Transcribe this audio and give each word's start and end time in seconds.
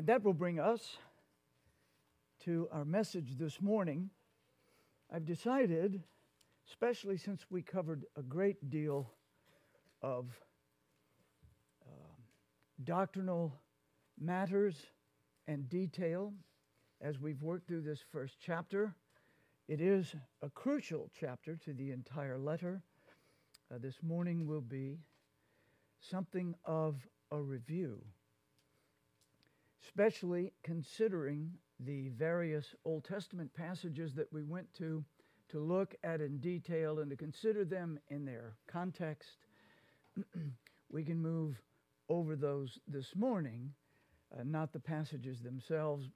And 0.00 0.06
that 0.06 0.24
will 0.24 0.32
bring 0.32 0.58
us 0.58 0.96
to 2.46 2.70
our 2.72 2.86
message 2.86 3.36
this 3.36 3.60
morning. 3.60 4.08
I've 5.14 5.26
decided, 5.26 6.02
especially 6.66 7.18
since 7.18 7.44
we 7.50 7.60
covered 7.60 8.06
a 8.16 8.22
great 8.22 8.70
deal 8.70 9.10
of 10.00 10.24
um, 11.86 12.16
doctrinal 12.82 13.60
matters 14.18 14.86
and 15.46 15.68
detail 15.68 16.32
as 17.02 17.20
we've 17.20 17.42
worked 17.42 17.68
through 17.68 17.82
this 17.82 18.02
first 18.10 18.38
chapter, 18.42 18.94
it 19.68 19.82
is 19.82 20.14
a 20.40 20.48
crucial 20.48 21.10
chapter 21.20 21.56
to 21.56 21.74
the 21.74 21.90
entire 21.90 22.38
letter. 22.38 22.82
Uh, 23.70 23.76
this 23.78 24.02
morning 24.02 24.46
will 24.46 24.62
be 24.62 24.96
something 26.00 26.54
of 26.64 27.06
a 27.30 27.38
review, 27.38 28.02
especially 29.84 30.52
considering 30.62 31.50
the 31.80 32.08
various 32.10 32.74
Old 32.84 33.04
Testament 33.04 33.52
passages 33.54 34.14
that 34.14 34.32
we 34.32 34.42
went 34.42 34.72
to 34.74 35.04
to 35.50 35.58
look 35.58 35.96
at 36.04 36.20
in 36.20 36.38
detail 36.38 37.00
and 37.00 37.10
to 37.10 37.16
consider 37.16 37.64
them 37.64 37.98
in 38.08 38.24
their 38.24 38.54
context. 38.68 39.30
we 40.90 41.02
can 41.02 41.20
move 41.20 41.60
over 42.08 42.36
those 42.36 42.78
this 42.86 43.16
morning, 43.16 43.72
uh, 44.38 44.42
not 44.44 44.72
the 44.72 44.78
passages 44.78 45.40
themselves, 45.40 46.08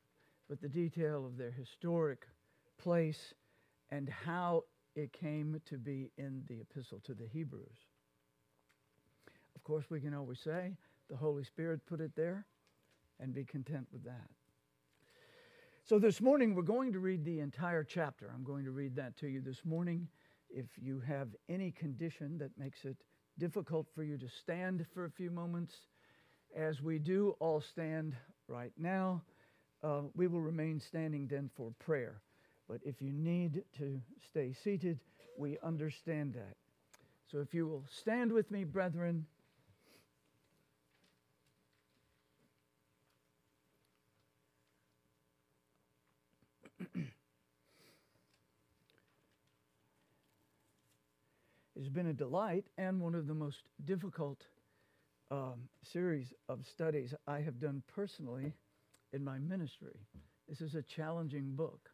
but 0.48 0.60
the 0.60 0.68
detail 0.68 1.26
of 1.26 1.36
their 1.36 1.50
historic 1.50 2.26
place 2.78 3.34
and 3.90 4.08
how 4.08 4.62
it 4.94 5.12
came 5.12 5.60
to 5.66 5.78
be 5.78 6.12
in 6.16 6.42
the 6.48 6.60
epistle 6.60 7.00
to 7.04 7.14
the 7.14 7.26
Hebrews. 7.26 7.86
Of 9.56 9.64
course, 9.64 9.86
we 9.90 10.00
can 10.00 10.14
always 10.14 10.38
say 10.38 10.76
the 11.10 11.16
Holy 11.16 11.42
Spirit 11.44 11.84
put 11.86 12.00
it 12.00 12.12
there 12.14 12.46
and 13.20 13.34
be 13.34 13.44
content 13.44 13.86
with 13.92 14.04
that. 14.04 14.28
So 15.84 15.98
this 15.98 16.20
morning, 16.20 16.54
we're 16.54 16.62
going 16.62 16.92
to 16.92 16.98
read 16.98 17.24
the 17.24 17.40
entire 17.40 17.84
chapter. 17.84 18.30
I'm 18.34 18.44
going 18.44 18.64
to 18.64 18.70
read 18.70 18.96
that 18.96 19.16
to 19.18 19.28
you 19.28 19.40
this 19.40 19.64
morning. 19.64 20.08
If 20.48 20.66
you 20.80 21.00
have 21.00 21.28
any 21.48 21.70
condition 21.70 22.38
that 22.38 22.56
makes 22.56 22.84
it 22.84 22.96
difficult 23.38 23.86
for 23.94 24.02
you 24.02 24.16
to 24.16 24.28
stand 24.28 24.86
for 24.94 25.04
a 25.04 25.10
few 25.10 25.30
moments, 25.30 25.74
as 26.56 26.80
we 26.80 26.98
do 26.98 27.36
all 27.40 27.60
stand 27.60 28.14
right 28.48 28.72
now, 28.78 29.22
uh, 29.82 30.02
we 30.14 30.26
will 30.26 30.40
remain 30.40 30.80
standing 30.80 31.26
then 31.26 31.50
for 31.54 31.72
prayer. 31.78 32.22
But 32.68 32.80
if 32.82 33.02
you 33.02 33.12
need 33.12 33.64
to 33.76 34.00
stay 34.26 34.54
seated, 34.54 35.00
we 35.36 35.58
understand 35.62 36.32
that. 36.34 36.56
So 37.30 37.40
if 37.40 37.52
you 37.52 37.66
will 37.66 37.84
stand 37.90 38.32
with 38.32 38.50
me, 38.50 38.64
brethren, 38.64 39.26
It's 51.84 51.92
been 51.92 52.06
a 52.06 52.14
delight 52.14 52.64
and 52.78 52.98
one 52.98 53.14
of 53.14 53.26
the 53.26 53.34
most 53.34 53.58
difficult 53.84 54.38
um, 55.30 55.68
series 55.82 56.32
of 56.48 56.64
studies 56.64 57.12
I 57.26 57.40
have 57.40 57.60
done 57.60 57.82
personally 57.94 58.54
in 59.12 59.22
my 59.22 59.36
ministry. 59.36 60.00
This 60.48 60.62
is 60.62 60.76
a 60.76 60.80
challenging 60.80 61.54
book, 61.54 61.90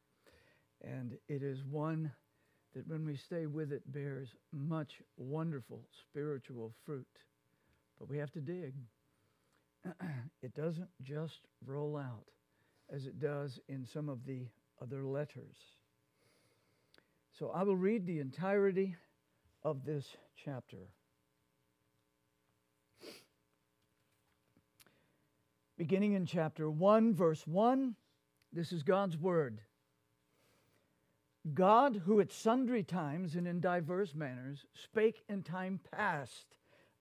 and 0.80 1.18
it 1.26 1.42
is 1.42 1.64
one 1.64 2.12
that 2.72 2.86
when 2.86 3.04
we 3.04 3.16
stay 3.16 3.46
with 3.46 3.72
it 3.72 3.82
bears 3.92 4.28
much 4.52 5.02
wonderful 5.16 5.80
spiritual 6.00 6.72
fruit. 6.86 7.18
But 7.98 8.08
we 8.08 8.16
have 8.18 8.30
to 8.34 8.40
dig. 8.40 8.74
it 10.40 10.54
doesn't 10.54 10.90
just 11.02 11.48
roll 11.66 11.96
out 11.96 12.28
as 12.94 13.06
it 13.06 13.18
does 13.18 13.58
in 13.68 13.84
some 13.84 14.08
of 14.08 14.24
the 14.24 14.46
other 14.80 15.02
letters. 15.02 15.56
So 17.36 17.50
I 17.52 17.64
will 17.64 17.74
read 17.74 18.06
the 18.06 18.20
entirety 18.20 18.94
of 19.62 19.84
this 19.84 20.16
chapter. 20.44 20.88
Beginning 25.76 26.12
in 26.12 26.26
chapter 26.26 26.70
1, 26.70 27.14
verse 27.14 27.46
1, 27.46 27.94
this 28.52 28.72
is 28.72 28.82
God's 28.82 29.16
word. 29.16 29.60
God, 31.54 32.02
who 32.04 32.20
at 32.20 32.32
sundry 32.32 32.82
times 32.82 33.34
and 33.34 33.48
in 33.48 33.60
diverse 33.60 34.14
manners 34.14 34.66
spake 34.74 35.22
in 35.28 35.42
time 35.42 35.80
past 35.90 36.46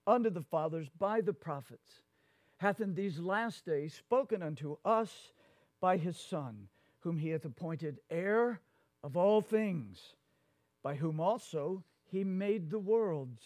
unto 0.08 0.30
the 0.30 0.44
fathers 0.44 0.88
by 0.98 1.20
the 1.20 1.34
prophets, 1.34 2.04
hath 2.58 2.80
in 2.80 2.96
these 2.96 3.20
last 3.20 3.66
days 3.66 3.94
spoken 3.94 4.42
unto 4.42 4.78
us 4.86 5.34
by 5.82 5.98
his 5.98 6.18
Son, 6.18 6.70
whom 7.02 7.18
he 7.18 7.30
hath 7.30 7.46
appointed 7.46 8.00
heir 8.10 8.62
of 9.04 9.18
all 9.18 9.42
things, 9.42 10.16
by 10.84 10.96
whom 10.96 11.20
also 11.20 11.84
he 12.12 12.24
made 12.24 12.70
the 12.70 12.80
worlds, 12.80 13.42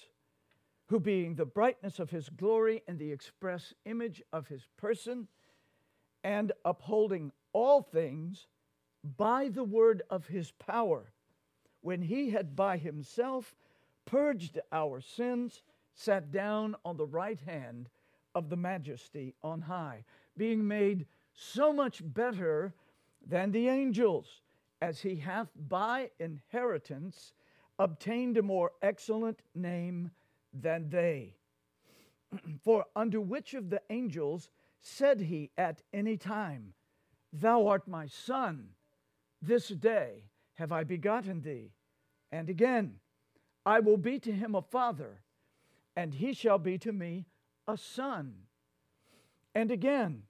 who 0.88 1.00
being 1.00 1.36
the 1.36 1.46
brightness 1.46 2.00
of 2.00 2.10
his 2.10 2.30
glory 2.30 2.84
and 2.88 2.98
the 2.98 3.12
express 3.12 3.74
image 3.86 4.22
of 4.32 4.48
his 4.48 4.68
person, 4.78 5.28
and 6.24 6.52
upholding 6.64 7.32
all 7.52 7.82
things 7.82 8.48
by 9.18 9.50
the 9.50 9.64
word 9.64 10.02
of 10.10 10.28
his 10.28 10.52
power, 10.52 11.12
when 11.82 12.02
he 12.02 12.30
had 12.30 12.56
by 12.56 12.78
himself 12.78 13.56
purged 14.06 14.60
our 14.72 15.02
sins, 15.02 15.62
sat 15.94 16.32
down 16.32 16.76
on 16.86 16.98
the 16.98 17.06
right 17.06 17.40
hand 17.42 17.90
of 18.36 18.50
the 18.50 18.56
majesty 18.56 19.36
on 19.44 19.62
high, 19.62 20.04
being 20.38 20.68
made 20.68 21.06
so 21.34 21.74
much 21.74 22.02
better 22.04 22.74
than 23.26 23.52
the 23.52 23.68
angels, 23.68 24.42
as 24.82 25.02
he 25.02 25.16
hath 25.16 25.50
by 25.56 26.10
inheritance 26.20 27.34
obtained 27.80 28.38
a 28.38 28.42
more 28.42 28.72
excellent 28.82 29.42
name 29.56 30.12
than 30.54 30.90
they. 30.90 31.36
For 32.64 32.86
unto 32.96 33.22
which 33.22 33.54
of 33.54 33.70
the 33.70 33.82
angels 33.90 34.50
said 34.82 35.22
he 35.22 35.52
at 35.58 35.82
any 35.94 36.18
time, 36.18 36.74
Thou 37.32 37.68
art 37.68 37.88
my 37.88 38.06
son, 38.06 38.70
this 39.42 39.70
day 39.70 40.30
have 40.56 40.72
I 40.72 40.84
begotten 40.84 41.42
thee? 41.42 41.72
And 42.32 42.50
again, 42.50 43.00
I 43.66 43.80
will 43.80 43.98
be 43.98 44.20
to 44.20 44.32
him 44.32 44.56
a 44.56 44.62
father, 44.62 45.22
and 45.96 46.14
he 46.14 46.34
shall 46.34 46.60
be 46.60 46.78
to 46.80 46.92
me 46.92 47.26
a 47.68 47.78
son. 47.78 48.34
And 49.56 49.72
again, 49.72 50.24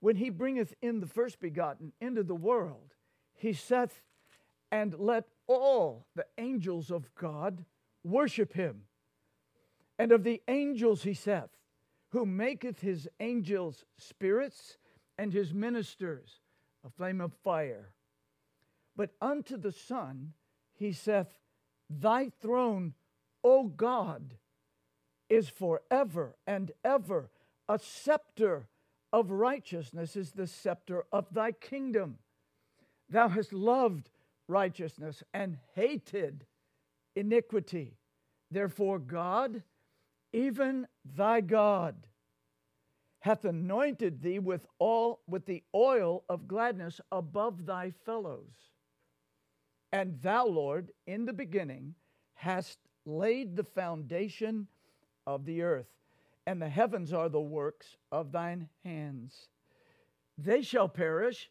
when 0.00 0.16
he 0.16 0.30
bringeth 0.30 0.74
in 0.82 1.00
the 1.00 1.06
first 1.06 1.40
begotten 1.40 1.92
into 2.00 2.22
the 2.22 2.34
world, 2.34 2.94
he 3.34 3.52
saith, 3.52 4.02
And 4.72 4.98
let 4.98 5.26
all 5.56 6.06
the 6.14 6.26
angels 6.38 6.90
of 6.90 7.14
God 7.14 7.64
worship 8.04 8.52
him. 8.52 8.82
And 9.98 10.12
of 10.12 10.24
the 10.24 10.42
angels 10.48 11.02
he 11.02 11.14
saith, 11.14 11.50
Who 12.10 12.24
maketh 12.26 12.80
his 12.80 13.08
angels 13.20 13.84
spirits 13.98 14.78
and 15.18 15.32
his 15.32 15.52
ministers 15.52 16.40
a 16.84 16.90
flame 16.90 17.20
of 17.20 17.32
fire. 17.44 17.92
But 18.96 19.10
unto 19.20 19.56
the 19.56 19.72
Son 19.72 20.32
he 20.74 20.92
saith, 20.92 21.38
Thy 21.88 22.30
throne, 22.40 22.94
O 23.42 23.64
God, 23.64 24.34
is 25.28 25.48
forever 25.48 26.36
and 26.46 26.72
ever. 26.84 27.30
A 27.68 27.78
scepter 27.78 28.68
of 29.12 29.30
righteousness 29.30 30.16
is 30.16 30.32
the 30.32 30.46
scepter 30.46 31.04
of 31.12 31.26
thy 31.32 31.52
kingdom. 31.52 32.18
Thou 33.08 33.28
hast 33.28 33.52
loved 33.52 34.10
righteousness 34.50 35.22
and 35.32 35.56
hated 35.74 36.44
iniquity. 37.14 37.96
Therefore, 38.50 38.98
God, 38.98 39.62
even 40.32 40.86
thy 41.04 41.40
God, 41.40 41.94
hath 43.20 43.44
anointed 43.44 44.22
thee 44.22 44.38
with 44.38 44.66
all 44.78 45.20
with 45.28 45.46
the 45.46 45.62
oil 45.74 46.24
of 46.28 46.48
gladness 46.48 47.00
above 47.12 47.66
thy 47.66 47.90
fellows. 47.90 48.72
And 49.92 50.20
thou, 50.22 50.46
Lord, 50.46 50.92
in 51.06 51.26
the 51.26 51.32
beginning 51.32 51.94
hast 52.34 52.78
laid 53.04 53.56
the 53.56 53.64
foundation 53.64 54.66
of 55.26 55.44
the 55.44 55.62
earth, 55.62 55.90
and 56.46 56.60
the 56.60 56.68
heavens 56.68 57.12
are 57.12 57.28
the 57.28 57.40
works 57.40 57.96
of 58.10 58.32
thine 58.32 58.68
hands. 58.84 59.48
They 60.38 60.62
shall 60.62 60.88
perish, 60.88 61.50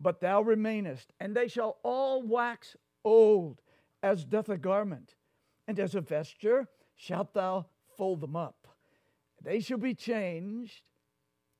but 0.00 0.20
thou 0.20 0.42
remainest, 0.42 1.12
and 1.20 1.34
they 1.34 1.48
shall 1.48 1.78
all 1.82 2.22
wax 2.22 2.76
old, 3.04 3.60
as 4.02 4.24
doth 4.24 4.48
a 4.48 4.58
garment, 4.58 5.14
and 5.66 5.78
as 5.78 5.94
a 5.94 6.00
vesture 6.00 6.68
shalt 6.94 7.32
thou 7.34 7.66
fold 7.96 8.20
them 8.20 8.36
up. 8.36 8.68
They 9.42 9.60
shall 9.60 9.78
be 9.78 9.94
changed, 9.94 10.82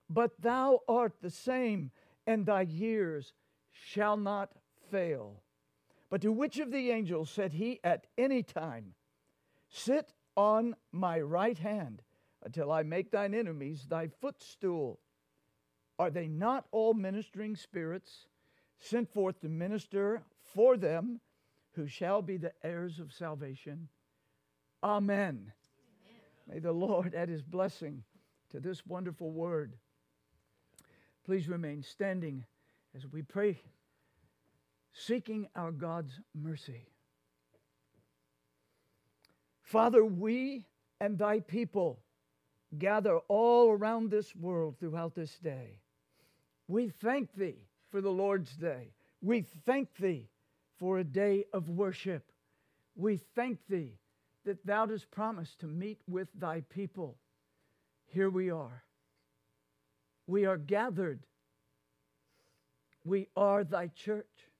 but 0.09 0.41
thou 0.41 0.81
art 0.89 1.15
the 1.21 1.31
same, 1.31 1.91
and 2.27 2.45
thy 2.45 2.63
years 2.63 3.33
shall 3.71 4.17
not 4.17 4.53
fail. 4.91 5.43
But 6.11 6.23
to 6.23 6.33
which 6.33 6.59
of 6.59 6.71
the 6.71 6.91
angels 6.91 7.31
said 7.31 7.53
he 7.53 7.81
at 7.83 8.07
any 8.17 8.43
time, 8.43 8.95
Sit 9.69 10.13
on 10.37 10.77
my 10.93 11.21
right 11.21 11.59
hand 11.59 12.03
until 12.43 12.71
I 12.71 12.83
make 12.83 13.11
thine 13.11 13.35
enemies 13.35 13.87
thy 13.89 14.09
footstool? 14.09 15.01
Are 15.99 16.11
they 16.11 16.27
not 16.27 16.67
all 16.73 16.95
ministering 16.95 17.57
spirits 17.57 18.27
sent 18.79 19.13
forth 19.13 19.41
to 19.41 19.49
minister 19.49 20.23
for 20.55 20.77
them 20.77 21.21
who 21.73 21.87
shall 21.87 22.23
be 22.23 22.37
the 22.37 22.53
heirs 22.63 22.99
of 23.01 23.13
salvation? 23.13 23.89
Amen. 24.83 25.19
Amen. 25.19 25.53
May 26.49 26.59
the 26.59 26.73
Lord 26.73 27.15
add 27.15 27.29
his 27.29 27.43
blessing 27.43 28.03
to 28.51 28.61
this 28.61 28.87
wonderful 28.87 29.31
word. 29.31 29.75
Please 31.25 31.49
remain 31.49 31.83
standing 31.83 32.45
as 32.95 33.07
we 33.07 33.23
pray, 33.23 33.59
seeking 34.93 35.49
our 35.57 35.73
God's 35.73 36.21
mercy. 36.35 36.89
Father, 39.63 40.05
we 40.05 40.67
and 41.01 41.19
thy 41.19 41.41
people 41.41 42.01
gather 42.79 43.19
all 43.29 43.71
around 43.71 44.11
this 44.11 44.35
world 44.37 44.77
throughout 44.79 45.15
this 45.15 45.39
day. 45.39 45.81
We 46.69 46.89
thank 46.89 47.35
thee 47.35 47.69
for 47.91 48.01
the 48.01 48.11
Lord's 48.11 48.55
day. 48.57 48.93
We 49.23 49.43
thank 49.65 49.95
thee 49.97 50.29
for 50.79 50.99
a 50.99 51.05
day 51.05 51.45
of 51.53 51.69
worship. 51.69 52.33
We 52.97 53.19
thank 53.35 53.59
thee 53.69 53.99
that 54.45 54.65
thou 54.67 54.87
dost 54.87 55.11
promise 55.11 55.55
to 55.61 55.67
meet 55.67 56.01
with 56.09 56.29
thy 56.35 56.63
people. 56.63 57.17
Here 58.07 58.31
we 58.31 58.51
are. 58.51 58.85
We 60.27 60.45
are 60.47 60.57
gathered. 60.57 61.21
We 63.05 63.29
are 63.37 63.63
thy 63.63 63.89
church, 63.89 64.51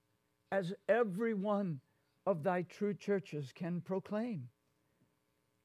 as 0.53 0.73
every 0.89 1.35
one 1.35 1.81
of 2.27 2.43
thy 2.43 2.63
true 2.63 2.95
churches 2.95 3.53
can 3.55 3.81
proclaim. 3.81 4.49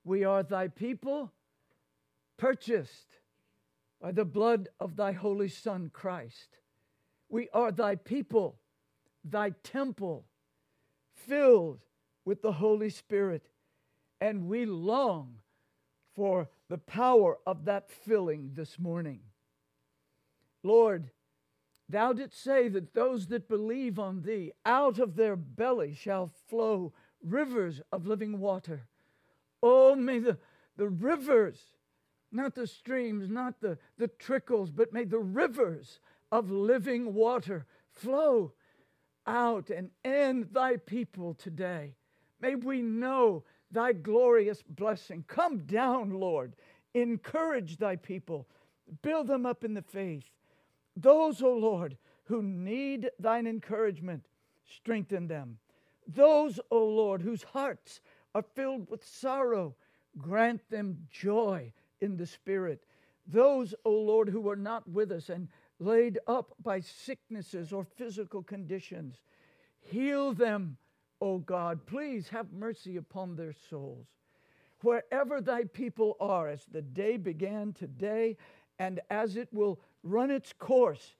We 0.04 0.24
are 0.24 0.42
thy 0.42 0.68
people, 0.68 1.32
purchased 2.38 3.20
by 4.01 4.12
the 4.12 4.25
blood 4.25 4.68
of 4.80 4.95
thy 4.95 5.12
holy 5.12 5.48
Son, 5.48 5.92
Christ. 5.94 6.57
We 7.30 7.50
are 7.53 7.71
thy 7.71 7.95
people, 7.95 8.59
thy 9.24 9.51
temple, 9.63 10.25
filled 11.13 11.80
with 12.25 12.42
the 12.42 12.53
Holy 12.53 12.89
Spirit, 12.89 13.48
and 14.19 14.48
we 14.48 14.65
long 14.65 15.36
for 16.15 16.50
the 16.68 16.77
power 16.77 17.38
of 17.45 17.65
that 17.65 17.89
filling 17.89 18.51
this 18.53 18.80
morning. 18.80 19.19
Lord, 20.63 21.12
thou 21.88 22.13
didst 22.13 22.44
say 22.44 22.69
that 22.69 22.94
those 22.94 23.27
that 23.27 23.47
believe 23.47 24.00
on 24.00 24.24
thee, 24.24 24.51
out 24.65 25.00
of 25.00 25.15
their 25.15 25.36
belly 25.36 25.94
shall 25.94 26.31
flow 26.50 26.94
rivers 27.24 27.81
of 27.92 28.07
living 28.07 28.39
water. 28.39 28.88
Oh, 29.63 29.95
may 29.95 30.19
the, 30.19 30.38
the 30.75 30.89
rivers, 30.89 31.59
not 32.31 32.56
the 32.56 32.68
streams, 32.68 33.30
not 33.30 33.60
the, 33.62 33.78
the 33.98 34.07
trickles, 34.07 34.69
but 34.69 34.94
may 34.94 35.04
the 35.04 35.19
rivers 35.19 36.00
of 36.31 36.50
living 36.50 37.13
water 37.13 37.66
flow 37.92 38.54
out 39.28 39.69
and 39.69 39.89
end 40.04 40.48
thy 40.51 40.78
people 40.78 41.33
today. 41.33 41.95
May 42.39 42.56
we 42.56 42.81
know 42.81 43.44
thy 43.69 43.94
glorious 43.94 44.63
blessing. 44.68 45.24
Come 45.28 45.60
down, 45.60 46.12
Lord. 46.12 46.56
Encourage 46.94 47.78
thy 47.78 47.95
people. 47.95 48.48
Build 49.01 49.28
them 49.28 49.45
up 49.45 49.63
in 49.63 49.74
the 49.74 49.81
faith. 49.81 50.25
Those, 50.95 51.42
O 51.42 51.48
oh 51.48 51.57
Lord, 51.57 51.98
who 52.25 52.42
need 52.42 53.10
thine 53.19 53.48
encouragement, 53.48 54.25
strengthen 54.75 55.28
them. 55.28 55.57
Those, 56.07 56.60
O 56.72 56.78
oh 56.78 56.88
Lord, 56.88 57.22
whose 57.22 57.44
hearts 57.44 58.01
are 58.33 58.44
filled 58.56 58.89
with 58.89 59.06
sorrow, 59.06 59.75
grant 60.18 60.69
them 60.69 60.98
joy 61.10 61.72
in 62.01 62.18
the 62.18 62.25
Spirit. 62.25 62.83
Those, 63.27 63.74
O 63.86 63.92
Lord, 63.92 64.30
who 64.30 64.50
are 64.50 64.56
not 64.56 64.88
with 64.89 65.12
us 65.12 65.30
and 65.30 65.48
laid 65.80 66.19
up 66.27 66.53
by 66.62 66.80
sicknesses 66.80 67.71
or 67.71 67.83
physical 67.83 68.44
conditions, 68.44 69.21
heal 69.80 70.33
them 70.33 70.77
O 71.21 71.38
God, 71.38 71.86
please 71.86 72.30
have 72.30 72.51
mercy 72.51 72.98
upon 72.98 73.36
their 73.36 73.53
souls. 73.69 74.07
Wherever 74.81 75.39
thy 75.39 75.65
people 75.65 76.18
are, 76.19 76.50
as 76.50 76.65
the 76.65 76.81
day 76.81 77.15
began 77.18 77.74
today, 77.74 78.38
and 78.80 79.00
as 79.12 79.38
it 79.38 79.47
will 79.54 79.80
run 80.01 80.31
its 80.31 80.51
course, 80.51 81.15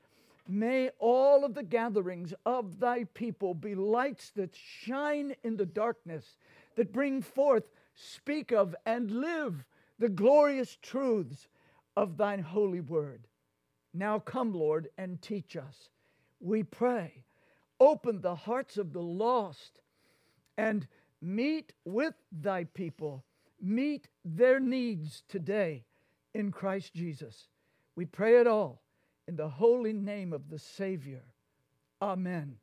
may 0.48 0.90
all 0.98 1.46
of 1.46 1.54
the 1.54 1.62
gatherings 1.62 2.34
of 2.48 2.80
thy 2.80 3.04
people 3.04 3.54
be 3.54 3.76
lights 3.76 4.32
that 4.32 4.56
shine 4.56 5.36
in 5.44 5.58
the 5.58 5.68
darkness, 5.68 6.38
that 6.76 6.92
bring 6.92 7.22
forth, 7.22 7.70
speak 7.94 8.52
of, 8.52 8.76
and 8.88 9.12
live 9.12 9.64
the 10.02 10.10
glorious 10.10 10.80
truths 10.82 11.48
of 11.96 12.18
thine 12.18 12.42
holy 12.42 12.82
word. 12.82 13.28
Now 13.94 14.18
come, 14.18 14.52
Lord, 14.52 14.90
and 14.98 15.22
teach 15.22 15.56
us. 15.56 15.90
We 16.40 16.64
pray. 16.64 17.24
Open 17.80 18.20
the 18.20 18.34
hearts 18.34 18.78
of 18.78 18.94
the 18.94 19.02
lost 19.02 19.80
and 20.58 20.88
meet 21.22 21.74
with 21.86 22.16
thy 22.32 22.64
people, 22.64 23.24
meet 23.62 24.08
their 24.26 24.60
needs 24.60 25.22
today 25.30 25.86
in 26.34 26.52
Christ 26.52 26.96
Jesus. 26.96 27.48
We 27.96 28.06
pray 28.06 28.40
it 28.40 28.48
all 28.48 28.82
in 29.28 29.36
the 29.36 29.50
holy 29.50 29.94
name 29.94 30.34
of 30.34 30.50
the 30.50 30.58
Savior. 30.58 31.26
Amen. 32.02 32.56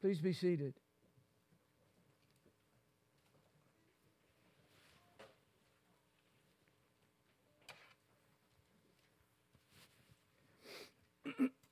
Please 0.00 0.20
be 0.20 0.32
seated. 0.32 0.74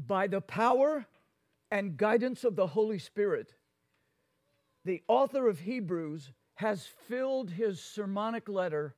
by 0.08 0.28
the 0.28 0.42
power 0.42 1.06
and 1.72 1.98
guidance 1.98 2.44
of 2.44 2.56
the 2.56 2.68
Holy 2.68 2.98
Spirit, 3.00 3.54
the 4.86 5.04
author 5.08 5.48
of 5.48 5.60
Hebrews 5.60 6.32
has 6.56 6.86
filled 7.08 7.52
his 7.52 7.80
sermonic 7.82 8.50
letter 8.50 8.96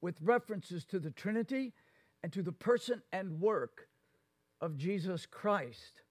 with 0.00 0.16
references 0.22 0.84
to 0.86 0.98
the 0.98 1.10
Trinity 1.10 1.74
and 2.22 2.32
to 2.32 2.42
the 2.42 2.52
person 2.52 3.02
and 3.12 3.40
work 3.40 3.88
of 4.60 4.78
Jesus 4.78 5.26
Christ. 5.26 6.02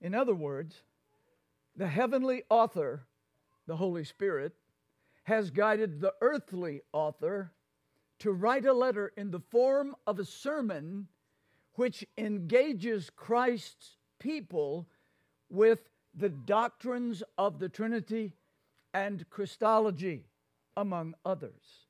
In 0.00 0.14
other 0.14 0.34
words, 0.34 0.82
the 1.74 1.88
heavenly 1.88 2.42
author, 2.48 3.06
the 3.66 3.76
Holy 3.76 4.04
Spirit, 4.04 4.54
has 5.24 5.50
guided 5.50 6.00
the 6.00 6.14
earthly 6.20 6.82
author 6.92 7.52
to 8.20 8.32
write 8.32 8.64
a 8.64 8.72
letter 8.72 9.12
in 9.16 9.30
the 9.30 9.40
form 9.40 9.94
of 10.06 10.18
a 10.18 10.24
sermon 10.24 11.08
which 11.74 12.06
engages 12.16 13.10
Christ's 13.10 13.96
people 14.18 14.88
with 15.50 15.88
the 16.14 16.30
doctrines 16.30 17.22
of 17.36 17.58
the 17.58 17.68
Trinity 17.68 18.32
and 18.94 19.28
Christology, 19.28 20.24
among 20.76 21.14
others. 21.24 21.86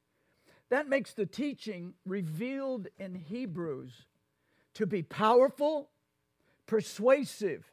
That 0.69 0.89
makes 0.89 1.13
the 1.13 1.27
teaching 1.27 1.95
revealed 2.05 2.89
in 2.99 3.15
Hebrews 3.15 4.07
to 4.75 4.87
be 4.87 5.03
powerful, 5.03 5.91
persuasive, 6.67 7.71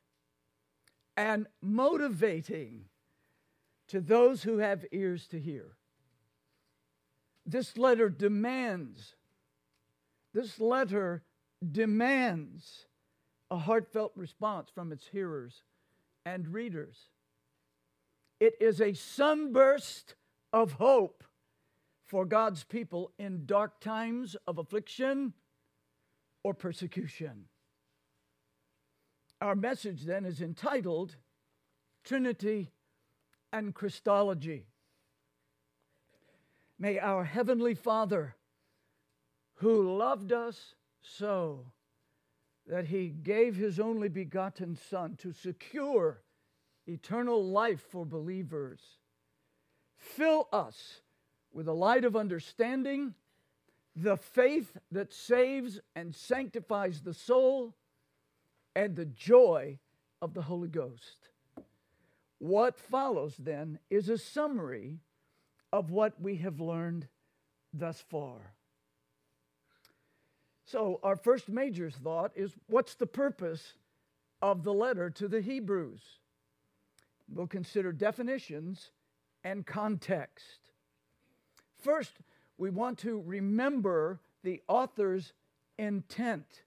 and 1.15 1.47
motivating 1.61 2.85
to 3.89 4.01
those 4.01 4.43
who 4.43 4.57
have 4.57 4.85
ears 4.91 5.27
to 5.27 5.39
hear. 5.39 5.75
This 7.45 7.77
letter 7.77 8.09
demands, 8.09 9.15
this 10.33 10.59
letter 10.59 11.23
demands 11.71 12.87
a 13.51 13.57
heartfelt 13.57 14.13
response 14.15 14.69
from 14.73 14.91
its 14.91 15.07
hearers 15.07 15.63
and 16.25 16.47
readers. 16.47 17.09
It 18.39 18.55
is 18.59 18.81
a 18.81 18.93
sunburst 18.93 20.15
of 20.51 20.73
hope 20.73 21.23
for 22.05 22.25
God's 22.25 22.63
people 22.63 23.11
in 23.17 23.45
dark 23.45 23.79
times 23.79 24.35
of 24.47 24.57
affliction 24.57 25.33
or 26.43 26.53
persecution. 26.53 27.45
Our 29.43 29.55
message 29.55 30.03
then 30.03 30.23
is 30.23 30.39
entitled 30.41 31.17
Trinity 32.05 32.71
and 33.51 33.75
Christology. 33.75 34.67
May 36.79 36.97
our 36.97 37.25
Heavenly 37.25 37.73
Father, 37.73 38.35
who 39.55 39.97
loved 39.97 40.31
us 40.31 40.75
so 41.01 41.65
that 42.67 42.85
he 42.85 43.09
gave 43.09 43.57
his 43.57 43.81
only 43.81 44.07
begotten 44.07 44.77
Son 44.77 45.17
to 45.17 45.33
secure 45.33 46.21
eternal 46.87 47.43
life 47.43 47.83
for 47.91 48.05
believers. 48.05 48.79
Fill 49.97 50.47
us 50.53 51.01
with 51.51 51.65
the 51.65 51.75
light 51.75 52.05
of 52.05 52.15
understanding, 52.15 53.13
the 53.93 54.15
faith 54.15 54.77
that 54.89 55.11
saves 55.11 55.81
and 55.97 56.15
sanctifies 56.15 57.01
the 57.01 57.13
soul, 57.13 57.75
and 58.75 58.95
the 58.95 59.05
joy 59.05 59.77
of 60.21 60.33
the 60.33 60.41
Holy 60.41 60.69
Ghost. 60.69 61.29
What 62.39 62.79
follows 62.79 63.35
then 63.37 63.79
is 63.89 64.09
a 64.09 64.17
summary 64.17 64.99
of 65.71 65.91
what 65.91 66.19
we 66.21 66.35
have 66.37 66.59
learned 66.59 67.07
thus 67.73 68.03
far. 68.09 68.53
So, 70.65 70.99
our 71.03 71.15
first 71.15 71.49
major 71.49 71.89
thought 71.89 72.31
is 72.35 72.51
what's 72.67 72.95
the 72.95 73.05
purpose 73.05 73.73
of 74.41 74.63
the 74.63 74.73
letter 74.73 75.09
to 75.09 75.27
the 75.27 75.41
Hebrews? 75.41 76.01
We'll 77.29 77.47
consider 77.47 77.91
definitions 77.91 78.91
and 79.43 79.65
context. 79.65 80.59
First, 81.79 82.13
we 82.57 82.69
want 82.69 82.97
to 82.99 83.21
remember 83.25 84.19
the 84.43 84.61
author's 84.67 85.33
intent. 85.77 86.63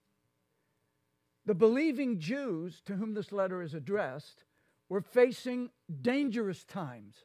The 1.47 1.55
believing 1.55 2.19
Jews 2.19 2.81
to 2.87 2.95
whom 2.97 3.13
this 3.13 3.31
letter 3.31 3.61
is 3.61 3.73
addressed 3.73 4.43
were 4.89 4.99
facing 4.99 5.69
dangerous 6.01 6.65
times. 6.65 7.23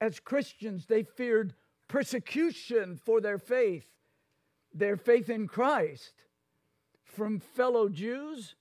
As 0.00 0.18
Christians, 0.18 0.86
they 0.86 1.02
feared 1.02 1.52
persecution 1.88 2.96
for 2.96 3.20
their 3.20 3.36
faith, 3.36 3.86
their 4.72 4.96
faith 4.96 5.28
in 5.28 5.46
Christ, 5.46 6.14
from 7.04 7.38
fellow 7.38 7.90
Jews 7.90 8.54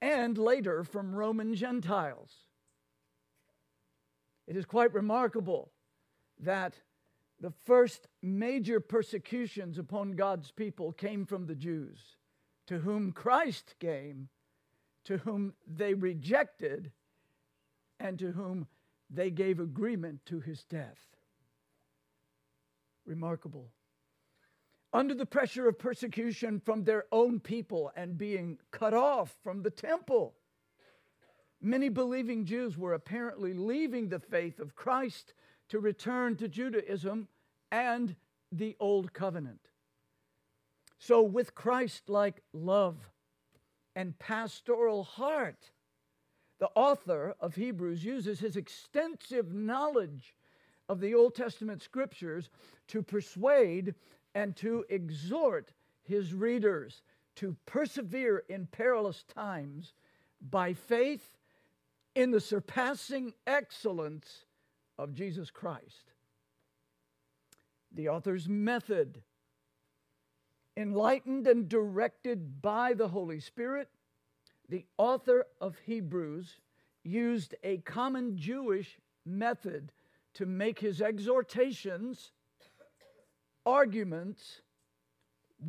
and 0.00 0.38
later 0.38 0.82
from 0.82 1.14
Roman 1.14 1.54
Gentiles. 1.54 2.32
It 4.46 4.56
is 4.56 4.64
quite 4.64 4.94
remarkable 4.94 5.70
that 6.38 6.80
the 7.38 7.52
first 7.66 8.08
major 8.22 8.80
persecutions 8.80 9.76
upon 9.76 10.12
God's 10.12 10.50
people 10.50 10.92
came 10.92 11.26
from 11.26 11.46
the 11.46 11.54
Jews, 11.54 12.16
to 12.70 12.78
whom 12.78 13.10
Christ 13.10 13.74
came, 13.80 14.28
to 15.02 15.16
whom 15.16 15.54
they 15.66 15.92
rejected, 15.92 16.92
and 17.98 18.16
to 18.20 18.30
whom 18.30 18.68
they 19.12 19.28
gave 19.32 19.58
agreement 19.58 20.24
to 20.26 20.38
his 20.38 20.62
death. 20.62 21.00
Remarkable. 23.04 23.72
Under 24.92 25.14
the 25.14 25.26
pressure 25.26 25.66
of 25.66 25.80
persecution 25.80 26.60
from 26.60 26.84
their 26.84 27.06
own 27.10 27.40
people 27.40 27.90
and 27.96 28.16
being 28.16 28.56
cut 28.70 28.94
off 28.94 29.34
from 29.42 29.64
the 29.64 29.70
temple, 29.70 30.36
many 31.60 31.88
believing 31.88 32.44
Jews 32.44 32.78
were 32.78 32.94
apparently 32.94 33.52
leaving 33.52 34.08
the 34.08 34.20
faith 34.20 34.60
of 34.60 34.76
Christ 34.76 35.34
to 35.70 35.80
return 35.80 36.36
to 36.36 36.46
Judaism 36.46 37.26
and 37.72 38.14
the 38.52 38.76
Old 38.78 39.12
Covenant. 39.12 39.69
So, 41.00 41.22
with 41.22 41.54
Christ 41.54 42.08
like 42.08 42.42
love 42.52 43.10
and 43.96 44.16
pastoral 44.18 45.02
heart, 45.02 45.70
the 46.58 46.68
author 46.76 47.34
of 47.40 47.56
Hebrews 47.56 48.04
uses 48.04 48.38
his 48.38 48.54
extensive 48.54 49.52
knowledge 49.52 50.34
of 50.88 51.00
the 51.00 51.14
Old 51.14 51.34
Testament 51.34 51.82
scriptures 51.82 52.50
to 52.88 53.02
persuade 53.02 53.94
and 54.34 54.54
to 54.56 54.84
exhort 54.90 55.72
his 56.02 56.34
readers 56.34 57.02
to 57.36 57.56
persevere 57.64 58.44
in 58.50 58.66
perilous 58.66 59.22
times 59.22 59.94
by 60.50 60.74
faith 60.74 61.38
in 62.14 62.30
the 62.30 62.40
surpassing 62.40 63.32
excellence 63.46 64.44
of 64.98 65.14
Jesus 65.14 65.50
Christ. 65.50 66.12
The 67.92 68.08
author's 68.08 68.48
method, 68.48 69.22
enlightened 70.76 71.46
and 71.46 71.68
directed 71.68 72.62
by 72.62 72.94
the 72.94 73.08
Holy 73.08 73.40
Spirit, 73.40 73.88
the 74.68 74.86
author 74.96 75.46
of 75.60 75.76
Hebrews 75.84 76.60
used 77.02 77.54
a 77.64 77.78
common 77.78 78.36
Jewish 78.36 78.98
method 79.26 79.92
to 80.34 80.46
make 80.46 80.78
his 80.78 81.02
exhortations, 81.02 82.30
arguments, 83.66 84.62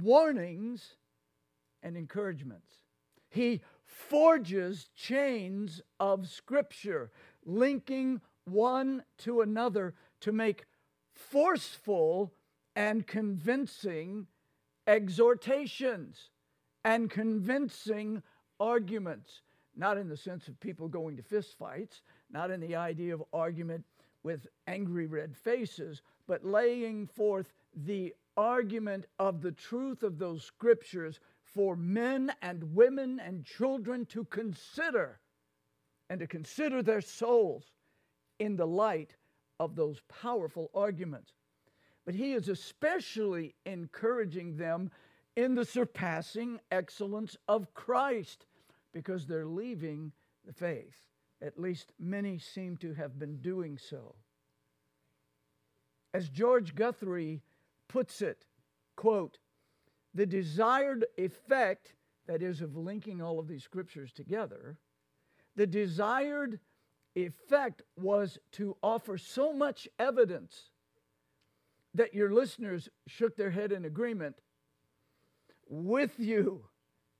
warnings, 0.01 0.95
and 1.81 1.97
encouragements. 1.97 2.71
He 3.29 3.61
forges 3.85 4.89
chains 4.95 5.81
of 5.99 6.27
Scripture, 6.29 7.11
linking 7.45 8.21
one 8.45 9.03
to 9.19 9.41
another 9.41 9.95
to 10.21 10.31
make 10.31 10.65
forceful 11.13 12.33
and 12.75 13.05
convincing 13.05 14.27
exhortations 14.87 16.29
and 16.83 17.09
convincing 17.09 18.21
arguments. 18.59 19.41
Not 19.75 19.97
in 19.97 20.09
the 20.09 20.17
sense 20.17 20.47
of 20.47 20.59
people 20.59 20.87
going 20.87 21.15
to 21.17 21.23
fistfights, 21.23 22.01
not 22.29 22.51
in 22.51 22.59
the 22.59 22.75
idea 22.75 23.13
of 23.13 23.23
argument 23.31 23.85
with 24.23 24.47
angry 24.67 25.07
red 25.07 25.35
faces, 25.35 26.01
but 26.27 26.45
laying 26.45 27.07
forth 27.07 27.53
the 27.85 28.13
argument 28.37 29.05
of 29.19 29.41
the 29.41 29.51
truth 29.51 30.03
of 30.03 30.17
those 30.17 30.43
scriptures 30.43 31.19
for 31.43 31.75
men 31.75 32.31
and 32.41 32.63
women 32.75 33.19
and 33.19 33.45
children 33.45 34.05
to 34.05 34.25
consider 34.25 35.19
and 36.09 36.19
to 36.19 36.27
consider 36.27 36.81
their 36.81 37.01
souls 37.01 37.71
in 38.39 38.55
the 38.55 38.67
light 38.67 39.15
of 39.59 39.75
those 39.75 40.01
powerful 40.21 40.69
arguments. 40.73 41.33
But 42.05 42.15
he 42.15 42.33
is 42.33 42.49
especially 42.49 43.55
encouraging 43.65 44.57
them 44.57 44.91
in 45.35 45.55
the 45.55 45.65
surpassing 45.65 46.59
excellence 46.71 47.37
of 47.47 47.73
Christ 47.73 48.45
because 48.91 49.25
they're 49.25 49.45
leaving 49.45 50.11
the 50.45 50.53
faith. 50.53 50.95
At 51.41 51.59
least 51.59 51.93
many 51.99 52.37
seem 52.37 52.77
to 52.77 52.93
have 52.93 53.17
been 53.17 53.37
doing 53.37 53.77
so. 53.77 54.15
As 56.13 56.29
George 56.29 56.75
Guthrie 56.75 57.41
puts 57.87 58.21
it, 58.21 58.45
quote, 58.95 59.37
the 60.13 60.25
desired 60.25 61.05
effect, 61.17 61.93
that 62.27 62.41
is, 62.41 62.61
of 62.61 62.75
linking 62.75 63.21
all 63.21 63.39
of 63.39 63.47
these 63.47 63.63
scriptures 63.63 64.11
together, 64.11 64.77
the 65.55 65.67
desired 65.67 66.59
effect 67.15 67.81
was 67.95 68.37
to 68.53 68.75
offer 68.83 69.17
so 69.17 69.53
much 69.53 69.87
evidence 69.99 70.70
that 71.93 72.13
your 72.13 72.31
listeners 72.31 72.89
shook 73.07 73.35
their 73.35 73.51
head 73.51 73.71
in 73.71 73.85
agreement 73.85 74.35
with 75.67 76.19
you 76.19 76.65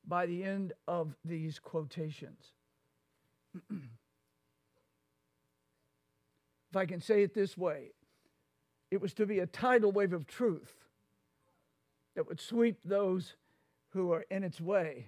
by 0.08 0.26
the 0.26 0.44
end 0.44 0.74
of 0.88 1.16
these 1.24 1.60
quotations. 1.60 2.54
if 3.70 3.82
I 6.76 6.86
can 6.86 7.02
say 7.02 7.24
it 7.24 7.34
this 7.34 7.58
way, 7.58 7.92
it 8.90 9.02
was 9.02 9.14
to 9.16 9.26
be 9.26 9.40
a 9.40 9.46
tidal 9.46 9.92
wave 9.92 10.14
of 10.14 10.28
truth 10.28 10.74
that 12.16 12.28
would 12.28 12.40
sweep 12.40 12.80
those 12.84 13.36
who 13.90 14.12
are 14.12 14.26
in 14.30 14.44
its 14.44 14.60
way 14.60 15.08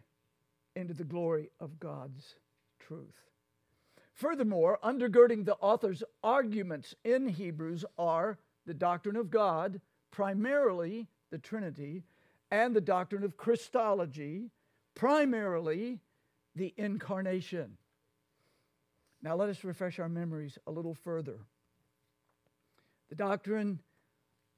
into 0.75 0.93
the 0.93 1.03
glory 1.03 1.49
of 1.59 1.79
God's 1.79 2.35
truth. 2.79 3.29
Furthermore, 4.13 4.79
undergirding 4.83 5.45
the 5.45 5.55
author's 5.55 6.03
arguments 6.23 6.95
in 7.03 7.29
Hebrews 7.29 7.83
are 7.97 8.37
the 8.65 8.73
doctrine 8.73 9.15
of 9.15 9.29
God, 9.29 9.81
primarily 10.11 11.07
the 11.31 11.37
Trinity, 11.37 12.03
and 12.51 12.75
the 12.75 12.81
doctrine 12.81 13.23
of 13.23 13.37
Christology, 13.37 14.51
primarily 14.95 15.99
the 16.55 16.73
incarnation. 16.77 17.77
Now, 19.21 19.35
let 19.35 19.49
us 19.49 19.63
refresh 19.63 19.99
our 19.99 20.09
memories 20.09 20.57
a 20.67 20.71
little 20.71 20.93
further. 20.93 21.39
The 23.09 23.15
doctrine 23.15 23.79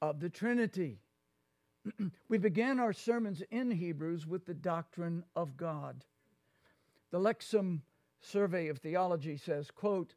of 0.01 0.19
the 0.19 0.29
Trinity. 0.29 0.99
we 2.29 2.37
began 2.37 2.79
our 2.79 2.93
sermons 2.93 3.43
in 3.51 3.71
Hebrews 3.71 4.25
with 4.25 4.45
the 4.45 4.53
doctrine 4.53 5.23
of 5.35 5.55
God. 5.55 6.03
The 7.11 7.19
Lexham 7.19 7.81
Survey 8.21 8.67
of 8.67 8.79
Theology 8.79 9.37
says, 9.37 9.69
quote, 9.71 10.15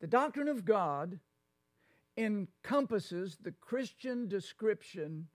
the 0.00 0.06
doctrine 0.06 0.48
of 0.48 0.64
God 0.64 1.20
encompasses 2.16 3.38
the 3.40 3.52
Christian 3.52 4.28
description 4.28 5.28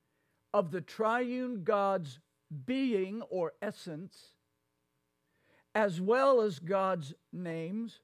of 0.53 0.72
the 0.72 0.81
triune 0.81 1.63
God's 1.63 2.19
being 2.65 3.22
or 3.29 3.53
essence, 3.62 4.34
as 5.75 6.00
well 6.00 6.41
as 6.41 6.60
God's 6.60 7.13
names, 7.34 8.00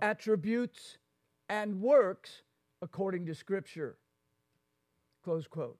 attributes, 0.00 0.98
and 1.48 1.80
works 1.80 2.42
according 2.82 3.26
to 3.26 3.34
Scripture. 3.34 3.96
Close 5.24 5.46
quote. 5.46 5.78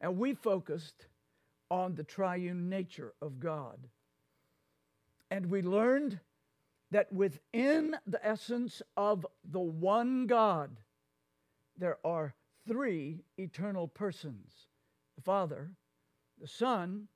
And 0.00 0.16
we 0.16 0.34
focused 0.34 1.06
on 1.70 1.94
the 1.94 2.04
triune 2.04 2.68
nature 2.68 3.14
of 3.20 3.40
God. 3.40 3.88
And 5.30 5.46
we 5.46 5.60
learned 5.60 6.20
that 6.90 7.12
within 7.12 7.96
the 8.06 8.24
essence 8.26 8.80
of 8.96 9.26
the 9.44 9.60
one 9.60 10.26
God, 10.26 10.78
there 11.78 11.98
are 12.04 12.34
three 12.66 13.24
eternal 13.38 13.88
persons 13.88 14.52
the 15.16 15.22
Father, 15.22 15.70
the 16.40 16.46
Son, 16.46 17.08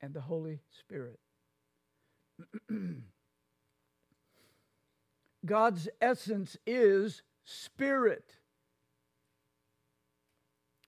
and 0.00 0.12
the 0.12 0.20
Holy 0.20 0.60
Spirit. 0.78 1.18
God's 5.46 5.88
essence 6.00 6.56
is 6.66 7.22
spirit. 7.44 8.36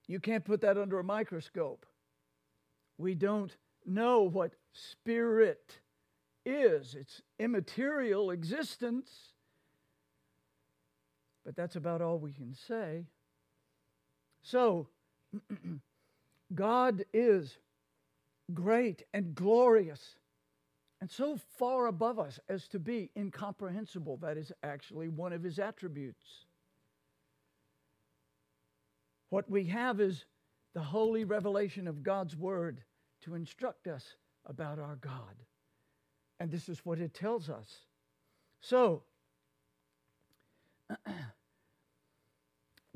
You 0.07 0.21
can't 0.21 0.45
put 0.45 0.61
that 0.61 0.79
under 0.79 0.99
a 0.99 1.05
microscope. 1.05 1.87
We 2.99 3.15
don't 3.15 3.55
know 3.85 4.23
what 4.23 4.55
spirit 4.73 5.81
is, 6.45 6.95
it's 6.95 7.23
immaterial 7.39 8.31
existence. 8.31 9.33
But 11.47 11.57
that's 11.57 11.77
about 11.77 12.03
all 12.03 12.19
we 12.19 12.33
can 12.33 12.53
say. 12.53 13.07
So, 14.43 14.89
God 16.55 17.05
is 17.15 17.57
great 18.53 19.05
and 19.15 19.35
glorious 19.35 20.17
and 21.01 21.11
so 21.11 21.39
far 21.59 21.87
above 21.87 22.19
us 22.19 22.41
as 22.49 22.67
to 22.69 22.79
be 22.79 23.11
incomprehensible. 23.17 24.17
That 24.19 24.37
is 24.37 24.51
actually 24.63 25.09
one 25.09 25.33
of 25.33 25.43
his 25.43 25.59
attributes. 25.59 26.47
What 29.29 29.51
we 29.51 29.65
have 29.65 30.01
is 30.01 30.25
the 30.75 30.81
holy 30.81 31.25
revelation 31.25 31.87
of 31.87 32.03
God's 32.03 32.37
word 32.37 32.83
to 33.23 33.35
instruct 33.35 33.87
us 33.87 34.17
about 34.47 34.79
our 34.79 34.97
God. 34.97 35.45
And 36.41 36.51
this 36.51 36.69
is 36.69 36.85
what 36.85 36.99
it 36.99 37.13
tells 37.13 37.51
us. 37.51 37.69
So, 38.61 39.03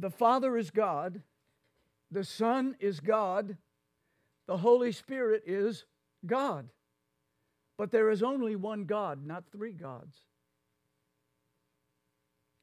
the 0.00 0.10
Father 0.10 0.56
is 0.56 0.70
God, 0.70 1.22
the 2.10 2.24
Son 2.24 2.76
is 2.80 3.00
God, 3.00 3.56
the 4.46 4.56
Holy 4.56 4.92
Spirit 4.92 5.42
is 5.46 5.84
God. 6.26 6.68
But 7.78 7.90
there 7.90 8.10
is 8.10 8.22
only 8.22 8.56
one 8.56 8.84
God, 8.84 9.24
not 9.24 9.44
three 9.50 9.72
gods. 9.72 10.18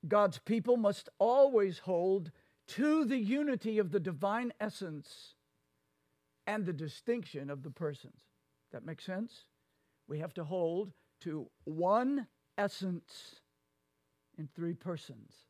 God's 0.08 0.40
people 0.40 0.78
must 0.78 1.10
always 1.18 1.80
hold 1.80 2.32
to 2.68 3.06
the 3.06 3.18
unity 3.18 3.80
of 3.80 3.92
the 3.92 4.00
divine 4.00 4.54
essence 4.60 5.36
and 6.46 6.66
the 6.66 6.74
distinction 6.74 7.50
of 7.50 7.64
the 7.64 7.72
persons. 7.72 8.22
That 8.72 8.86
makes 8.86 9.06
sense? 9.06 9.46
We 10.08 10.20
have 10.20 10.34
to 10.36 10.44
hold 10.44 10.92
to 11.22 11.50
one 11.64 12.28
essence 12.58 13.42
in 14.38 14.48
three 14.56 14.74
persons. 14.74 15.47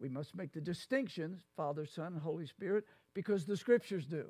We 0.00 0.08
must 0.08 0.36
make 0.36 0.52
the 0.52 0.60
distinctions, 0.60 1.40
Father, 1.56 1.86
Son, 1.86 2.20
Holy 2.22 2.46
Spirit, 2.46 2.84
because 3.14 3.44
the 3.44 3.56
scriptures 3.56 4.06
do. 4.06 4.26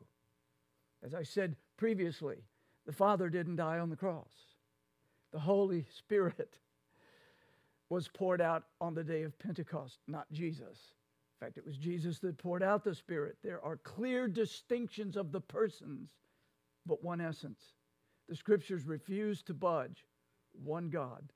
As 1.02 1.14
I 1.14 1.22
said 1.22 1.56
previously, 1.76 2.36
the 2.86 2.92
Father 2.92 3.28
didn't 3.28 3.56
die 3.56 3.78
on 3.78 3.90
the 3.90 3.96
cross. 3.96 4.32
The 5.32 5.40
Holy 5.40 5.84
Spirit 5.98 6.58
was 7.88 8.08
poured 8.08 8.40
out 8.40 8.64
on 8.80 8.94
the 8.94 9.04
day 9.04 9.22
of 9.22 9.38
Pentecost, 9.38 9.98
not 10.06 10.30
Jesus. 10.32 10.94
In 11.40 11.46
fact, 11.46 11.58
it 11.58 11.66
was 11.66 11.76
Jesus 11.76 12.18
that 12.20 12.38
poured 12.38 12.62
out 12.62 12.84
the 12.84 12.94
Spirit. 12.94 13.36
There 13.42 13.62
are 13.62 13.76
clear 13.76 14.28
distinctions 14.28 15.16
of 15.16 15.32
the 15.32 15.40
persons, 15.40 16.10
but 16.86 17.02
one 17.02 17.20
essence. 17.20 17.60
The 18.28 18.36
scriptures 18.36 18.86
refuse 18.86 19.42
to 19.42 19.54
budge. 19.54 20.04
One 20.64 20.88
God. 20.88 21.32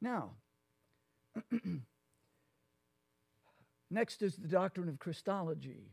Now, 0.00 0.32
next 3.90 4.22
is 4.22 4.36
the 4.36 4.48
doctrine 4.48 4.88
of 4.88 4.98
Christology. 4.98 5.92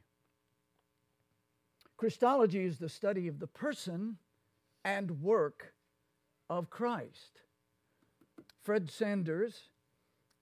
Christology 1.97 2.63
is 2.63 2.77
the 2.77 2.89
study 2.89 3.27
of 3.27 3.39
the 3.39 3.47
person 3.47 4.17
and 4.85 5.21
work 5.21 5.73
of 6.49 6.69
Christ. 6.69 7.41
Fred 8.61 8.89
Sanders 8.89 9.69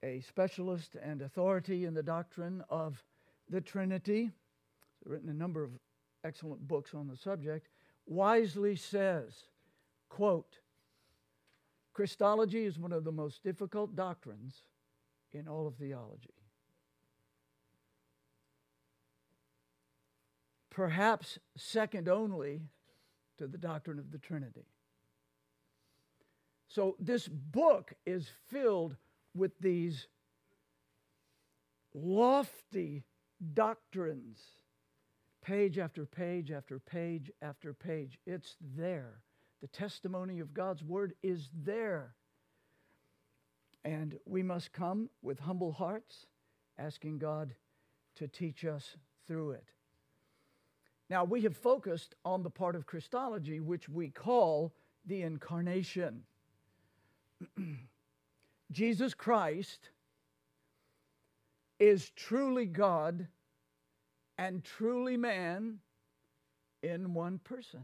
a 0.03 0.19
specialist 0.21 0.95
and 1.01 1.21
authority 1.21 1.85
in 1.85 1.93
the 1.93 2.03
doctrine 2.03 2.63
of 2.69 3.03
the 3.49 3.61
Trinity, 3.61 4.31
written 5.05 5.29
a 5.29 5.33
number 5.33 5.63
of 5.63 5.71
excellent 6.23 6.67
books 6.67 6.93
on 6.93 7.07
the 7.07 7.15
subject, 7.15 7.69
wisely 8.05 8.75
says, 8.75 9.33
quote, 10.09 10.59
Christology 11.93 12.65
is 12.65 12.77
one 12.77 12.91
of 12.91 13.03
the 13.03 13.11
most 13.11 13.43
difficult 13.43 13.95
doctrines 13.95 14.61
in 15.33 15.47
all 15.47 15.67
of 15.67 15.75
theology. 15.75 16.33
Perhaps 20.69 21.39
second 21.55 22.07
only 22.07 22.61
to 23.37 23.47
the 23.47 23.57
doctrine 23.57 23.99
of 23.99 24.11
the 24.11 24.19
Trinity. 24.19 24.65
So, 26.67 26.95
this 26.99 27.27
book 27.27 27.93
is 28.05 28.29
filled 28.49 28.95
with 29.33 29.57
these 29.59 30.07
lofty 31.93 33.03
doctrines, 33.53 34.39
page 35.41 35.77
after 35.77 36.05
page 36.05 36.51
after 36.51 36.79
page 36.79 37.31
after 37.41 37.73
page. 37.73 38.19
It's 38.25 38.57
there. 38.75 39.21
The 39.61 39.67
testimony 39.67 40.39
of 40.39 40.53
God's 40.53 40.83
word 40.83 41.13
is 41.23 41.49
there. 41.55 42.13
And 43.87 44.19
we 44.25 44.43
must 44.43 44.73
come 44.73 45.09
with 45.21 45.39
humble 45.39 45.71
hearts, 45.71 46.25
asking 46.77 47.19
God 47.19 47.55
to 48.17 48.27
teach 48.27 48.65
us 48.65 48.97
through 49.25 49.51
it. 49.51 49.63
Now, 51.09 51.23
we 51.23 51.39
have 51.43 51.55
focused 51.55 52.13
on 52.25 52.43
the 52.43 52.49
part 52.49 52.75
of 52.75 52.85
Christology 52.85 53.61
which 53.61 53.87
we 53.87 54.09
call 54.09 54.73
the 55.05 55.21
incarnation. 55.21 56.23
Jesus 58.73 59.13
Christ 59.13 59.91
is 61.79 62.09
truly 62.09 62.65
God 62.65 63.25
and 64.37 64.65
truly 64.65 65.15
man 65.15 65.77
in 66.83 67.13
one 67.13 67.39
person. 67.39 67.83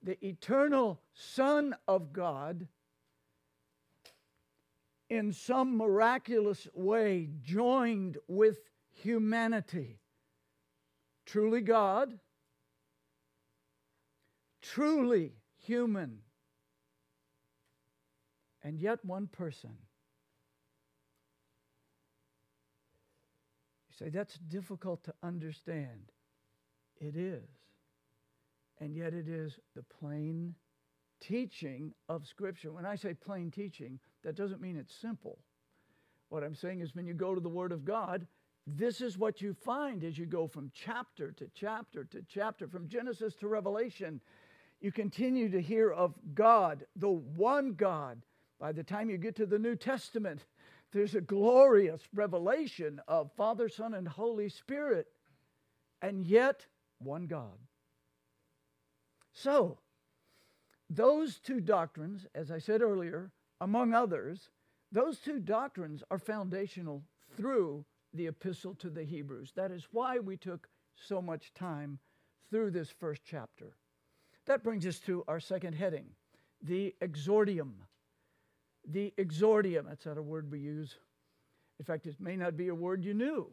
The 0.00 0.24
eternal 0.24 1.00
Son 1.12 1.74
of 1.88 2.12
God, 2.12 2.68
in 5.12 5.30
some 5.30 5.76
miraculous 5.76 6.66
way, 6.72 7.28
joined 7.42 8.16
with 8.28 8.60
humanity. 8.94 9.98
Truly 11.26 11.60
God, 11.60 12.18
truly 14.62 15.34
human 15.58 16.20
and 18.62 18.80
yet 18.80 19.04
one 19.04 19.26
person. 19.26 19.76
You 23.90 24.06
say, 24.06 24.08
that's 24.08 24.38
difficult 24.48 25.04
to 25.04 25.12
understand. 25.22 26.10
It 26.96 27.16
is. 27.16 27.50
And 28.80 28.96
yet 28.96 29.12
it 29.12 29.28
is 29.28 29.58
the 29.76 29.82
plain 29.82 30.54
teaching 31.20 31.92
of 32.08 32.26
Scripture. 32.26 32.72
When 32.72 32.86
I 32.86 32.96
say 32.96 33.12
plain 33.12 33.50
teaching, 33.50 34.00
that 34.22 34.36
doesn't 34.36 34.60
mean 34.60 34.76
it's 34.76 34.94
simple. 34.94 35.38
What 36.28 36.42
I'm 36.42 36.54
saying 36.54 36.80
is 36.80 36.94
when 36.94 37.06
you 37.06 37.14
go 37.14 37.34
to 37.34 37.40
the 37.40 37.48
Word 37.48 37.72
of 37.72 37.84
God, 37.84 38.26
this 38.66 39.00
is 39.00 39.18
what 39.18 39.42
you 39.42 39.54
find 39.54 40.04
as 40.04 40.16
you 40.16 40.26
go 40.26 40.46
from 40.46 40.70
chapter 40.72 41.32
to 41.32 41.50
chapter 41.54 42.04
to 42.04 42.22
chapter, 42.28 42.68
from 42.68 42.88
Genesis 42.88 43.34
to 43.36 43.48
Revelation. 43.48 44.20
You 44.80 44.92
continue 44.92 45.48
to 45.50 45.60
hear 45.60 45.90
of 45.90 46.14
God, 46.34 46.86
the 46.96 47.10
one 47.10 47.74
God, 47.74 48.22
by 48.58 48.72
the 48.72 48.84
time 48.84 49.10
you 49.10 49.18
get 49.18 49.36
to 49.36 49.46
the 49.46 49.58
New 49.58 49.74
Testament, 49.74 50.44
there's 50.92 51.14
a 51.14 51.20
glorious 51.20 52.02
revelation 52.14 53.00
of 53.08 53.32
Father, 53.36 53.68
Son, 53.68 53.94
and 53.94 54.06
Holy 54.06 54.48
Spirit, 54.48 55.08
and 56.00 56.24
yet 56.24 56.66
one 56.98 57.26
God. 57.26 57.58
So, 59.32 59.78
those 60.90 61.38
two 61.38 61.60
doctrines, 61.60 62.26
as 62.34 62.50
I 62.50 62.58
said 62.58 62.82
earlier, 62.82 63.32
among 63.62 63.94
others, 63.94 64.50
those 64.90 65.18
two 65.18 65.38
doctrines 65.38 66.02
are 66.10 66.18
foundational 66.18 67.02
through 67.36 67.84
the 68.12 68.26
epistle 68.26 68.74
to 68.74 68.90
the 68.90 69.04
Hebrews. 69.04 69.52
That 69.56 69.70
is 69.70 69.88
why 69.92 70.18
we 70.18 70.36
took 70.36 70.68
so 70.96 71.22
much 71.22 71.54
time 71.54 71.98
through 72.50 72.72
this 72.72 72.90
first 72.90 73.22
chapter. 73.24 73.76
That 74.46 74.62
brings 74.62 74.86
us 74.86 74.98
to 75.00 75.24
our 75.28 75.40
second 75.40 75.74
heading 75.74 76.06
the 76.64 76.94
exordium 77.00 77.72
the 78.88 79.12
exordium. 79.18 79.86
That's 79.88 80.06
not 80.06 80.18
a 80.18 80.22
word 80.22 80.50
we 80.50 80.58
use. 80.58 80.96
In 81.78 81.84
fact, 81.84 82.06
it 82.06 82.20
may 82.20 82.36
not 82.36 82.56
be 82.56 82.68
a 82.68 82.74
word 82.74 83.04
you 83.04 83.14
knew 83.14 83.50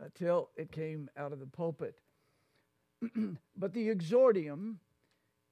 until 0.00 0.50
it 0.56 0.72
came 0.72 1.08
out 1.16 1.32
of 1.32 1.40
the 1.40 1.46
pulpit. 1.46 2.00
but 3.56 3.72
the 3.72 3.88
exordium 3.94 4.76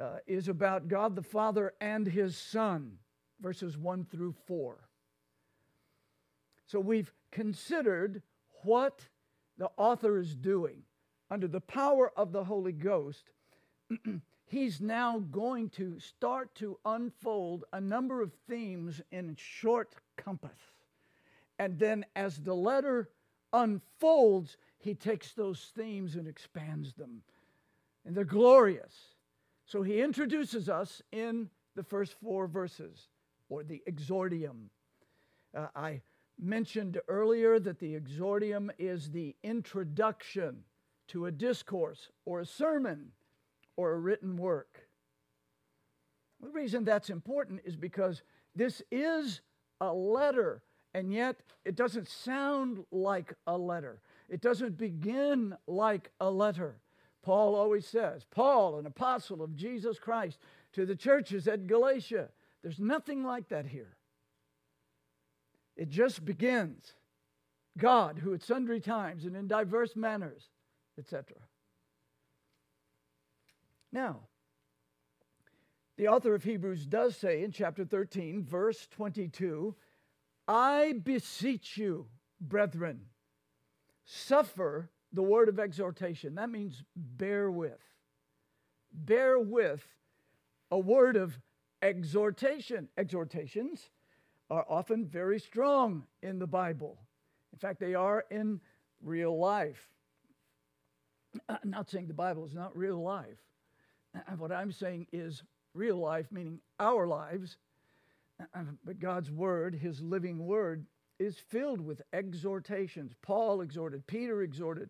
uh, 0.01 0.19
is 0.27 0.49
about 0.49 0.89
God 0.89 1.15
the 1.15 1.23
Father 1.23 1.75
and 1.81 2.07
his 2.07 2.37
Son, 2.37 2.99
verses 3.41 3.77
1 3.77 4.05
through 4.05 4.35
4. 4.47 4.89
So 6.67 6.81
we've 6.81 7.13
considered 7.31 8.23
what 8.63 9.09
the 9.59 9.71
author 9.77 10.19
is 10.19 10.35
doing 10.35 10.83
under 11.31 11.49
the 11.49 11.61
power 11.61 12.13
of 12.17 12.33
the 12.33 12.45
Holy 12.45 12.73
Ghost. 12.73 13.31
he's 14.51 14.81
now 14.81 15.21
going 15.31 15.71
to 15.71 15.99
start 16.01 16.55
to 16.57 16.79
unfold 16.85 17.65
a 17.73 17.81
number 17.81 18.21
of 18.21 18.33
themes 18.49 19.01
in 19.13 19.37
short 19.39 19.95
compass. 20.17 20.59
And 21.59 21.79
then 21.79 22.05
as 22.17 22.39
the 22.39 22.55
letter 22.55 23.11
unfolds, 23.53 24.57
he 24.79 24.95
takes 24.95 25.33
those 25.33 25.71
themes 25.77 26.17
and 26.17 26.27
expands 26.27 26.95
them. 26.95 27.23
And 28.05 28.17
they're 28.17 28.25
glorious. 28.25 28.95
So 29.67 29.83
he 29.83 30.01
introduces 30.01 30.69
us 30.69 31.01
in 31.13 31.49
the 31.77 31.85
first 31.85 32.15
four 32.21 32.49
verses, 32.49 33.09
or 33.51 33.63
the 33.63 33.83
exordium. 33.87 34.71
Uh, 35.55 35.67
I 35.77 36.01
mentioned 36.39 36.99
earlier 37.09 37.59
that 37.59 37.79
the 37.79 38.01
exordium 38.01 38.71
is 38.79 39.11
the 39.11 39.37
introduction 39.43 40.65
to 41.09 41.27
a 41.27 41.31
discourse 41.31 42.09
or 42.25 42.41
a 42.41 42.47
sermon 42.47 43.13
or 43.77 43.93
a 43.93 43.99
written 43.99 44.39
work. 44.39 44.89
The 46.41 46.49
reason 46.49 46.85
that's 46.85 47.11
important 47.11 47.61
is 47.65 47.77
because 47.77 48.23
this 48.55 48.81
is 48.91 49.43
a 49.81 49.93
letter, 49.93 50.63
and 50.95 51.13
yet 51.13 51.37
it 51.65 51.77
doesn't 51.77 52.09
sound 52.09 52.85
like 52.91 53.35
a 53.47 53.59
letter. 53.59 54.01
It 54.29 54.41
doesn't 54.41 54.79
begin 54.79 55.55
like 55.67 56.11
a 56.21 56.31
letter. 56.31 56.81
Paul 57.23 57.55
always 57.55 57.87
says, 57.87 58.25
Paul, 58.31 58.79
an 58.79 58.87
apostle 58.87 59.43
of 59.43 59.55
Jesus 59.55 59.99
Christ, 59.99 60.39
to 60.73 60.87
the 60.87 60.97
churches 60.97 61.47
at 61.47 61.67
Galatia. 61.67 62.29
There's 62.63 62.79
nothing 62.79 63.25
like 63.25 63.49
that 63.49 63.67
here. 63.67 63.97
It 65.77 65.89
just 65.89 66.25
begins 66.25 66.93
God, 67.79 68.19
who 68.19 68.35
at 68.35 68.43
sundry 68.43 68.81
times 68.81 69.25
and 69.25 69.35
in 69.37 69.47
diverse 69.47 69.97
manners, 69.97 70.51
etc. 70.99 71.37
Now, 73.93 74.21
the 75.97 76.09
author 76.09 76.35
of 76.35 76.45
Hebrews 76.45 76.87
does 76.87 77.17
say 77.17 77.43
in 77.43 77.53
chapter 77.53 77.85
13, 77.85 78.45
verse 78.45 78.87
22, 78.91 79.75
I 80.49 80.95
beseech 81.03 81.77
you, 81.77 82.07
brethren, 82.41 83.03
suffer 84.05 84.91
the 85.13 85.23
word 85.23 85.49
of 85.49 85.59
exhortation. 85.59 86.35
That 86.35 86.51
means 86.51 86.83
bear 86.97 87.51
with. 87.51 87.81
Bear 88.93 89.39
with 89.39 89.87
a 90.71 90.79
word 90.79 91.17
of 91.17 91.39
exhortation. 91.83 92.89
Exhortations 92.97 93.91
are 94.51 94.65
often 94.69 95.07
very 95.07 95.39
strong 95.39 96.05
in 96.23 96.39
the 96.39 96.47
Bible. 96.47 96.99
In 97.53 97.59
fact, 97.59 97.81
they 97.81 97.95
are 97.95 98.25
in 98.31 98.61
real 99.03 99.39
life. 99.39 99.89
I'm 101.49 101.59
not 101.65 101.89
saying 101.91 102.09
the 102.09 102.15
Bible 102.15 102.45
is 102.45 102.55
not 102.55 102.77
real 102.77 103.01
life. 103.01 103.39
What 104.39 104.53
I'm 104.53 104.73
saying 104.73 105.07
is 105.13 105.43
real 105.75 105.97
life, 105.97 106.27
meaning 106.33 106.61
our 106.79 107.07
lives. 107.07 107.57
But 108.85 108.99
God's 108.99 109.31
word, 109.31 109.75
his 109.75 110.01
living 110.01 110.47
word, 110.47 110.87
is 111.19 111.37
filled 111.37 111.81
with 111.81 112.03
exhortations. 112.13 113.13
Paul 113.23 113.61
exhorted, 113.61 114.07
Peter 114.07 114.43
exhorted, 114.43 114.89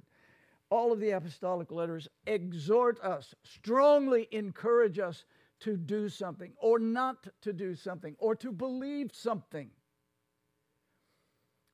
all 0.70 0.92
of 0.92 1.00
the 1.00 1.10
apostolic 1.10 1.72
letters 1.72 2.08
exhort 2.26 3.00
us, 3.00 3.34
strongly 3.42 4.28
encourage 4.30 5.00
us 5.00 5.24
to 5.60 5.76
do 5.76 6.08
something 6.08 6.52
or 6.56 6.78
not 6.78 7.26
to 7.42 7.52
do 7.52 7.74
something 7.74 8.16
or 8.18 8.34
to 8.36 8.52
believe 8.52 9.10
something. 9.12 9.70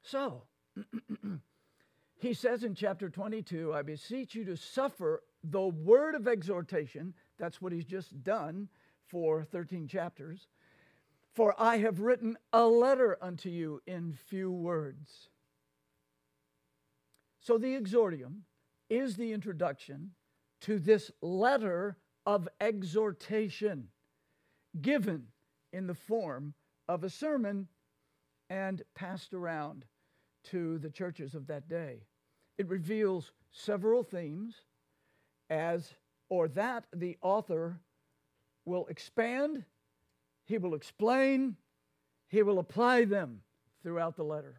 So, 0.03 0.45
he 2.19 2.35
says 2.35 2.65
in 2.65 2.75
chapter 2.75 3.09
22, 3.09 3.75
I 3.75 3.83
beseech 3.83 4.35
you 4.35 4.45
to 4.45 4.57
suffer 4.57 5.23
the 5.43 5.67
word 5.67 6.15
of 6.15 6.29
exhortation. 6.29 7.15
That's 7.39 7.61
what 7.61 7.73
he's 7.73 7.85
just 7.85 8.23
done 8.23 8.69
for 9.07 9.45
13 9.45 9.89
chapters. 9.89 10.49
For 11.35 11.55
I 11.59 11.79
have 11.79 12.01
written 12.01 12.37
a 12.53 12.67
letter 12.67 13.19
unto 13.21 13.49
you 13.49 13.83
in 13.87 14.13
few 14.13 14.51
words. 14.51 15.29
So 17.41 17.59
the 17.59 17.79
exordium 17.79 18.41
is 18.89 19.17
the 19.17 19.33
introduction 19.33 20.13
to 20.63 20.79
this 20.79 21.11
letter 21.21 21.99
of 22.27 22.49
exhortation 22.61 23.89
given 24.83 25.29
in 25.73 25.87
the 25.87 25.95
form 25.95 26.55
of 26.89 27.05
a 27.05 27.11
sermon 27.11 27.69
and 28.51 28.83
passed 28.95 29.33
around 29.33 29.85
to 30.45 30.79
the 30.79 30.91
churches 30.91 31.35
of 31.35 31.47
that 31.47 31.69
day. 31.69 32.03
It 32.59 32.69
reveals 32.69 33.33
several 33.53 34.03
themes 34.03 34.55
as 35.49 35.95
or 36.29 36.49
that 36.49 36.85
the 36.95 37.17
author 37.23 37.81
will 38.65 38.87
expand, 38.87 39.65
he 40.45 40.59
will 40.59 40.75
explain, 40.75 41.57
he 42.29 42.43
will 42.43 42.59
apply 42.59 43.05
them 43.05 43.43
throughout 43.83 44.17
the 44.17 44.25
letter. 44.25 44.57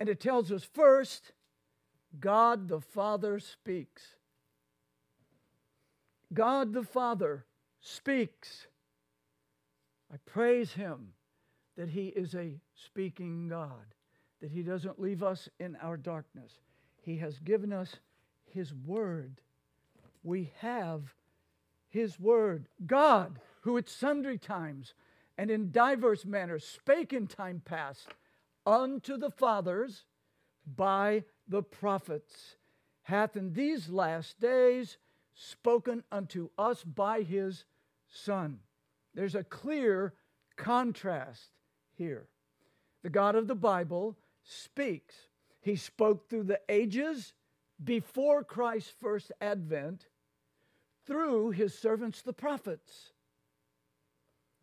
And 0.00 0.08
it 0.08 0.20
tells 0.20 0.50
us 0.50 0.64
first 0.64 1.32
God 2.18 2.68
the 2.68 2.80
Father 2.80 3.38
speaks. 3.38 4.16
God 6.34 6.72
the 6.72 6.82
Father 6.82 7.46
speaks. 7.80 8.66
I 10.12 10.16
praise 10.26 10.72
Him 10.72 11.12
that 11.76 11.88
He 11.88 12.08
is 12.08 12.34
a 12.34 12.60
speaking 12.74 13.48
God, 13.48 13.94
that 14.40 14.50
He 14.50 14.62
doesn't 14.62 15.00
leave 15.00 15.22
us 15.22 15.48
in 15.58 15.76
our 15.80 15.96
darkness. 15.96 16.60
He 17.00 17.16
has 17.18 17.38
given 17.38 17.72
us 17.72 17.96
His 18.44 18.72
Word. 18.74 19.40
We 20.22 20.52
have 20.58 21.14
His 21.88 22.18
Word. 22.18 22.68
God, 22.86 23.38
who 23.62 23.78
at 23.78 23.88
sundry 23.88 24.38
times 24.38 24.94
and 25.36 25.50
in 25.50 25.70
divers 25.70 26.24
manners 26.24 26.64
spake 26.64 27.12
in 27.12 27.26
time 27.26 27.62
past 27.64 28.08
unto 28.66 29.16
the 29.16 29.30
fathers 29.30 30.04
by 30.76 31.24
the 31.48 31.62
prophets, 31.62 32.56
hath 33.02 33.36
in 33.36 33.52
these 33.52 33.88
last 33.88 34.40
days 34.40 34.96
spoken 35.34 36.02
unto 36.10 36.48
us 36.56 36.82
by 36.84 37.22
his 37.22 37.64
Son. 38.06 38.60
There's 39.14 39.34
a 39.34 39.44
clear 39.44 40.14
contrast 40.56 41.50
here. 41.96 42.28
The 43.02 43.10
God 43.10 43.34
of 43.34 43.48
the 43.48 43.54
Bible 43.54 44.16
speaks. 44.42 45.14
He 45.60 45.76
spoke 45.76 46.28
through 46.28 46.44
the 46.44 46.60
ages 46.68 47.34
before 47.82 48.44
Christ's 48.44 48.92
first 49.00 49.32
advent 49.40 50.06
through 51.06 51.50
his 51.50 51.76
servants, 51.76 52.22
the 52.22 52.32
prophets. 52.32 53.12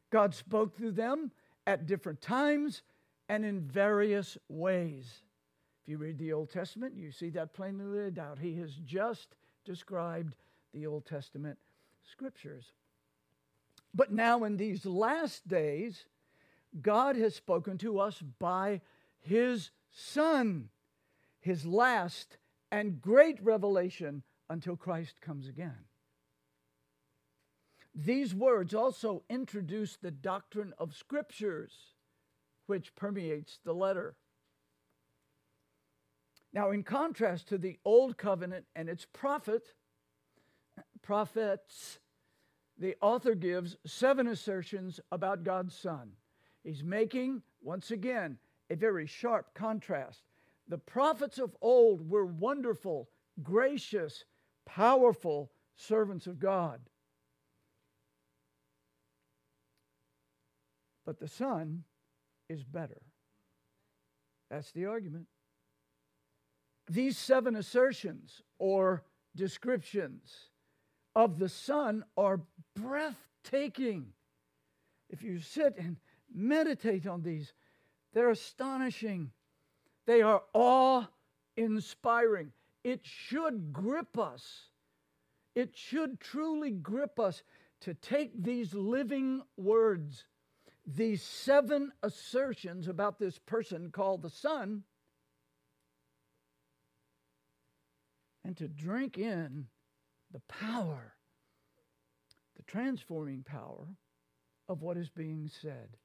God 0.10 0.34
spoke 0.34 0.76
through 0.76 0.92
them 0.92 1.32
at 1.68 1.86
different 1.86 2.22
times 2.22 2.82
and 3.30 3.46
in 3.46 3.62
various 3.62 4.38
ways. 4.50 5.24
If 5.82 5.90
you 5.90 5.98
read 5.98 6.18
the 6.18 6.34
Old 6.34 6.50
Testament, 6.50 6.96
you 6.96 7.12
see 7.12 7.30
that 7.32 7.54
plainly 7.54 7.86
laid 7.86 8.20
out. 8.20 8.40
He 8.40 8.56
has 8.56 8.76
just 8.76 9.36
described 9.66 10.36
the 10.74 10.88
Old 10.88 11.06
Testament 11.06 11.58
scriptures. 12.10 12.74
But 13.94 14.12
now, 14.12 14.44
in 14.44 14.58
these 14.58 14.86
last 14.86 15.48
days, 15.48 16.06
God 16.82 17.16
has 17.18 17.36
spoken 17.36 17.78
to 17.80 18.00
us 18.00 18.22
by 18.40 18.82
His 19.20 19.72
Son, 19.92 20.70
His 21.40 21.66
last 21.66 22.38
and 22.72 23.02
great 23.02 23.44
revelation 23.44 24.24
until 24.50 24.78
Christ 24.78 25.20
comes 25.20 25.48
again. 25.48 25.86
These 27.94 28.34
words 28.34 28.74
also 28.74 29.24
introduce 29.30 29.98
the 29.98 30.12
doctrine 30.12 30.74
of 30.78 30.96
scriptures, 30.96 31.74
which 32.66 32.96
permeates 32.96 33.60
the 33.66 33.74
letter. 33.74 34.16
Now, 36.54 36.72
in 36.72 36.84
contrast 36.84 37.50
to 37.50 37.58
the 37.58 37.80
Old 37.84 38.18
Covenant 38.18 38.66
and 38.76 38.88
its 38.90 39.06
prophet, 39.12 39.74
prophets, 41.02 42.00
the 42.78 42.96
author 43.02 43.36
gives 43.36 43.78
seven 43.86 44.28
assertions 44.28 45.00
about 45.12 45.44
God's 45.44 45.76
Son. 45.76 46.12
He's 46.64 46.84
making, 46.84 47.42
once 47.62 47.92
again, 47.92 48.38
a 48.70 48.76
very 48.76 49.06
sharp 49.06 49.54
contrast. 49.54 50.24
The 50.68 50.78
prophets 50.78 51.38
of 51.38 51.56
old 51.62 52.10
were 52.10 52.26
wonderful, 52.26 53.10
gracious, 53.44 54.26
powerful 54.66 55.52
servants 55.76 56.28
of 56.28 56.40
God. 56.40 56.80
But 61.06 61.20
the 61.20 61.28
Son 61.28 61.84
is 62.48 62.64
better. 62.64 63.02
That's 64.50 64.72
the 64.72 64.86
argument. 64.86 65.28
These 66.90 67.18
seven 67.18 67.56
assertions 67.56 68.42
or 68.60 69.04
descriptions 69.36 70.51
of 71.16 71.40
the 71.40 71.50
Son 71.50 72.04
are 72.16 72.42
breathtaking. 72.76 74.14
If 75.10 75.24
you 75.24 75.40
sit 75.40 75.76
and 75.78 75.98
meditate 76.34 77.06
on 77.06 77.22
these, 77.22 77.54
they're 78.14 78.30
astonishing. 78.30 79.32
They 80.06 80.22
are 80.22 80.44
awe 80.54 81.06
inspiring. 81.58 82.52
It 82.84 83.02
should 83.04 83.72
grip 83.74 84.18
us. 84.18 84.70
it 85.56 85.76
should 85.78 86.20
truly 86.20 86.72
grip 86.72 87.20
us 87.20 87.44
to 87.82 87.94
take 87.94 88.42
these 88.42 88.74
living 88.74 89.42
words, 89.58 90.26
these 90.86 91.22
seven 91.22 91.92
assertions 92.04 92.88
about 92.88 93.20
this 93.20 93.38
person 93.40 93.92
called 93.92 94.22
the 94.22 94.30
Son, 94.30 94.84
and 98.44 98.56
to 98.58 98.68
drink 98.68 99.18
in 99.18 99.68
the 100.32 100.42
power, 100.48 101.16
the 102.56 102.64
transforming 102.64 103.44
power 103.44 103.88
of 104.68 104.82
what 104.82 104.98
is 104.98 105.10
being 105.10 105.50
said. 105.62 105.98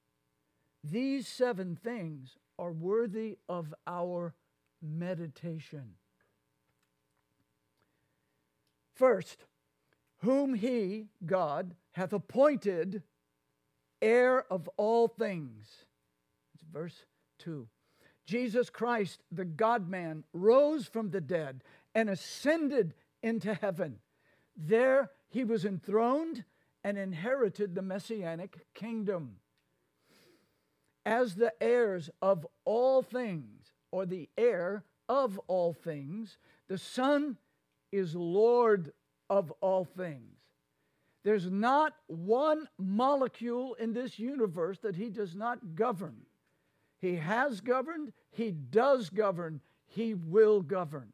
These 0.83 1.27
seven 1.29 1.77
things 1.77 2.37
are 2.59 2.73
worthy 2.73 3.39
of 3.49 3.75
our 3.87 4.35
meditation. 4.83 5.95
First, 8.95 9.45
whom 10.19 10.55
he, 10.55 11.07
God, 11.25 11.75
hath 11.93 12.12
appointed 12.12 13.03
heir 14.01 14.51
of 14.51 14.69
all 14.77 15.09
things. 15.09 15.67
It's 16.55 16.65
verse 16.73 17.05
2. 17.41 17.67
Jesus 18.27 18.71
Christ, 18.71 19.23
the 19.31 19.45
God 19.45 19.89
man, 19.89 20.25
rose 20.33 20.87
from 20.87 21.11
the 21.11 21.21
dead 21.21 21.62
and 21.95 22.11
ascended 22.11 22.95
into 23.23 23.55
heaven. 23.55 23.99
There 24.57 25.11
he 25.29 25.45
was 25.45 25.64
enthroned 25.64 26.45
and 26.83 26.97
inherited 26.97 27.75
the 27.75 27.83
messianic 27.83 28.66
kingdom. 28.75 29.37
As 31.05 31.35
the 31.35 31.53
heirs 31.62 32.11
of 32.23 32.47
all 32.64 33.03
things, 33.03 33.73
or 33.90 34.07
the 34.07 34.29
heir 34.37 34.85
of 35.09 35.38
all 35.47 35.73
things, 35.73 36.38
the 36.69 36.79
Son 36.79 37.37
is 37.92 38.14
Lord 38.14 38.92
of 39.31 39.53
all 39.61 39.85
things. 39.85 40.37
There's 41.23 41.51
not 41.51 41.95
one 42.07 42.69
molecule 42.79 43.75
in 43.75 43.92
this 43.92 44.19
universe 44.19 44.79
that 44.81 44.97
he 44.97 45.11
does 45.11 45.35
not 45.35 45.75
govern. 45.75 46.19
He 46.99 47.16
has 47.16 47.61
governed, 47.61 48.12
he 48.31 48.53
does 48.53 49.11
govern, 49.11 49.61
he 49.87 50.14
will 50.14 50.62
govern. 50.62 51.12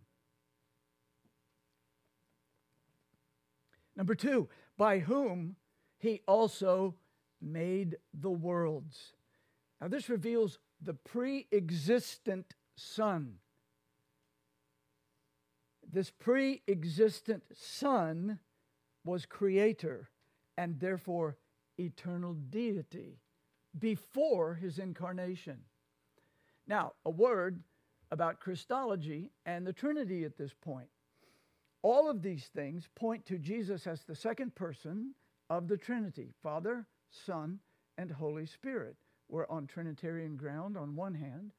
Number 3.97 4.15
two, 4.15 4.49
by 4.77 5.01
whom 5.01 5.57
he 5.99 6.23
also 6.27 6.95
made 7.41 7.97
the 8.15 8.31
worlds. 8.31 9.13
Now, 9.81 9.89
this 9.89 10.09
reveals 10.09 10.59
the 10.81 10.95
pre 10.95 11.47
existent 11.53 12.55
Son. 12.77 13.35
This 15.91 16.11
pre 16.11 16.63
existent 16.67 17.45
Son 17.53 18.39
was 19.05 19.27
creator 19.27 20.11
and 20.57 20.79
therefore 20.79 21.37
eternal 21.79 22.35
deity 22.35 23.19
before 23.79 24.55
his 24.55 24.79
incarnation. 24.79 25.59
Now, 26.67 26.93
a 27.05 27.11
word 27.11 27.63
about 28.11 28.41
Christology 28.41 29.31
and 29.47 29.67
the 29.67 29.73
Trinity 29.73 30.25
at 30.25 30.37
this 30.37 30.55
point. 30.55 30.89
All 31.83 32.09
of 32.09 32.23
these 32.23 32.49
things 32.55 32.89
point 32.95 33.27
to 33.27 33.39
Jesus 33.39 33.87
as 33.87 34.05
the 34.05 34.15
second 34.15 34.55
person 34.55 35.15
of 35.51 35.67
the 35.67 35.77
Trinity 35.77 36.31
Father, 36.43 36.87
Son, 37.11 37.59
and 37.99 38.11
Holy 38.11 38.47
Spirit. 38.47 38.97
We're 39.29 39.49
on 39.49 39.67
Trinitarian 39.67 40.37
ground 40.37 40.77
on 40.77 40.95
one 40.95 41.15
hand, 41.15 41.53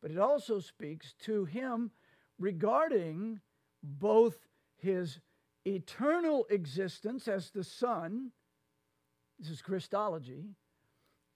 but 0.00 0.10
it 0.10 0.18
also 0.18 0.60
speaks 0.60 1.14
to 1.24 1.44
him 1.44 1.90
regarding 2.38 3.40
both 3.82 4.36
his 4.76 5.18
eternal 5.66 6.46
existence 6.50 7.26
as 7.26 7.50
the 7.50 7.64
Son, 7.64 8.30
this 9.38 9.50
is 9.50 9.62
Christology, 9.62 10.50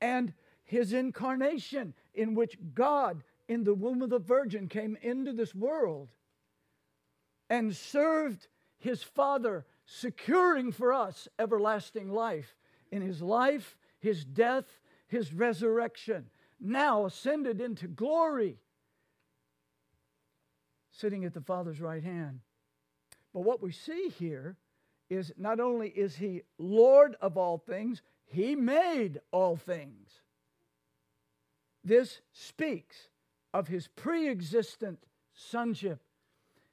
and 0.01 0.33
his 0.65 0.93
incarnation, 0.93 1.95
in 2.15 2.35
which 2.35 2.59
God, 2.75 3.25
in 3.49 3.65
the 3.65 3.75
womb 3.75 4.03
of 4.03 4.11
the 4.11 4.19
Virgin, 4.19 4.69
came 4.69 4.97
into 5.03 5.33
this 5.33 5.55
world 5.55 6.11
and 7.51 7.75
served 7.75 8.49
his 8.79 9.03
Father, 9.03 9.67
securing 9.87 10.73
for 10.73 10.93
us 10.93 11.29
everlasting 11.39 12.11
life 12.11 12.57
in 12.91 13.03
his 13.03 13.23
life, 13.23 13.77
his 14.01 14.25
death, 14.25 14.67
his 15.09 15.33
resurrection, 15.33 16.27
now 16.61 17.07
ascended 17.07 17.61
into 17.61 17.89
glory, 17.89 18.59
sitting 20.91 21.25
at 21.25 21.35
the 21.35 21.41
Father's 21.41 21.81
right 21.81 22.03
hand. 22.03 22.41
But 23.33 23.41
what 23.41 23.63
we 23.63 23.73
see 23.73 24.09
here 24.19 24.57
is 25.11 25.33
not 25.37 25.61
only 25.61 25.89
is 25.89 26.17
he 26.17 26.43
Lord 26.59 27.17
of 27.21 27.37
all 27.37 27.59
things, 27.59 28.03
he 28.27 28.55
made 28.55 29.21
all 29.33 29.57
things. 29.57 30.09
This 31.83 32.21
speaks 32.33 33.09
of 33.55 33.69
his 33.69 33.89
pre 33.89 34.29
existent 34.29 34.99
sonship 35.33 36.03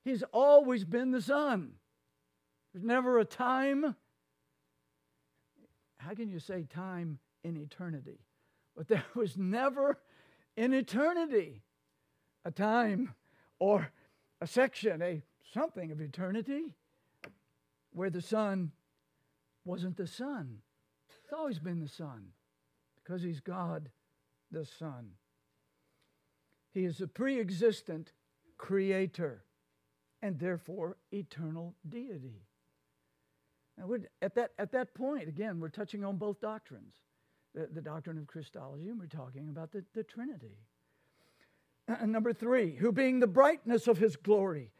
He's 0.06 0.24
always 0.32 0.86
been 0.86 1.10
the 1.10 1.22
Son. 1.22 1.72
There's 2.72 2.86
never 2.86 3.18
a 3.18 3.26
time. 3.26 3.96
How 5.98 6.14
can 6.14 6.30
you 6.30 6.40
say 6.40 6.68
time 6.72 7.18
in 7.44 7.58
eternity? 7.58 8.20
But 8.78 8.88
there 8.88 9.04
was 9.16 9.36
never 9.36 9.98
in 10.56 10.74
eternity 10.74 11.64
a 12.46 12.52
time 12.52 13.16
or 13.58 13.92
a 14.40 14.46
section, 14.46 15.02
a 15.02 15.24
something 15.52 15.92
of 15.92 16.00
eternity 16.00 16.76
where 17.92 18.12
the 18.12 18.22
Son 18.22 18.72
wasn't 19.64 19.98
the 19.98 20.06
Son. 20.06 20.60
It's 21.24 21.34
always 21.34 21.58
been 21.58 21.80
the 21.80 21.88
Son 21.88 22.28
because 23.04 23.24
He's 23.24 23.40
God 23.40 23.90
the 24.52 24.66
Son. 24.66 25.14
He 26.72 26.86
is 26.86 27.02
a 27.02 27.08
pre 27.08 27.40
existent 27.40 28.12
creator 28.58 29.46
and 30.26 30.40
therefore 30.40 30.98
eternal 31.14 31.76
deity. 31.88 32.42
Now, 33.78 33.88
at, 34.24 34.34
that, 34.34 34.54
at 34.58 34.72
that 34.72 34.96
point, 34.96 35.28
again, 35.28 35.60
we're 35.60 35.70
touching 35.70 36.04
on 36.04 36.18
both 36.18 36.42
doctrines 36.42 36.96
the, 37.54 37.68
the 37.72 37.82
doctrine 37.82 38.18
of 38.18 38.26
Christology, 38.26 38.90
and 38.90 39.00
we're 39.00 39.06
talking 39.06 39.50
about 39.50 39.72
the, 39.72 39.86
the 39.94 40.04
Trinity. 40.04 40.58
And 42.02 42.12
number 42.12 42.34
three, 42.34 42.74
who 42.74 42.92
being 42.92 43.20
the 43.20 43.28
brightness 43.28 43.88
of 43.88 44.00
his 44.00 44.16
glory 44.16 44.72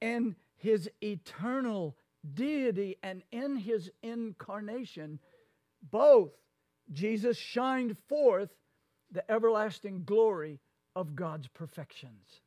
and 0.00 0.34
his 0.56 0.88
eternal 1.02 1.94
deity 2.32 2.96
and 3.02 3.22
in 3.30 3.56
his 3.56 3.90
incarnation, 4.02 5.18
both 5.90 6.30
Jesus 6.90 7.36
shined 7.36 7.98
forth 8.08 8.54
the 9.12 9.30
everlasting 9.30 10.04
glory 10.04 10.58
of 10.94 11.14
God's 11.14 11.48
perfections. 11.48 12.40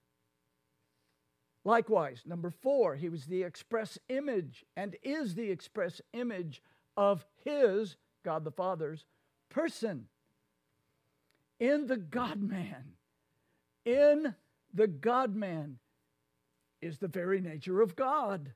Likewise, 1.65 2.24
number 2.26 2.50
four, 2.50 2.95
he 2.95 3.10
was 3.10 3.26
the 3.26 3.43
express 3.43 3.98
image 4.08 4.65
and 4.78 4.95
is 5.04 5.36
the 5.36 5.52
express 5.52 6.02
image 6.13 6.62
of 6.95 7.26
his, 7.43 7.98
God 8.24 8.43
the 8.43 8.52
Father's, 8.52 9.06
person. 9.50 10.06
In 11.60 11.88
the 11.88 11.98
God 11.98 12.41
man, 12.41 12.93
in 13.86 14.36
the 14.74 14.88
God 14.88 15.36
man 15.36 15.80
is 16.82 16.98
the 16.98 17.08
very 17.08 17.41
nature 17.41 17.82
of 17.82 17.95
God. 17.95 18.54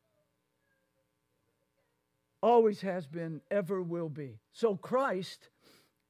Always 2.42 2.82
has 2.82 3.08
been, 3.08 3.42
ever 3.52 3.82
will 3.82 4.10
be. 4.10 4.40
So 4.54 4.76
Christ 4.76 5.50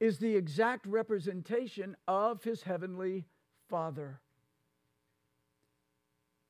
is 0.00 0.18
the 0.18 0.36
exact 0.36 0.86
representation 0.86 1.96
of 2.06 2.44
his 2.44 2.62
heavenly 2.62 3.24
Father. 3.68 4.20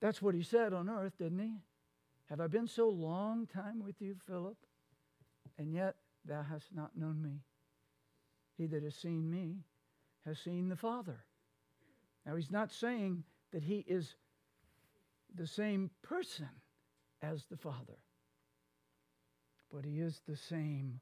That's 0.01 0.21
what 0.21 0.35
he 0.35 0.43
said 0.43 0.73
on 0.73 0.89
earth, 0.89 1.15
didn't 1.19 1.39
he? 1.39 1.55
Have 2.27 2.41
I 2.41 2.47
been 2.47 2.67
so 2.67 2.89
long 2.89 3.47
time 3.47 3.83
with 3.83 4.01
you, 4.01 4.17
Philip? 4.27 4.57
And 5.59 5.73
yet 5.73 5.95
thou 6.25 6.43
hast 6.43 6.75
not 6.75 6.97
known 6.97 7.23
me. 7.23 7.41
He 8.57 8.67
that 8.67 8.83
has 8.83 8.95
seen 8.95 9.31
me 9.31 9.65
has 10.25 10.39
seen 10.39 10.69
the 10.69 10.77
Father. 10.77 11.25
Now, 12.25 12.37
he's 12.37 12.51
not 12.51 12.73
saying 12.73 13.25
that 13.53 13.63
he 13.63 13.85
is 13.87 14.15
the 15.35 15.47
same 15.47 15.91
person 16.03 16.49
as 17.23 17.45
the 17.47 17.57
Father, 17.57 17.99
but 19.73 19.85
he 19.85 20.01
is 20.01 20.23
the 20.27 20.37
same 20.37 21.01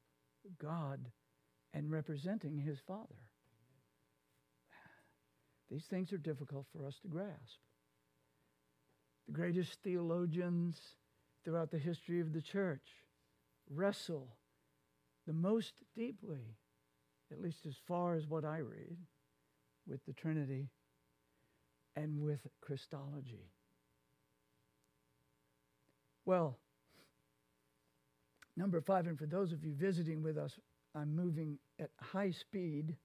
God 0.59 0.99
and 1.73 1.91
representing 1.91 2.57
his 2.57 2.79
Father. 2.79 3.15
These 5.71 5.85
things 5.85 6.11
are 6.11 6.17
difficult 6.17 6.67
for 6.71 6.85
us 6.85 6.99
to 6.99 7.07
grasp 7.07 7.59
the 9.27 9.33
greatest 9.33 9.79
theologians 9.83 10.79
throughout 11.43 11.71
the 11.71 11.77
history 11.77 12.19
of 12.19 12.33
the 12.33 12.41
church 12.41 12.87
wrestle 13.69 14.27
the 15.25 15.33
most 15.33 15.73
deeply, 15.95 16.57
at 17.31 17.41
least 17.41 17.65
as 17.65 17.75
far 17.87 18.15
as 18.15 18.27
what 18.27 18.43
I 18.43 18.57
read, 18.57 18.97
with 19.87 20.05
the 20.05 20.13
Trinity 20.13 20.69
and 21.95 22.21
with 22.21 22.45
Christology. 22.61 23.49
Well, 26.25 26.57
Number 28.55 28.81
five, 28.81 29.07
and 29.07 29.17
for 29.17 29.25
those 29.25 29.51
of 29.51 29.63
you 29.63 29.73
visiting 29.73 30.21
with 30.21 30.37
us, 30.37 30.59
I'm 30.93 31.15
moving 31.15 31.57
at 31.79 31.89
high 31.99 32.29
speed 32.29 32.95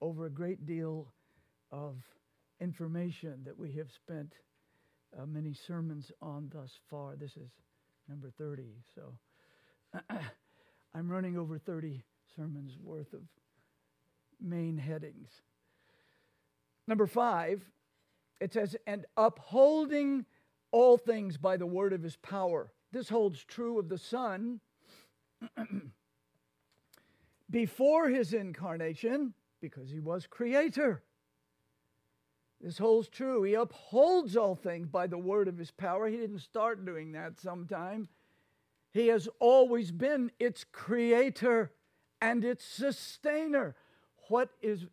over 0.00 0.26
a 0.26 0.30
great 0.30 0.66
deal 0.66 1.12
of 1.70 2.02
information 2.60 3.42
that 3.44 3.56
we 3.56 3.72
have 3.72 3.90
spent 3.92 4.34
uh, 5.16 5.26
many 5.26 5.52
sermons 5.52 6.12
on 6.20 6.50
thus 6.52 6.72
far. 6.90 7.16
This 7.16 7.36
is 7.36 7.50
number 8.08 8.30
30. 8.38 8.64
So 8.94 9.12
I'm 10.94 11.08
running 11.08 11.36
over 11.36 11.58
30 11.58 12.02
sermons 12.36 12.76
worth 12.82 13.12
of 13.12 13.22
main 14.40 14.76
headings. 14.76 15.28
Number 16.86 17.06
five, 17.06 17.62
it 18.40 18.52
says, 18.52 18.76
and 18.86 19.04
upholding 19.16 20.24
all 20.70 20.96
things 20.96 21.36
by 21.36 21.56
the 21.56 21.66
word 21.66 21.92
of 21.92 22.02
his 22.02 22.16
power. 22.16 22.72
This 22.92 23.08
holds 23.08 23.44
true 23.44 23.78
of 23.78 23.88
the 23.88 23.98
Son 23.98 24.60
before 27.50 28.08
his 28.08 28.32
incarnation 28.32 29.34
because 29.60 29.90
he 29.90 30.00
was 30.00 30.26
creator. 30.26 31.02
This 32.60 32.78
holds 32.78 33.08
true. 33.08 33.44
He 33.44 33.54
upholds 33.54 34.36
all 34.36 34.56
things 34.56 34.88
by 34.88 35.06
the 35.06 35.18
word 35.18 35.48
of 35.48 35.58
his 35.58 35.70
power. 35.70 36.08
He 36.08 36.16
didn't 36.16 36.40
start 36.40 36.84
doing 36.84 37.12
that 37.12 37.38
sometime. 37.38 38.08
He 38.92 39.08
has 39.08 39.28
always 39.38 39.92
been 39.92 40.32
its 40.40 40.64
creator 40.64 41.72
and 42.20 42.44
its 42.44 42.64
sustainer. 42.64 43.76
What 44.28 44.50
is, 44.60 44.86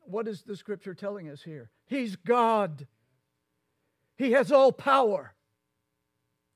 what 0.00 0.26
is 0.26 0.42
the 0.42 0.56
scripture 0.56 0.94
telling 0.94 1.28
us 1.28 1.42
here? 1.42 1.70
He's 1.86 2.16
God. 2.16 2.86
He 4.16 4.32
has 4.32 4.50
all 4.50 4.72
power. 4.72 5.34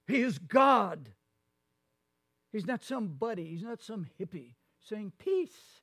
He 0.08 0.22
is 0.22 0.38
God. 0.38 1.10
He's 2.50 2.66
not 2.66 2.82
some 2.82 3.08
buddy, 3.08 3.46
he's 3.46 3.62
not 3.62 3.80
some 3.80 4.06
hippie 4.20 4.54
saying 4.88 5.12
peace. 5.18 5.80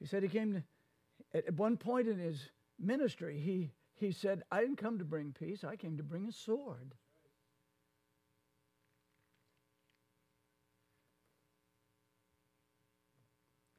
He 0.00 0.06
said 0.06 0.22
he 0.22 0.28
came 0.28 0.54
to, 0.54 0.62
at 1.34 1.54
one 1.54 1.76
point 1.76 2.08
in 2.08 2.18
his 2.18 2.50
ministry, 2.78 3.38
he, 3.38 3.72
he 3.94 4.12
said, 4.12 4.42
I 4.50 4.60
didn't 4.60 4.76
come 4.76 4.98
to 4.98 5.04
bring 5.04 5.34
peace, 5.38 5.64
I 5.64 5.76
came 5.76 5.96
to 5.96 6.02
bring 6.02 6.26
a 6.26 6.32
sword. 6.32 6.94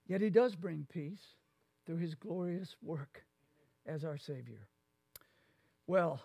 Yet 0.08 0.22
he 0.22 0.30
does 0.30 0.56
bring 0.56 0.86
peace 0.92 1.36
through 1.86 1.98
his 1.98 2.16
glorious 2.16 2.76
work 2.82 3.24
as 3.86 4.04
our 4.04 4.18
Savior. 4.18 4.68
Well, 5.88 6.22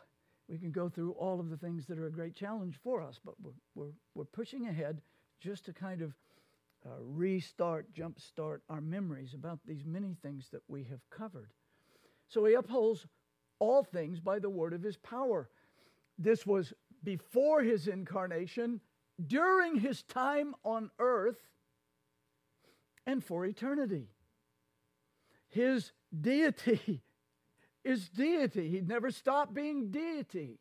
we 0.48 0.58
can 0.58 0.72
go 0.72 0.88
through 0.88 1.12
all 1.12 1.40
of 1.40 1.50
the 1.50 1.56
things 1.56 1.86
that 1.86 1.98
are 1.98 2.06
a 2.06 2.10
great 2.12 2.34
challenge 2.34 2.78
for 2.82 3.00
us, 3.00 3.20
but 3.24 3.34
we're, 3.40 3.52
we're, 3.74 3.92
we're 4.14 4.24
pushing 4.24 4.66
ahead 4.66 5.00
just 5.40 5.64
to 5.66 5.72
kind 5.72 6.02
of 6.02 6.14
uh, 6.84 6.90
restart, 7.00 7.92
jumpstart 7.94 8.60
our 8.68 8.80
memories 8.80 9.34
about 9.34 9.60
these 9.66 9.84
many 9.84 10.16
things 10.22 10.48
that 10.52 10.62
we 10.68 10.84
have 10.84 11.00
covered. 11.10 11.52
So 12.28 12.44
he 12.44 12.54
upholds 12.54 13.06
all 13.58 13.82
things 13.82 14.20
by 14.20 14.38
the 14.38 14.50
word 14.50 14.72
of 14.72 14.82
his 14.82 14.96
power. 14.96 15.48
This 16.18 16.46
was 16.46 16.72
before 17.02 17.62
his 17.62 17.88
incarnation, 17.88 18.80
during 19.24 19.76
his 19.76 20.02
time 20.02 20.54
on 20.64 20.90
earth, 20.98 21.38
and 23.06 23.22
for 23.22 23.44
eternity. 23.44 24.08
His 25.48 25.92
deity 26.18 27.02
is 27.84 28.08
deity. 28.08 28.68
He 28.68 28.80
never 28.80 29.10
stopped 29.10 29.54
being 29.54 29.90
deity. 29.90 30.58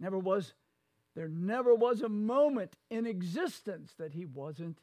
Never 0.00 0.18
was 0.18 0.54
there 1.18 1.28
never 1.28 1.74
was 1.74 2.00
a 2.02 2.08
moment 2.08 2.76
in 2.90 3.04
existence 3.04 3.92
that 3.98 4.12
he 4.12 4.24
wasn't 4.24 4.78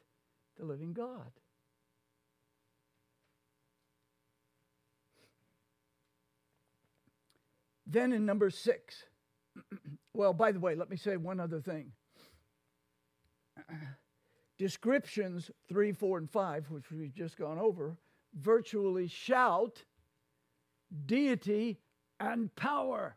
the 0.58 0.66
living 0.66 0.92
God. 0.92 1.30
Then 7.86 8.12
in 8.12 8.26
number 8.26 8.50
six, 8.50 9.04
well, 10.12 10.34
by 10.34 10.52
the 10.52 10.60
way, 10.60 10.74
let 10.74 10.90
me 10.90 10.98
say 10.98 11.16
one 11.16 11.40
other 11.40 11.62
thing. 11.62 11.92
Descriptions 14.58 15.50
three, 15.70 15.92
four, 15.92 16.18
and 16.18 16.30
five, 16.30 16.70
which 16.70 16.90
we've 16.90 17.14
just 17.14 17.38
gone 17.38 17.58
over, 17.58 17.96
virtually 18.34 19.08
shout 19.08 19.84
deity 21.06 21.78
and 22.20 22.54
power, 22.56 23.16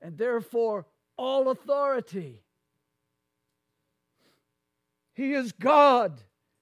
and 0.00 0.16
therefore 0.16 0.86
all 1.16 1.50
authority. 1.50 2.42
He 5.14 5.32
is 5.34 5.52
God. 5.52 6.20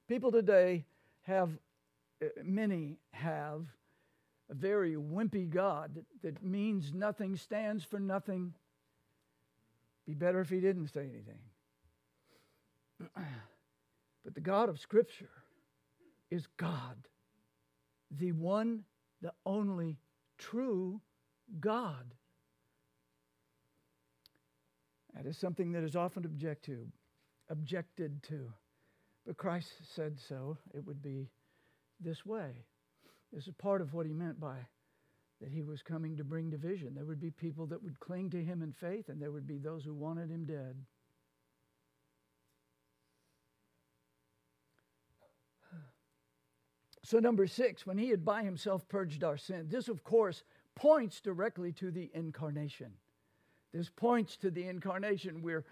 People 0.08 0.30
today 0.30 0.84
have, 1.22 1.50
uh, 2.22 2.26
many 2.42 2.98
have, 3.12 3.66
a 4.50 4.54
very 4.54 4.96
wimpy 4.96 5.48
God 5.48 5.94
that, 5.94 6.04
that 6.22 6.44
means 6.44 6.92
nothing, 6.92 7.36
stands 7.36 7.84
for 7.84 7.98
nothing. 7.98 8.52
Be 10.06 10.12
better 10.12 10.40
if 10.40 10.50
he 10.50 10.60
didn't 10.60 10.88
say 10.88 11.00
anything. 11.00 11.40
But 14.24 14.34
the 14.34 14.40
God 14.40 14.68
of 14.68 14.78
Scripture 14.78 15.30
is 16.30 16.46
God, 16.56 17.08
the 18.10 18.30
one, 18.30 18.84
the 19.20 19.32
only 19.44 19.98
true 20.38 21.00
God. 21.58 22.14
That 25.14 25.26
is 25.26 25.36
something 25.36 25.72
that 25.72 25.82
is 25.84 25.96
often 25.96 26.24
object 26.24 26.64
to, 26.66 26.86
objected 27.48 28.22
to. 28.24 28.52
But 29.26 29.36
Christ 29.36 29.72
said 29.94 30.18
so. 30.18 30.56
It 30.74 30.84
would 30.86 31.02
be 31.02 31.28
this 32.00 32.24
way. 32.24 32.64
This 33.32 33.46
is 33.46 33.54
part 33.54 33.80
of 33.80 33.94
what 33.94 34.06
he 34.06 34.12
meant 34.12 34.40
by 34.40 34.56
that 35.40 35.50
he 35.50 35.62
was 35.62 35.82
coming 35.82 36.16
to 36.16 36.24
bring 36.24 36.50
division. 36.50 36.94
There 36.94 37.04
would 37.04 37.20
be 37.20 37.30
people 37.30 37.66
that 37.66 37.82
would 37.82 37.98
cling 37.98 38.30
to 38.30 38.42
him 38.42 38.62
in 38.62 38.72
faith, 38.72 39.08
and 39.08 39.20
there 39.20 39.32
would 39.32 39.46
be 39.46 39.58
those 39.58 39.84
who 39.84 39.92
wanted 39.92 40.30
him 40.30 40.44
dead. 40.44 40.76
So, 47.04 47.18
number 47.18 47.48
six, 47.48 47.84
when 47.84 47.98
he 47.98 48.08
had 48.08 48.24
by 48.24 48.44
himself 48.44 48.88
purged 48.88 49.24
our 49.24 49.36
sin, 49.36 49.66
this, 49.68 49.88
of 49.88 50.04
course, 50.04 50.44
points 50.76 51.20
directly 51.20 51.72
to 51.72 51.90
the 51.90 52.10
incarnation. 52.14 52.92
This 53.72 53.88
points 53.88 54.36
to 54.38 54.50
the 54.50 54.66
incarnation. 54.66 55.42
We're, 55.42 55.64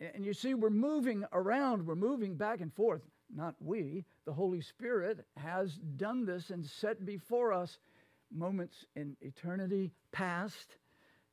and 0.00 0.24
you 0.24 0.32
see, 0.32 0.54
we're 0.54 0.70
moving 0.70 1.24
around, 1.32 1.86
we're 1.86 1.94
moving 1.94 2.36
back 2.36 2.60
and 2.60 2.72
forth. 2.72 3.02
Not 3.34 3.54
we, 3.60 4.04
the 4.26 4.32
Holy 4.32 4.60
Spirit 4.60 5.26
has 5.36 5.74
done 5.96 6.24
this 6.24 6.50
and 6.50 6.64
set 6.64 7.04
before 7.04 7.52
us 7.52 7.78
moments 8.30 8.84
in 8.96 9.16
eternity 9.20 9.92
past, 10.12 10.76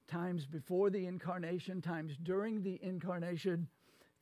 times 0.08 0.46
before 0.46 0.90
the 0.90 1.06
incarnation, 1.06 1.82
times 1.82 2.18
during 2.24 2.62
the 2.62 2.80
incarnation, 2.82 3.68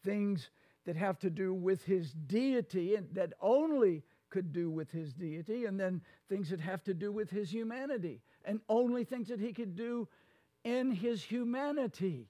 things 0.03 0.49
that 0.85 0.95
have 0.95 1.19
to 1.19 1.29
do 1.29 1.53
with 1.53 1.83
his 1.83 2.13
deity 2.13 2.95
and 2.95 3.07
that 3.13 3.33
only 3.41 4.03
could 4.29 4.53
do 4.53 4.69
with 4.69 4.91
his 4.91 5.13
deity, 5.13 5.65
and 5.65 5.79
then 5.79 6.01
things 6.27 6.49
that 6.49 6.59
have 6.59 6.83
to 6.83 6.93
do 6.93 7.11
with 7.11 7.29
his 7.29 7.51
humanity, 7.51 8.21
and 8.45 8.59
only 8.69 9.03
things 9.03 9.27
that 9.27 9.39
he 9.39 9.51
could 9.51 9.75
do 9.75 10.07
in 10.63 10.91
his 10.91 11.23
humanity. 11.23 12.29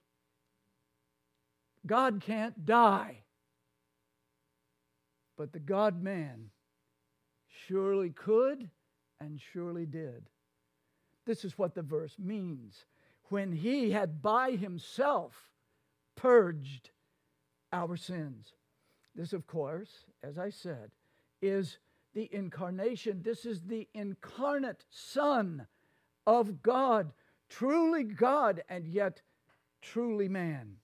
God 1.85 2.21
can't 2.21 2.65
die. 2.65 3.23
But 5.37 5.53
the 5.53 5.59
God 5.59 6.01
man 6.01 6.49
surely 7.67 8.09
could 8.09 8.69
and 9.19 9.39
surely 9.53 9.85
did. 9.85 10.29
This 11.25 11.45
is 11.45 11.57
what 11.57 11.75
the 11.75 11.81
verse 11.81 12.15
means. 12.19 12.85
When 13.29 13.51
he 13.51 13.91
had 13.91 14.21
by 14.21 14.51
himself 14.51 15.51
purged 16.15 16.89
our 17.71 17.95
sins. 17.95 18.53
This, 19.15 19.33
of 19.33 19.47
course, 19.47 20.05
as 20.23 20.37
I 20.37 20.49
said, 20.49 20.91
is 21.41 21.77
the 22.13 22.29
incarnation. 22.31 23.21
This 23.23 23.45
is 23.45 23.61
the 23.61 23.87
incarnate 23.93 24.85
Son 24.89 25.67
of 26.25 26.61
God, 26.61 27.11
truly 27.49 28.03
God 28.03 28.63
and 28.69 28.87
yet 28.87 29.21
truly 29.81 30.27
man. 30.27 30.77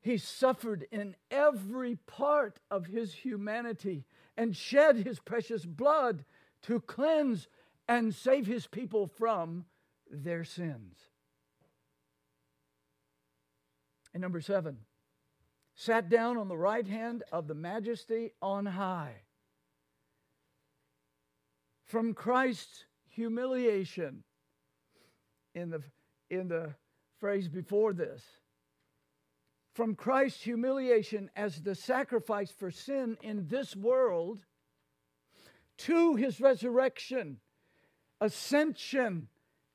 He 0.00 0.16
suffered 0.16 0.86
in 0.90 1.16
every 1.30 1.96
part 1.96 2.60
of 2.70 2.86
his 2.86 3.12
humanity 3.12 4.04
and 4.36 4.56
shed 4.56 4.96
his 4.96 5.18
precious 5.18 5.66
blood 5.66 6.24
to 6.62 6.80
cleanse 6.80 7.48
and 7.88 8.14
save 8.14 8.46
his 8.46 8.66
people 8.66 9.06
from 9.06 9.64
their 10.10 10.44
sins. 10.44 10.96
And 14.14 14.22
number 14.22 14.40
seven, 14.40 14.78
sat 15.74 16.08
down 16.08 16.38
on 16.38 16.48
the 16.48 16.56
right 16.56 16.86
hand 16.86 17.22
of 17.30 17.46
the 17.46 17.54
majesty 17.54 18.32
on 18.40 18.66
high. 18.66 19.22
From 21.84 22.14
Christ's 22.14 22.84
humiliation 23.18 24.22
in 25.52 25.70
the, 25.70 25.82
in 26.30 26.46
the 26.46 26.72
phrase 27.18 27.48
before 27.48 27.92
this. 27.92 28.22
From 29.74 29.96
Christ's 29.96 30.42
humiliation 30.42 31.28
as 31.34 31.60
the 31.60 31.74
sacrifice 31.74 32.52
for 32.52 32.70
sin 32.70 33.18
in 33.20 33.48
this 33.48 33.74
world 33.74 34.44
to 35.78 36.14
his 36.14 36.40
resurrection, 36.40 37.38
ascension, 38.20 39.26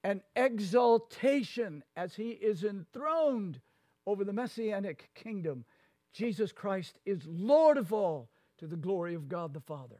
and 0.06 0.22
exaltation 0.38 1.84
as 1.98 2.16
he 2.16 2.30
is 2.30 2.64
enthroned 2.64 3.60
over 4.06 4.24
the 4.24 4.34
messianic 4.34 5.10
kingdom. 5.16 5.66
Jesus 6.14 6.54
Christ 6.54 6.98
is 7.06 7.26
Lord 7.26 7.78
of 7.78 7.92
all 7.92 8.30
to 8.60 8.68
the 8.68 8.78
glory 8.78 9.16
of 9.16 9.28
God 9.28 9.54
the 9.54 9.60
Father. 9.60 10.00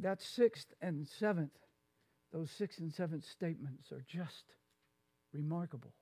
That 0.00 0.20
sixth 0.20 0.74
and 0.80 1.06
seventh, 1.06 1.58
those 2.32 2.50
sixth 2.50 2.80
and 2.80 2.92
seventh 2.92 3.24
statements 3.24 3.92
are 3.92 4.04
just 4.06 4.44
remarkable. 5.32 5.94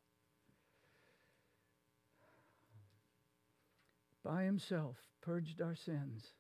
By 4.25 4.45
himself 4.45 4.97
purged 5.21 5.61
our 5.61 5.75
sins 5.75 6.35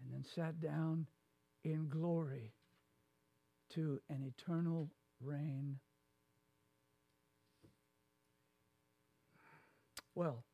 and 0.00 0.12
then 0.12 0.24
sat 0.24 0.60
down 0.60 1.06
in 1.62 1.88
glory 1.88 2.54
to 3.70 4.00
an 4.08 4.22
eternal 4.22 4.90
reign. 5.20 5.78
Well, 10.14 10.44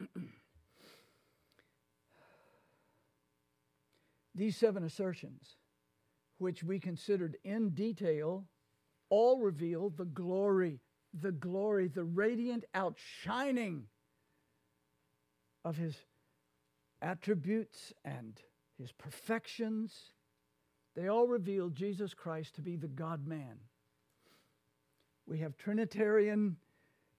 these 4.34 4.56
seven 4.56 4.84
assertions, 4.84 5.56
which 6.38 6.64
we 6.64 6.78
considered 6.80 7.36
in 7.44 7.70
detail, 7.70 8.46
all 9.10 9.40
reveal 9.40 9.90
the 9.90 10.04
glory, 10.04 10.80
the 11.12 11.32
glory, 11.32 11.88
the 11.88 12.04
radiant 12.04 12.64
outshining 12.74 13.84
of 15.64 15.76
his 15.76 15.96
attributes 17.00 17.92
and 18.04 18.40
his 18.78 18.92
perfections. 18.92 20.12
They 20.96 21.08
all 21.08 21.26
reveal 21.26 21.68
Jesus 21.70 22.14
Christ 22.14 22.56
to 22.56 22.62
be 22.62 22.76
the 22.76 22.88
God 22.88 23.26
man. 23.26 23.58
We 25.26 25.38
have 25.38 25.56
Trinitarian 25.56 26.56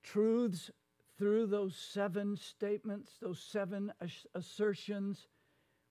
truths 0.03 0.69
through 1.17 1.47
those 1.47 1.75
seven 1.75 2.37
statements, 2.37 3.13
those 3.21 3.39
seven 3.39 3.91
assertions. 4.33 5.27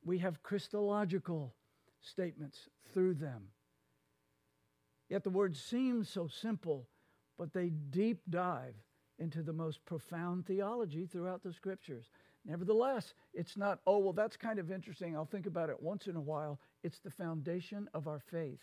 We 0.05 0.19
have 0.19 0.43
Christological 0.43 1.55
statements 2.01 2.69
through 2.93 3.15
them. 3.15 3.49
Yet 5.09 5.25
the 5.25 5.31
words 5.31 5.61
seem 5.61 6.05
so 6.05 6.29
simple, 6.29 6.87
but 7.39 7.53
they 7.53 7.71
deep 7.71 8.21
dive 8.29 8.75
into 9.19 9.43
the 9.43 9.53
most 9.53 9.85
profound 9.85 10.47
theology 10.47 11.07
throughout 11.07 11.43
the 11.43 11.53
scriptures. 11.53 12.07
Nevertheless, 12.45 13.15
it's 13.33 13.57
not, 13.57 13.81
oh, 13.87 13.99
well, 13.99 14.13
that's 14.13 14.37
kind 14.37 14.59
of 14.59 14.71
interesting. 14.71 15.17
I'll 15.17 15.25
think 15.25 15.47
about 15.47 15.71
it 15.71 15.83
once 15.83 16.07
in 16.07 16.17
a 16.17 16.21
while. 16.21 16.61
It's 16.83 16.99
the 16.99 17.11
foundation 17.11 17.89
of 17.95 18.07
our 18.07 18.21
faith. 18.31 18.61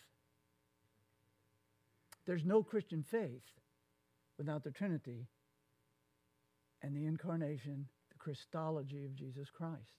There's 2.26 2.46
no 2.46 2.62
Christian 2.62 3.04
faith 3.04 3.42
without 4.38 4.64
the 4.64 4.72
Trinity 4.72 5.26
and 6.84 6.96
the 6.96 7.06
incarnation, 7.06 7.88
the 8.10 8.18
Christology 8.18 9.06
of 9.06 9.16
Jesus 9.16 9.50
Christ. 9.50 9.98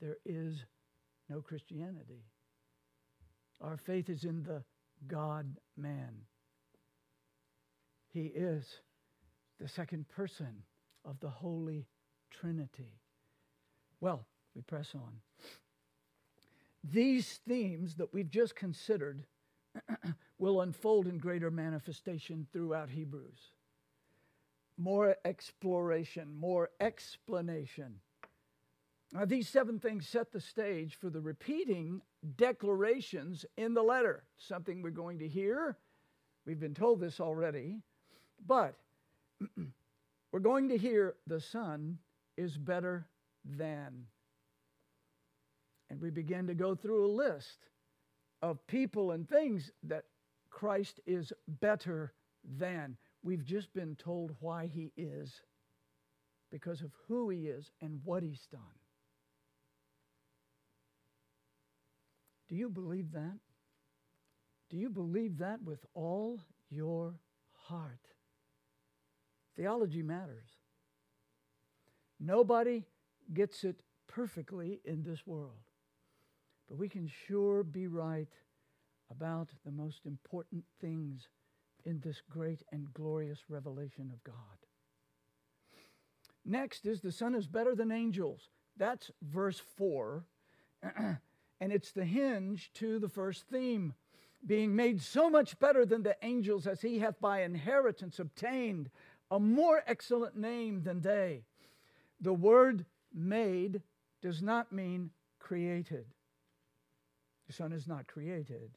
There 0.00 0.16
is 0.24 0.64
no 1.30 1.40
Christianity. 1.40 2.24
Our 3.60 3.76
faith 3.76 4.10
is 4.10 4.24
in 4.24 4.42
the 4.42 4.64
God 5.06 5.56
man. 5.76 6.22
He 8.12 8.26
is 8.26 8.80
the 9.60 9.68
second 9.68 10.08
person 10.08 10.64
of 11.04 11.20
the 11.20 11.30
Holy 11.30 11.86
Trinity. 12.30 12.98
Well, 14.00 14.26
we 14.54 14.62
press 14.62 14.94
on. 14.94 15.20
These 16.82 17.40
themes 17.46 17.94
that 17.96 18.12
we've 18.12 18.30
just 18.30 18.56
considered 18.56 19.24
will 20.38 20.62
unfold 20.62 21.06
in 21.06 21.18
greater 21.18 21.50
manifestation 21.50 22.46
throughout 22.52 22.90
Hebrews. 22.90 23.52
More 24.76 25.14
exploration, 25.24 26.34
more 26.34 26.70
explanation. 26.80 28.00
Now, 29.12 29.24
these 29.24 29.48
seven 29.48 29.80
things 29.80 30.06
set 30.06 30.30
the 30.30 30.40
stage 30.40 30.94
for 30.94 31.10
the 31.10 31.20
repeating 31.20 32.00
declarations 32.36 33.44
in 33.56 33.74
the 33.74 33.82
letter, 33.82 34.22
something 34.36 34.82
we're 34.82 34.90
going 34.90 35.18
to 35.18 35.28
hear. 35.28 35.76
We've 36.46 36.60
been 36.60 36.74
told 36.74 37.00
this 37.00 37.20
already, 37.20 37.80
but 38.46 38.76
we're 40.32 40.40
going 40.40 40.68
to 40.68 40.78
hear 40.78 41.16
the 41.26 41.40
Son 41.40 41.98
is 42.36 42.56
better 42.56 43.08
than. 43.44 44.06
And 45.90 46.00
we 46.00 46.10
begin 46.10 46.46
to 46.46 46.54
go 46.54 46.76
through 46.76 47.04
a 47.04 47.10
list 47.10 47.58
of 48.42 48.64
people 48.68 49.10
and 49.10 49.28
things 49.28 49.72
that 49.82 50.04
Christ 50.50 51.00
is 51.04 51.32
better 51.48 52.12
than. 52.58 52.96
We've 53.24 53.44
just 53.44 53.72
been 53.74 53.96
told 53.96 54.36
why 54.38 54.66
he 54.72 54.92
is 54.96 55.40
because 56.50 56.80
of 56.80 56.92
who 57.08 57.28
he 57.28 57.48
is 57.48 57.72
and 57.82 58.00
what 58.04 58.22
he's 58.22 58.46
done. 58.52 58.79
Do 62.50 62.56
you 62.56 62.68
believe 62.68 63.12
that? 63.12 63.38
Do 64.70 64.76
you 64.76 64.90
believe 64.90 65.38
that 65.38 65.62
with 65.62 65.86
all 65.94 66.40
your 66.68 67.14
heart? 67.68 68.00
Theology 69.56 70.02
matters. 70.02 70.48
Nobody 72.18 72.84
gets 73.32 73.62
it 73.62 73.82
perfectly 74.08 74.80
in 74.84 75.04
this 75.04 75.26
world. 75.26 75.62
But 76.68 76.76
we 76.76 76.88
can 76.88 77.08
sure 77.26 77.62
be 77.62 77.86
right 77.86 78.28
about 79.10 79.48
the 79.64 79.72
most 79.72 80.04
important 80.04 80.64
things 80.80 81.28
in 81.84 82.00
this 82.00 82.20
great 82.28 82.62
and 82.72 82.92
glorious 82.92 83.44
revelation 83.48 84.10
of 84.12 84.22
God. 84.24 84.34
Next 86.44 86.84
is 86.84 87.00
the 87.00 87.12
Son 87.12 87.34
is 87.34 87.46
better 87.46 87.76
than 87.76 87.92
angels. 87.92 88.50
That's 88.76 89.10
verse 89.22 89.60
4. 89.76 90.24
and 91.60 91.72
it's 91.72 91.92
the 91.92 92.04
hinge 92.04 92.70
to 92.74 92.98
the 92.98 93.08
first 93.08 93.44
theme 93.48 93.94
being 94.46 94.74
made 94.74 95.02
so 95.02 95.28
much 95.28 95.58
better 95.58 95.84
than 95.84 96.02
the 96.02 96.16
angels 96.22 96.66
as 96.66 96.80
he 96.80 96.98
hath 96.98 97.20
by 97.20 97.42
inheritance 97.42 98.18
obtained 98.18 98.90
a 99.30 99.38
more 99.38 99.82
excellent 99.86 100.36
name 100.36 100.82
than 100.82 101.00
they. 101.00 101.44
The 102.20 102.32
word 102.32 102.86
made 103.14 103.82
does 104.22 104.42
not 104.42 104.72
mean 104.72 105.10
created. 105.38 106.06
The 107.46 107.52
Son 107.52 107.72
is 107.72 107.86
not 107.86 108.06
created. 108.06 108.70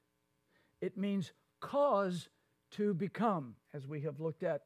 It 0.82 0.98
means 0.98 1.32
cause 1.60 2.30
to 2.72 2.94
become, 2.94 3.56
as 3.74 3.88
we 3.88 4.02
have 4.02 4.20
looked 4.20 4.44
at 4.44 4.64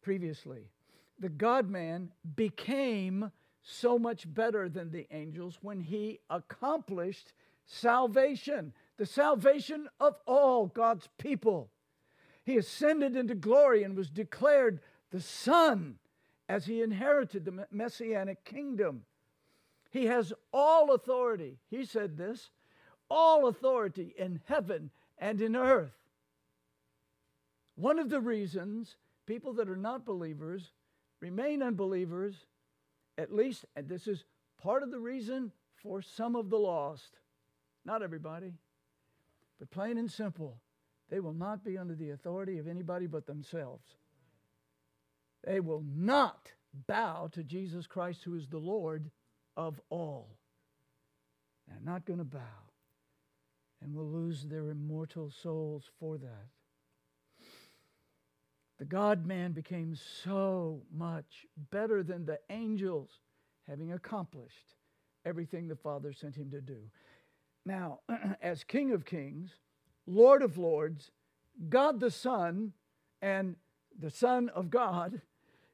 previously. 0.00 0.70
The 1.18 1.28
God 1.28 1.68
man 1.68 2.10
became 2.36 3.30
so 3.62 3.98
much 3.98 4.32
better 4.32 4.68
than 4.68 4.90
the 4.90 5.06
angels 5.10 5.58
when 5.62 5.80
he 5.80 6.20
accomplished 6.28 7.32
salvation, 7.64 8.72
the 8.96 9.06
salvation 9.06 9.88
of 10.00 10.16
all 10.26 10.66
God's 10.66 11.08
people. 11.18 11.70
He 12.44 12.56
ascended 12.56 13.16
into 13.16 13.34
glory 13.34 13.84
and 13.84 13.96
was 13.96 14.10
declared 14.10 14.80
the 15.10 15.20
Son 15.20 15.96
as 16.48 16.66
he 16.66 16.82
inherited 16.82 17.44
the 17.44 17.66
messianic 17.70 18.44
kingdom. 18.44 19.04
He 19.90 20.06
has 20.06 20.32
all 20.52 20.92
authority. 20.92 21.58
He 21.70 21.84
said 21.84 22.16
this 22.16 22.50
all 23.08 23.46
authority 23.46 24.14
in 24.16 24.40
heaven 24.46 24.90
and 25.18 25.40
in 25.42 25.54
earth. 25.54 25.92
One 27.74 27.98
of 27.98 28.08
the 28.08 28.20
reasons 28.20 28.96
people 29.26 29.52
that 29.54 29.68
are 29.68 29.76
not 29.76 30.06
believers 30.06 30.72
remain 31.20 31.62
unbelievers, 31.62 32.46
at 33.18 33.32
least, 33.32 33.64
and 33.76 33.88
this 33.88 34.06
is 34.06 34.24
part 34.60 34.82
of 34.82 34.90
the 34.90 35.00
reason 35.00 35.52
for 35.76 36.02
some 36.02 36.36
of 36.36 36.50
the 36.50 36.58
lost, 36.58 37.18
not 37.84 38.02
everybody, 38.02 38.52
but 39.58 39.70
plain 39.70 39.98
and 39.98 40.10
simple, 40.10 40.60
they 41.10 41.20
will 41.20 41.34
not 41.34 41.64
be 41.64 41.76
under 41.76 41.94
the 41.94 42.10
authority 42.10 42.58
of 42.58 42.68
anybody 42.68 43.06
but 43.06 43.26
themselves. 43.26 43.96
They 45.44 45.60
will 45.60 45.84
not 45.94 46.52
bow 46.86 47.28
to 47.32 47.42
Jesus 47.42 47.86
Christ, 47.86 48.22
who 48.24 48.34
is 48.34 48.48
the 48.48 48.58
Lord 48.58 49.10
of 49.56 49.80
all. 49.90 50.38
They're 51.68 51.78
not 51.84 52.06
going 52.06 52.18
to 52.18 52.24
bow 52.24 52.38
and 53.82 53.94
will 53.94 54.08
lose 54.08 54.44
their 54.44 54.70
immortal 54.70 55.30
souls 55.30 55.90
for 55.98 56.16
that. 56.18 56.48
The 58.82 58.88
God 58.88 59.26
man 59.26 59.52
became 59.52 59.94
so 59.94 60.82
much 60.92 61.46
better 61.70 62.02
than 62.02 62.26
the 62.26 62.40
angels, 62.50 63.20
having 63.68 63.92
accomplished 63.92 64.74
everything 65.24 65.68
the 65.68 65.76
Father 65.76 66.12
sent 66.12 66.34
him 66.34 66.50
to 66.50 66.60
do. 66.60 66.90
Now, 67.64 68.00
as 68.42 68.64
King 68.64 68.90
of 68.90 69.04
Kings, 69.04 69.52
Lord 70.04 70.42
of 70.42 70.58
Lords, 70.58 71.12
God 71.68 72.00
the 72.00 72.10
Son, 72.10 72.72
and 73.20 73.54
the 73.96 74.10
Son 74.10 74.48
of 74.48 74.68
God, 74.68 75.20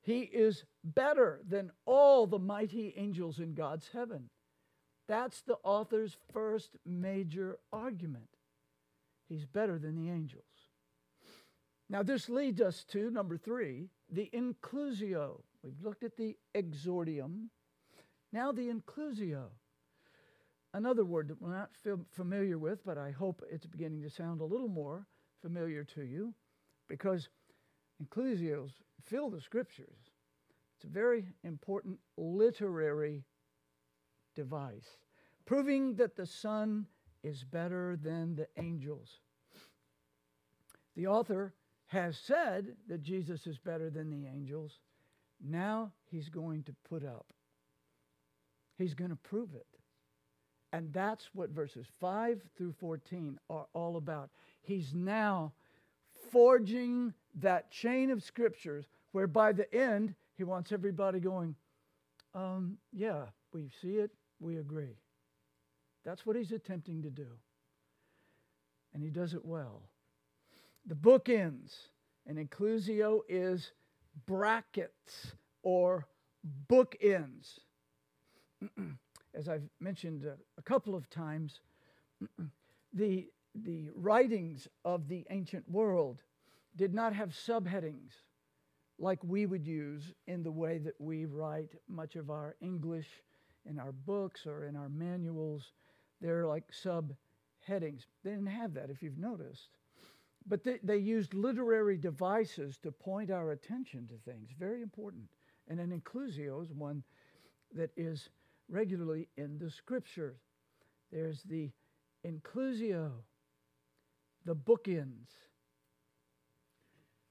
he 0.03 0.21
is 0.21 0.65
better 0.85 1.41
than 1.49 1.73
all 1.87 2.27
the 2.27 2.39
mighty 2.39 2.93
angels 2.95 3.39
in 3.39 3.55
God's 3.55 3.89
heaven. 3.91 4.29
That's 5.09 5.41
the 5.41 5.57
author's 5.65 6.19
first 6.31 6.77
major 6.85 7.59
argument. 7.73 8.29
He's 9.31 9.47
better 9.47 9.79
than 9.79 9.97
the 9.97 10.11
angels. 10.11 10.45
Now, 11.91 12.03
this 12.03 12.29
leads 12.29 12.61
us 12.61 12.85
to 12.89 13.11
number 13.11 13.39
three, 13.39 13.89
the 14.11 14.31
inclusio. 14.35 15.41
We've 15.63 15.83
looked 15.83 16.05
at 16.05 16.17
the 16.17 16.37
exordium. 16.55 17.49
Now, 18.33 18.53
the 18.53 18.69
inclusio. 18.69 19.47
Another 20.75 21.05
word 21.05 21.29
that 21.29 21.41
we're 21.41 21.57
not 21.57 21.71
familiar 22.13 22.59
with, 22.59 22.85
but 22.85 22.99
I 22.99 23.11
hope 23.11 23.43
it's 23.51 23.67
beginning 23.67 24.03
to 24.03 24.11
sound 24.11 24.43
a 24.43 24.45
little 24.45 24.69
more 24.69 25.07
familiar 25.41 25.83
to 25.85 26.03
you 26.03 26.35
because 26.89 27.31
inclusios 28.03 28.73
fill 29.03 29.31
the 29.31 29.41
scriptures. 29.41 30.11
It's 30.77 30.85
a 30.85 30.89
very 30.89 31.25
important 31.43 31.99
literary 32.19 33.25
device, 34.37 34.99
proving 35.47 35.95
that 35.95 36.17
the 36.17 36.27
Son 36.27 36.87
is 37.25 37.45
better 37.45 37.99
than 38.01 38.37
the 38.37 38.47
angels. 38.59 39.21
The 40.95 41.07
author 41.07 41.55
has 41.89 42.19
said 42.19 42.77
that 42.89 43.03
Jesus 43.03 43.47
is 43.47 43.59
better 43.59 43.91
than 43.91 44.11
the 44.11 44.29
angels. 44.29 44.79
Now 45.45 45.93
he's 46.11 46.29
going 46.29 46.63
to 46.65 46.75
put 46.89 47.05
up. 47.05 47.27
He's 48.77 48.95
going 48.95 49.11
to 49.11 49.17
prove 49.17 49.55
it. 49.55 49.67
And 50.73 50.93
that's 50.93 51.31
what 51.33 51.51
verses 51.51 51.87
5 51.99 52.43
through 52.57 52.75
14 52.79 53.39
are 53.49 53.67
all 53.73 53.97
about. 53.97 54.31
He's 54.61 54.93
now 54.95 55.53
forging 56.31 57.15
that 57.37 57.71
chain 57.71 58.11
of 58.11 58.23
scriptures 58.23 58.85
where 59.13 59.27
by 59.27 59.53
the 59.53 59.73
end 59.75 60.15
he 60.37 60.45
wants 60.45 60.73
everybody 60.73 61.21
going, 61.21 61.55
um, 62.35 62.77
yeah, 62.93 63.25
we 63.53 63.71
see 63.81 63.97
it, 63.97 64.11
we 64.41 64.59
agree. 64.59 64.99
That's 66.05 66.27
what 66.27 66.37
he's 66.37 66.53
attempting 66.53 67.03
to 67.03 67.11
do. 67.11 67.29
And 68.93 69.03
he 69.03 69.09
does 69.11 69.33
it 69.33 69.45
well. 69.45 69.83
The 70.89 70.95
book 70.95 71.29
ends, 71.29 71.91
and 72.27 72.39
inclusio 72.39 73.21
is 73.29 73.73
brackets 74.25 75.33
or 75.63 76.07
bookends. 76.67 77.59
As 79.35 79.51
I've 79.51 79.69
mentioned 79.81 80.25
a, 80.25 80.39
a 80.57 80.63
couple 80.63 80.95
of 80.95 81.11
times, 81.11 81.61
the, 82.95 83.29
the 83.55 83.91
writings 83.95 84.67
of 84.83 85.09
the 85.09 85.27
ancient 85.29 85.71
world 85.71 86.23
did 86.75 86.95
not 86.95 87.13
have 87.13 87.33
subheadings 87.33 88.13
like 88.99 89.23
we 89.23 89.45
would 89.45 89.67
use 89.67 90.15
in 90.27 90.43
the 90.43 90.51
way 90.51 90.79
that 90.79 90.99
we 90.99 91.27
write 91.27 91.75
much 91.87 92.17
of 92.17 92.31
our 92.31 92.57
English 92.63 93.09
in 93.67 93.79
our 93.79 93.93
books 93.93 94.47
or 94.47 94.65
in 94.65 94.75
our 94.75 94.89
manuals. 94.89 95.73
They're 96.23 96.47
like 96.47 96.73
subheadings. 96.73 98.07
They 98.25 98.31
didn't 98.31 98.47
have 98.47 98.73
that, 98.73 98.89
if 98.89 99.03
you've 99.03 99.19
noticed. 99.19 99.69
But 100.49 100.65
they, 100.65 100.79
they 100.83 100.97
used 100.97 101.35
literary 101.35 101.99
devices 101.99 102.79
to 102.79 102.91
point 102.91 103.31
our 103.31 103.51
attention 103.51 104.09
to 104.09 104.15
things. 104.31 104.51
Very 104.59 104.83
important. 104.83 105.25
And 105.69 105.79
an 105.79 105.91
inclusio 105.91 106.63
is 106.63 106.73
one 106.73 107.03
that 107.75 107.91
is 107.97 108.31
regularly 108.71 109.29
in 109.37 109.59
the 109.59 109.71
scriptures. 109.71 110.39
There's 111.13 111.43
the 111.43 111.71
inclusio, 112.27 113.11
the 114.47 114.57
bookends. 114.57 115.29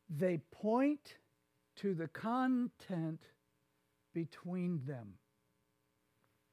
They 0.09 0.37
point 0.51 1.15
to 1.77 1.93
the 1.95 2.07
content 2.07 3.21
between 4.13 4.81
them. 4.85 5.13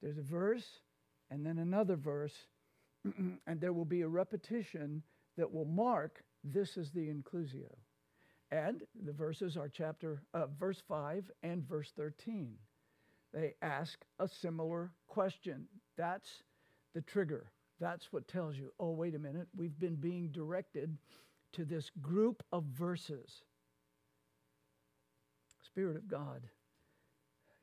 There's 0.03 0.19
a 0.19 0.23
verse 0.23 0.81
and 1.31 1.45
then 1.45 1.59
another 1.59 1.97
verse, 1.97 2.35
and 3.47 3.61
there 3.61 3.73
will 3.73 3.85
be 3.85 4.03
a 4.03 4.09
repetition 4.09 5.03
that 5.37 5.53
will 5.53 5.65
mark 5.65 6.23
this 6.45 6.77
is 6.77 6.91
the 6.91 7.09
inclusio. 7.09 7.75
And 8.51 8.83
the 9.05 9.13
verses 9.13 9.57
are 9.57 9.69
chapter 9.69 10.23
uh, 10.35 10.47
verse 10.59 10.83
5 10.87 11.31
and 11.43 11.67
verse 11.67 11.93
13. 11.97 12.55
They 13.33 13.55
ask 13.63 13.99
a 14.21 14.29
similar 14.29 14.93
question. 15.09 15.67
That's 15.97 16.43
the 16.95 17.01
trigger. 17.01 17.51
That's 17.81 18.13
what 18.13 18.29
tells 18.29 18.57
you, 18.57 18.73
oh, 18.79 18.91
wait 18.91 19.15
a 19.15 19.19
minute, 19.19 19.49
we've 19.57 19.79
been 19.81 19.97
being 19.97 20.29
directed 20.29 20.97
to 21.53 21.65
this 21.65 21.91
group 22.01 22.45
of 22.53 22.65
verses. 22.65 23.43
Spirit 25.65 25.97
of 25.97 26.07
God 26.07 26.43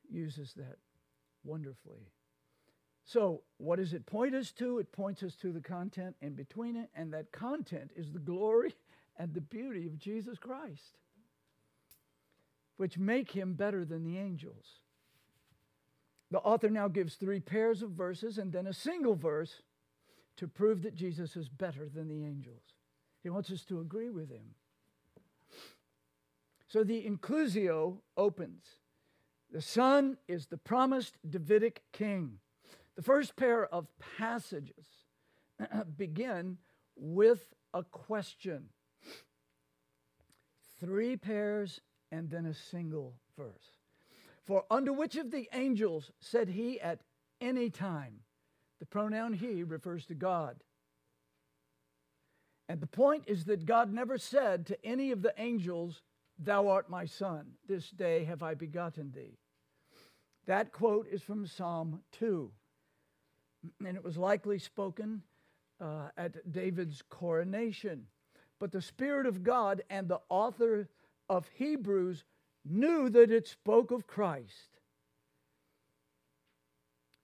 uses 0.09 0.53
that 0.55 0.77
wonderfully. 1.45 2.11
So, 3.05 3.41
what 3.57 3.77
does 3.77 3.93
it 3.93 4.05
point 4.05 4.35
us 4.35 4.51
to? 4.53 4.79
It 4.79 4.91
points 4.91 5.23
us 5.23 5.35
to 5.37 5.51
the 5.51 5.61
content 5.61 6.15
in 6.21 6.33
between 6.33 6.75
it, 6.75 6.89
and 6.95 7.13
that 7.13 7.31
content 7.31 7.91
is 7.95 8.11
the 8.11 8.19
glory 8.19 8.75
and 9.17 9.33
the 9.33 9.41
beauty 9.41 9.87
of 9.87 9.97
Jesus 9.97 10.37
Christ, 10.37 10.97
which 12.77 12.97
make 12.97 13.31
him 13.31 13.53
better 13.53 13.83
than 13.83 14.03
the 14.03 14.17
angels. 14.17 14.65
The 16.29 16.39
author 16.39 16.69
now 16.69 16.87
gives 16.87 17.15
three 17.15 17.41
pairs 17.41 17.81
of 17.81 17.91
verses 17.91 18.37
and 18.37 18.53
then 18.53 18.67
a 18.67 18.73
single 18.73 19.15
verse 19.15 19.61
to 20.37 20.47
prove 20.47 20.81
that 20.83 20.95
Jesus 20.95 21.35
is 21.35 21.49
better 21.49 21.89
than 21.89 22.07
the 22.07 22.25
angels. 22.25 22.63
He 23.21 23.29
wants 23.29 23.51
us 23.51 23.63
to 23.65 23.81
agree 23.81 24.09
with 24.09 24.29
him. 24.29 24.55
So 26.67 26.85
the 26.85 27.05
inclusio 27.05 27.97
opens. 28.15 28.63
The 29.51 29.61
Son 29.61 30.17
is 30.29 30.45
the 30.45 30.57
promised 30.57 31.17
Davidic 31.29 31.83
king. 31.91 32.39
The 33.01 33.05
first 33.05 33.35
pair 33.35 33.65
of 33.65 33.87
passages 34.19 34.85
begin 35.97 36.59
with 36.95 37.51
a 37.73 37.81
question. 37.81 38.69
Three 40.79 41.17
pairs 41.17 41.81
and 42.11 42.29
then 42.29 42.45
a 42.45 42.53
single 42.53 43.15
verse. 43.35 43.79
For 44.45 44.65
unto 44.69 44.93
which 44.93 45.15
of 45.15 45.31
the 45.31 45.49
angels 45.51 46.11
said 46.19 46.49
he 46.49 46.79
at 46.79 46.99
any 47.41 47.71
time? 47.71 48.19
The 48.77 48.85
pronoun 48.85 49.33
he 49.33 49.63
refers 49.63 50.05
to 50.05 50.13
God. 50.13 50.57
And 52.69 52.81
the 52.81 52.85
point 52.85 53.23
is 53.25 53.45
that 53.45 53.65
God 53.65 53.91
never 53.91 54.19
said 54.19 54.67
to 54.67 54.85
any 54.85 55.09
of 55.09 55.23
the 55.23 55.33
angels, 55.39 56.03
Thou 56.37 56.67
art 56.67 56.87
my 56.87 57.05
son, 57.05 57.53
this 57.67 57.89
day 57.89 58.25
have 58.25 58.43
I 58.43 58.53
begotten 58.53 59.11
thee. 59.11 59.39
That 60.45 60.71
quote 60.71 61.07
is 61.07 61.23
from 61.23 61.47
Psalm 61.47 62.01
2, 62.11 62.51
and 63.85 63.95
it 63.95 64.03
was 64.03 64.17
likely 64.17 64.59
spoken 64.59 65.21
uh, 65.79 66.09
at 66.17 66.51
David's 66.51 67.01
coronation. 67.09 68.05
But 68.59 68.71
the 68.71 68.81
Spirit 68.81 69.25
of 69.25 69.43
God 69.43 69.81
and 69.89 70.07
the 70.07 70.21
author 70.29 70.87
of 71.29 71.49
Hebrews 71.55 72.23
knew 72.65 73.09
that 73.09 73.31
it 73.31 73.47
spoke 73.47 73.91
of 73.91 74.07
Christ. 74.07 74.77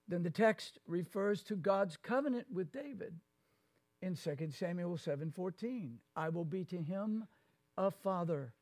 Then 0.08 0.22
the 0.22 0.30
text 0.30 0.78
refers 0.86 1.42
to 1.44 1.56
God's 1.56 1.96
covenant 1.96 2.46
with 2.52 2.72
David 2.72 3.14
in 4.00 4.14
2 4.16 4.50
Samuel 4.50 4.96
7:14. 4.96 5.98
I 6.16 6.28
will 6.30 6.44
be 6.44 6.64
to 6.64 6.80
him 6.80 7.26
a 7.76 7.90
father 7.90 8.52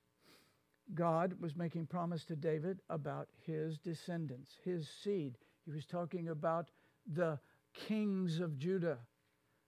God 0.95 1.41
was 1.41 1.57
making 1.57 1.87
promise 1.87 2.25
to 2.27 2.37
David 2.37 2.81
about 2.89 3.29
his 3.45 3.79
descendants, 3.79 4.59
his 4.65 4.89
seed. 4.89 5.39
He 5.65 5.73
was 5.73 5.85
talking 5.85 6.29
about 6.29 6.71
the 7.07 7.39
kings 7.87 8.41
of 8.41 8.59
Judah, 8.59 8.99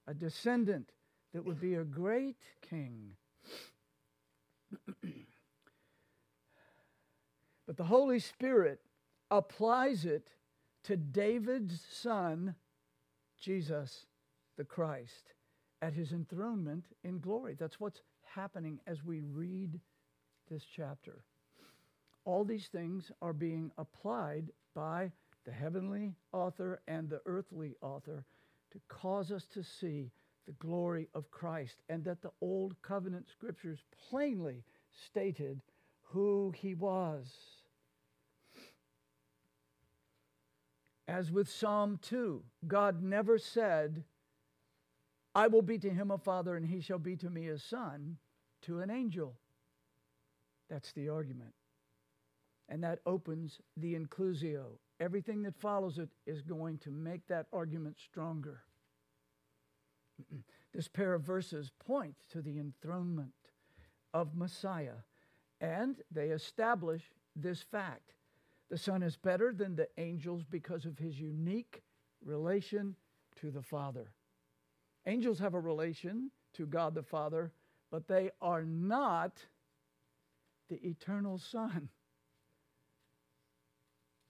a 0.07 0.15
descendant 0.15 0.91
that 1.33 1.45
would 1.45 1.61
be 1.61 1.75
a 1.75 1.85
great 1.85 2.43
king. 2.69 3.13
but 7.67 7.77
the 7.77 7.85
Holy 7.85 8.19
Spirit 8.19 8.81
applies 9.31 10.05
it 10.05 10.31
to 10.85 10.97
David's 10.97 11.81
son, 11.91 12.55
Jesus 13.41 14.07
the 14.57 14.65
Christ, 14.65 15.35
at 15.81 15.95
his 15.95 16.13
enthronement 16.13 16.85
in 17.05 17.21
glory. 17.21 17.55
That's 17.59 17.81
what's 17.81 18.03
happening 18.35 18.81
as 18.87 19.05
we 19.05 19.21
read 19.21 19.81
this 20.51 20.65
chapter. 20.65 21.25
All 22.25 22.45
these 22.45 22.67
things 22.67 23.11
are 23.23 23.33
being 23.33 23.71
applied 23.79 24.51
by 24.75 25.13
the 25.49 25.55
heavenly 25.55 26.13
author 26.33 26.79
and 26.89 27.09
the 27.09 27.23
earthly 27.25 27.75
author 27.81 28.27
to 28.71 28.79
cause 28.87 29.33
us 29.33 29.47
to 29.47 29.63
see 29.63 30.11
the 30.47 30.53
glory 30.53 31.09
of 31.15 31.31
Christ 31.31 31.77
and 31.89 32.05
that 32.05 32.21
the 32.21 32.33
old 32.43 32.75
covenant 32.83 33.27
scriptures 33.31 33.83
plainly 34.11 34.63
stated 35.07 35.63
who 36.03 36.53
he 36.55 36.75
was. 36.75 37.35
As 41.07 41.33
with 41.33 41.49
Psalm 41.49 41.99
2, 42.03 42.43
God 42.67 43.03
never 43.03 43.39
said, 43.39 44.05
I 45.35 45.47
will 45.47 45.63
be 45.63 45.79
to 45.79 45.89
him 45.89 46.11
a 46.11 46.19
father, 46.19 46.57
and 46.57 46.67
he 46.67 46.83
shall 46.83 46.99
be 46.99 47.17
to 47.17 47.31
me 47.31 47.49
a 47.49 47.59
son, 47.59 48.19
to 48.63 48.81
an 48.81 48.91
angel. 48.91 49.35
That's 50.69 50.93
the 50.93 51.09
argument. 51.09 51.55
And 52.69 52.85
that 52.85 52.99
opens 53.07 53.63
the 53.79 53.95
inclusio. 53.95 54.77
Everything 55.01 55.43
that 55.43 55.57
follows 55.57 55.99
it 55.99 56.09
is 56.27 56.43
going 56.43 56.79
to 56.79 56.91
make 56.91 57.27
that 57.29 57.47
argument 57.53 57.97
stronger. 57.99 58.63
this 60.75 60.89
pair 60.89 61.15
of 61.15 61.23
verses 61.23 61.71
point 61.79 62.15
to 62.31 62.43
the 62.43 62.59
enthronement 62.59 63.33
of 64.13 64.37
Messiah, 64.37 65.01
and 65.61 65.97
they 66.11 66.29
establish 66.29 67.03
this 67.37 67.63
fact. 67.63 68.15
The 68.71 68.79
Son 68.79 69.03
is 69.03 69.17
better 69.17 69.53
than 69.53 69.77
the 69.77 69.89
angels 69.97 70.45
because 70.51 70.85
of 70.85 70.99
his 70.99 71.19
unique 71.21 71.83
relation 72.25 72.97
to 73.41 73.51
the 73.51 73.63
Father. 73.63 74.13
Angels 75.07 75.39
have 75.39 75.55
a 75.55 75.61
relation 75.61 76.31
to 76.55 76.67
God 76.67 76.95
the 76.95 77.03
Father, 77.03 77.53
but 77.91 78.09
they 78.09 78.31
are 78.43 78.65
not 78.65 79.39
the 80.69 80.87
eternal 80.87 81.39
Son. 81.39 81.89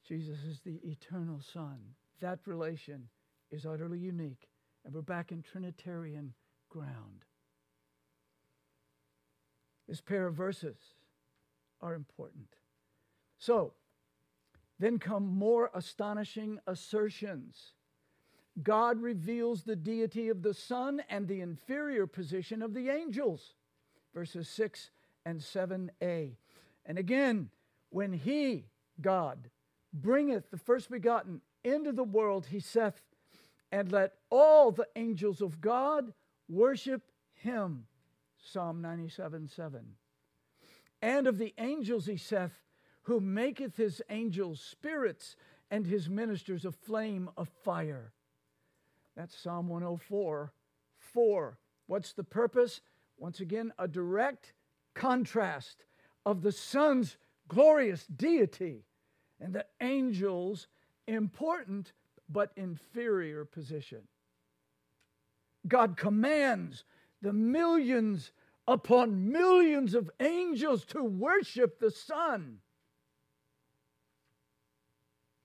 Jesus 0.08 0.38
is 0.48 0.60
the 0.60 0.80
eternal 0.88 1.38
Son. 1.52 1.76
That 2.22 2.38
relation 2.46 3.08
is 3.50 3.66
utterly 3.66 3.98
unique, 3.98 4.48
and 4.84 4.94
we're 4.94 5.02
back 5.02 5.32
in 5.32 5.42
Trinitarian 5.42 6.32
ground. 6.70 7.26
This 9.86 10.00
pair 10.00 10.26
of 10.26 10.34
verses 10.34 10.78
are 11.82 11.94
important. 11.94 12.56
So, 13.36 13.74
then 14.78 14.98
come 14.98 15.26
more 15.26 15.70
astonishing 15.74 16.58
assertions. 16.66 17.72
God 18.62 19.02
reveals 19.02 19.62
the 19.62 19.76
deity 19.76 20.30
of 20.30 20.42
the 20.42 20.54
Son 20.54 21.02
and 21.10 21.28
the 21.28 21.42
inferior 21.42 22.06
position 22.06 22.62
of 22.62 22.72
the 22.72 22.88
angels. 22.88 23.54
Verses 24.14 24.48
6 24.48 24.90
and 25.26 25.40
7a. 25.40 26.36
And 26.86 26.98
again, 26.98 27.50
when 27.90 28.14
He, 28.14 28.68
God, 29.02 29.50
bringeth 30.02 30.50
the 30.50 30.58
first 30.58 30.90
begotten 30.90 31.40
into 31.64 31.92
the 31.92 32.04
world, 32.04 32.46
He 32.46 32.60
saith, 32.60 33.00
and 33.70 33.92
let 33.92 34.14
all 34.30 34.72
the 34.72 34.88
angels 34.96 35.40
of 35.40 35.60
God 35.60 36.12
worship 36.48 37.02
Him. 37.34 37.86
Psalm 38.38 38.80
97 38.80 39.48
7. 39.48 39.84
And 41.02 41.26
of 41.26 41.38
the 41.38 41.54
angels, 41.58 42.06
He 42.06 42.16
saith, 42.16 42.52
who 43.08 43.20
maketh 43.20 43.74
his 43.74 44.02
angels 44.10 44.60
spirits 44.60 45.34
and 45.70 45.86
his 45.86 46.10
ministers 46.10 46.66
a 46.66 46.70
flame 46.70 47.30
of 47.38 47.48
fire. 47.64 48.12
That's 49.16 49.34
Psalm 49.34 49.66
104 49.68 50.52
4. 50.98 51.58
What's 51.86 52.12
the 52.12 52.22
purpose? 52.22 52.82
Once 53.16 53.40
again, 53.40 53.72
a 53.78 53.88
direct 53.88 54.52
contrast 54.92 55.86
of 56.26 56.42
the 56.42 56.52
Son's 56.52 57.16
glorious 57.48 58.06
deity 58.06 58.84
and 59.40 59.54
the 59.54 59.66
angel's 59.80 60.66
important 61.06 61.92
but 62.28 62.52
inferior 62.56 63.44
position. 63.44 64.02
God 65.66 65.96
commands 65.96 66.84
the 67.22 67.32
millions 67.32 68.32
upon 68.66 69.30
millions 69.30 69.94
of 69.94 70.10
angels 70.20 70.84
to 70.86 71.02
worship 71.02 71.78
the 71.78 71.90
Son. 71.90 72.58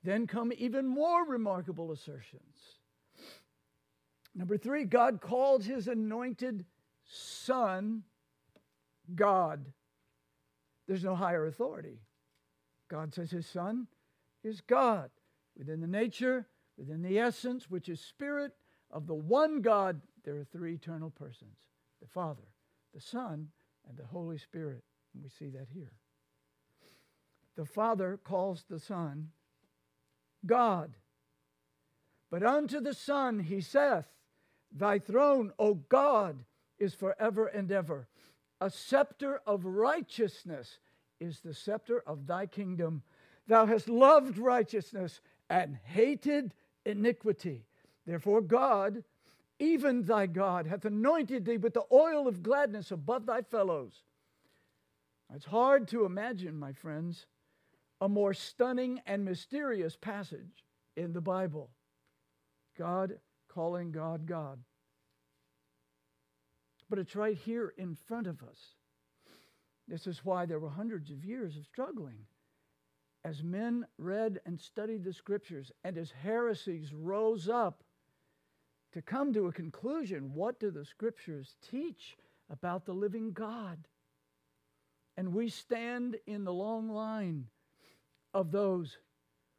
Then 0.04 0.28
come 0.28 0.52
even 0.58 0.86
more 0.86 1.26
remarkable 1.26 1.92
assertions. 1.92 2.80
Number 4.36 4.58
three, 4.58 4.84
God 4.84 5.22
called 5.22 5.64
his 5.64 5.88
anointed 5.88 6.66
son 7.06 8.04
God. 9.16 9.66
There's 10.88 11.04
no 11.04 11.16
higher 11.16 11.46
authority. 11.46 12.00
God 12.94 13.12
says 13.12 13.32
his 13.32 13.48
son 13.48 13.88
is 14.44 14.62
God. 14.62 15.10
Within 15.58 15.82
the 15.82 15.88
nature, 15.88 16.46
within 16.78 17.02
the 17.02 17.18
essence, 17.18 17.68
which 17.68 17.90
is 17.90 18.00
spirit 18.00 18.52
of 18.92 19.08
the 19.08 19.16
one 19.16 19.62
God, 19.62 20.00
there 20.24 20.36
are 20.36 20.44
three 20.44 20.76
eternal 20.76 21.10
persons 21.10 21.58
the 22.00 22.08
Father, 22.08 22.44
the 22.94 23.02
Son, 23.02 23.48
and 23.90 23.98
the 23.98 24.06
Holy 24.06 24.38
Spirit. 24.38 24.84
And 25.16 25.24
we 25.24 25.30
see 25.30 25.50
that 25.58 25.70
here. 25.74 25.94
The 27.56 27.66
Father 27.66 28.20
calls 28.24 28.64
the 28.70 28.80
Son 28.80 29.30
God. 30.46 30.94
But 32.30 32.44
unto 32.44 32.80
the 32.80 32.94
Son 32.94 33.40
he 33.40 33.60
saith, 33.60 34.06
Thy 34.72 35.00
throne, 35.00 35.52
O 35.58 35.74
God, 35.74 36.46
is 36.78 36.94
forever 36.94 37.48
and 37.48 37.72
ever. 37.72 38.08
A 38.62 38.70
scepter 38.70 39.42
of 39.48 39.66
righteousness 39.66 40.78
is 41.24 41.40
the 41.40 41.54
scepter 41.54 42.04
of 42.06 42.28
thy 42.28 42.46
kingdom. 42.46 43.02
Thou 43.48 43.66
hast 43.66 43.88
loved 43.88 44.38
righteousness 44.38 45.22
and 45.50 45.78
hated 45.84 46.54
iniquity. 46.86 47.66
Therefore, 48.06 48.42
God, 48.42 49.04
even 49.60 50.04
thy 50.04 50.28
God, 50.28 50.68
hath 50.68 50.86
anointed 50.86 51.46
thee 51.46 51.58
with 51.58 51.74
the 51.74 51.86
oil 51.92 52.28
of 52.28 52.44
gladness 52.44 52.92
above 52.92 53.26
thy 53.26 53.42
fellows. 53.42 54.04
It's 55.34 55.46
hard 55.46 55.88
to 55.90 56.06
imagine, 56.06 56.60
my 56.60 56.74
friends, 56.74 57.26
a 58.02 58.10
more 58.10 58.34
stunning 58.34 59.02
and 59.06 59.24
mysterious 59.24 59.96
passage 59.96 60.66
in 60.98 61.14
the 61.14 61.22
Bible. 61.22 61.70
God 62.78 63.20
calling 63.48 63.92
God 63.92 64.26
God. 64.26 64.60
But 66.90 67.00
it's 67.00 67.16
right 67.16 67.38
here 67.38 67.74
in 67.78 67.96
front 67.96 68.28
of 68.28 68.44
us. 68.44 68.76
This 69.88 70.08
is 70.08 70.24
why 70.24 70.46
there 70.46 70.60
were 70.60 70.70
hundreds 70.70 71.12
of 71.12 71.26
years 71.26 71.58
of 71.58 71.66
struggling. 71.66 72.26
As 73.26 73.44
men 73.44 73.86
read 73.98 74.40
and 74.46 74.60
studied 74.60 75.04
the 75.04 75.14
scriptures, 75.14 75.72
and 75.84 75.98
as 75.98 76.12
heresies 76.12 76.94
rose 76.94 77.48
up 77.48 77.84
to 78.94 79.02
come 79.02 79.34
to 79.34 79.48
a 79.48 79.52
conclusion 79.52 80.34
what 80.34 80.60
do 80.60 80.72
the 80.72 80.86
scriptures 80.86 81.56
teach 81.70 82.18
about 82.50 82.86
the 82.86 82.94
living 82.94 83.32
God? 83.32 83.88
And 85.18 85.34
we 85.34 85.50
stand 85.50 86.18
in 86.26 86.44
the 86.44 86.54
long 86.54 86.90
line 86.90 87.48
of 88.34 88.52
those 88.52 88.98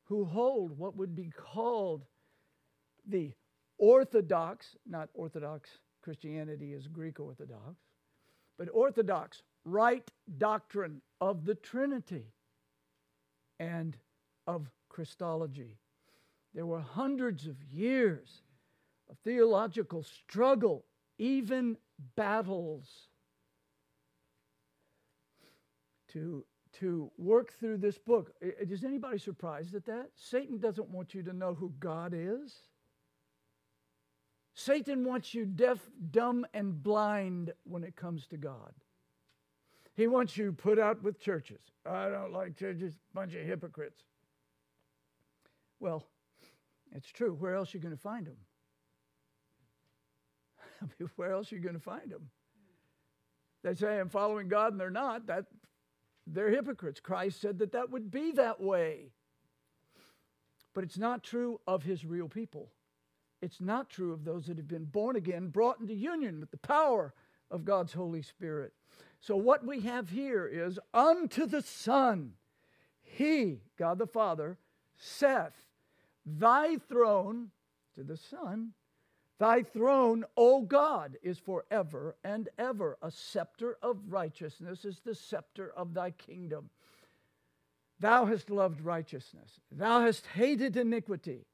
who 0.05 0.25
hold 0.25 0.77
what 0.79 0.97
would 0.97 1.15
be 1.15 1.31
called 1.31 2.05
the 3.07 3.33
orthodox, 3.79 4.77
not 4.87 5.09
Orthodox 5.15 5.71
Christianity 6.03 6.73
is 6.73 6.87
Greek 6.87 7.21
Orthodox, 7.21 7.77
but 8.59 8.69
Orthodox 8.73 9.43
right 9.65 10.09
doctrine 10.39 11.01
of 11.21 11.45
the 11.45 11.55
Trinity 11.55 12.27
and 13.59 13.97
of 14.47 14.71
Christology. 14.89 15.79
There 16.55 16.67
were 16.67 16.81
hundreds 16.81 17.47
of 17.47 17.63
years 17.65 18.43
of 19.11 19.17
theological 19.19 20.03
struggle, 20.03 20.85
even 21.19 21.77
battles, 22.17 23.09
to 26.13 26.45
to 26.81 27.11
work 27.19 27.53
through 27.53 27.79
this 27.79 27.99
book. 27.99 28.33
Is 28.41 28.85
anybody 28.85 29.19
surprised 29.19 29.75
at 29.75 29.87
that? 29.87 30.09
Satan 30.17 30.59
doesn't 30.59 30.91
want 30.91 31.15
you 31.15 31.23
to 31.23 31.33
know 31.33 31.55
who 31.55 31.73
God 31.79 32.13
is. 32.15 32.53
Satan 34.55 35.05
wants 35.05 35.35
you 35.35 35.47
deaf, 35.47 35.79
dumb, 36.11 36.47
and 36.55 36.83
blind 36.83 37.53
when 37.65 37.85
it 37.85 37.97
comes 37.97 38.27
to 38.29 38.37
God. 38.37 38.73
He 39.95 40.07
wants 40.07 40.37
you 40.37 40.53
put 40.53 40.79
out 40.79 41.03
with 41.03 41.21
churches. 41.21 41.61
I 41.87 42.09
don't 42.09 42.33
like 42.33 42.57
churches, 42.57 42.95
bunch 43.13 43.35
of 43.35 43.47
hypocrites. 43.47 44.03
Well, 45.79 46.05
it's 46.95 47.11
true. 47.11 47.35
Where 47.35 47.55
else 47.55 47.75
are 47.75 47.79
you 47.79 47.83
going 47.83 47.95
to 47.95 48.01
find 48.01 48.27
them? 48.27 48.37
I 50.83 50.87
mean, 50.99 51.11
where 51.17 51.33
else 51.33 51.53
are 51.53 51.57
you 51.57 51.61
going 51.61 51.75
to 51.75 51.81
find 51.81 52.11
them? 52.11 52.31
They 53.63 53.75
say 53.75 53.99
I'm 53.99 54.09
following 54.09 54.49
God 54.49 54.73
and 54.73 54.81
they're 54.81 54.91
not. 54.91 55.27
That 55.27 55.47
they're 56.27 56.51
hypocrites. 56.51 57.01
Christ 57.01 57.41
said 57.41 57.59
that 57.59 57.73
that 57.73 57.91
would 57.91 58.11
be 58.11 58.33
that 58.33 58.61
way. 58.61 59.11
But 60.75 60.85
it's 60.85 60.99
not 60.99 61.23
true 61.23 61.61
of 61.67 61.83
his 61.83 62.05
real 62.05 62.29
people. 62.29 62.71
It's 63.41 63.61
not 63.61 63.91
true 63.91 64.13
of 64.13 64.25
those 64.25 64.47
that 64.47 64.57
have 64.57 64.69
been 64.69 64.87
born 64.87 65.17
again, 65.17 65.49
brought 65.49 65.81
into 65.81 65.95
union 65.95 66.41
with 66.41 66.51
the 66.51 66.57
power 66.57 67.15
of 67.51 67.65
God's 67.65 67.93
Holy 67.93 68.23
Spirit. 68.23 68.73
So, 69.27 69.37
what 69.37 69.65
we 69.65 69.81
have 69.81 70.11
here 70.11 70.47
is 70.47 70.79
unto 70.93 71.47
the 71.47 71.63
Son, 71.63 72.33
He, 73.01 73.63
God 73.79 73.97
the 73.97 74.07
Father, 74.07 74.59
saith, 74.99 75.55
Thy 76.27 76.77
throne, 76.77 77.51
to 77.95 78.03
the 78.03 78.19
Son, 78.19 78.73
Thy 79.39 79.63
throne, 79.63 80.27
O 80.37 80.61
God, 80.61 81.17
is 81.23 81.39
forever 81.39 82.17
and 82.23 82.51
ever. 82.59 82.99
A 83.01 83.11
scepter 83.11 83.79
of 83.83 83.97
righteousness 84.13 84.85
is 84.85 85.01
the 85.01 85.15
scepter 85.15 85.73
of 85.75 85.95
thy 85.95 86.11
kingdom. 86.11 86.69
Thou 88.01 88.27
hast 88.27 88.51
loved 88.51 88.83
righteousness, 88.83 89.59
thou 89.73 90.03
hast 90.03 90.27
hated 90.27 90.77
iniquity. 90.77 91.47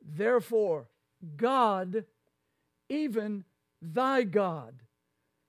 Therefore, 0.00 0.86
God, 1.36 2.04
even 2.88 3.44
thy 3.82 4.22
God 4.22 4.85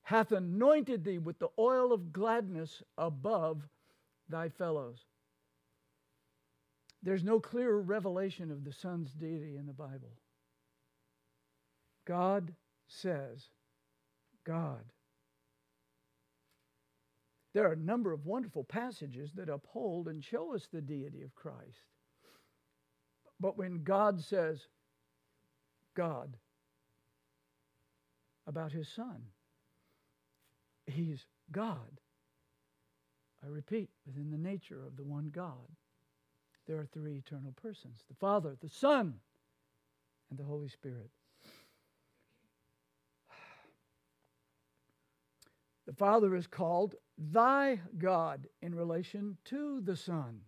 hath 0.07 0.31
anointed 0.31 1.03
thee 1.03 1.17
with 1.17 1.37
the 1.37 1.49
oil 1.59 1.91
of 1.91 2.13
gladness 2.13 2.81
above 2.97 3.61
thy 4.29 4.47
fellows. 4.47 5.03
There's 7.03 7.25
no 7.25 7.41
clearer 7.41 7.81
revelation 7.81 8.49
of 8.49 8.63
the 8.63 8.71
Son's 8.71 9.11
deity 9.11 9.57
in 9.57 9.65
the 9.65 9.73
Bible. 9.73 10.13
God 12.05 12.53
says, 12.87 13.49
God. 14.45 14.85
There 17.53 17.67
are 17.67 17.73
a 17.73 17.75
number 17.75 18.13
of 18.13 18.25
wonderful 18.25 18.63
passages 18.63 19.31
that 19.35 19.49
uphold 19.49 20.07
and 20.07 20.23
show 20.23 20.55
us 20.55 20.69
the 20.71 20.79
deity 20.79 21.21
of 21.21 21.35
Christ. 21.35 21.83
But 23.41 23.57
when 23.57 23.83
God 23.83 24.23
says, 24.23 24.67
God, 25.97 26.37
about 28.47 28.71
his 28.71 28.87
Son, 28.87 29.21
he's 30.87 31.25
God. 31.51 31.99
I 33.43 33.47
repeat, 33.47 33.89
within 34.05 34.31
the 34.31 34.37
nature 34.37 34.83
of 34.85 34.97
the 34.97 35.03
one 35.03 35.29
God, 35.29 35.67
there 36.65 36.77
are 36.77 36.87
three 36.91 37.17
eternal 37.17 37.53
persons 37.61 38.03
the 38.07 38.15
Father, 38.15 38.57
the 38.61 38.69
Son, 38.69 39.15
and 40.29 40.39
the 40.39 40.43
Holy 40.43 40.69
Spirit. 40.69 41.09
The 45.85 45.93
Father 45.93 46.35
is 46.35 46.47
called 46.47 46.95
thy 47.17 47.79
God 47.97 48.47
in 48.61 48.75
relation 48.75 49.37
to 49.45 49.79
the 49.79 49.95
Son. 49.95 50.41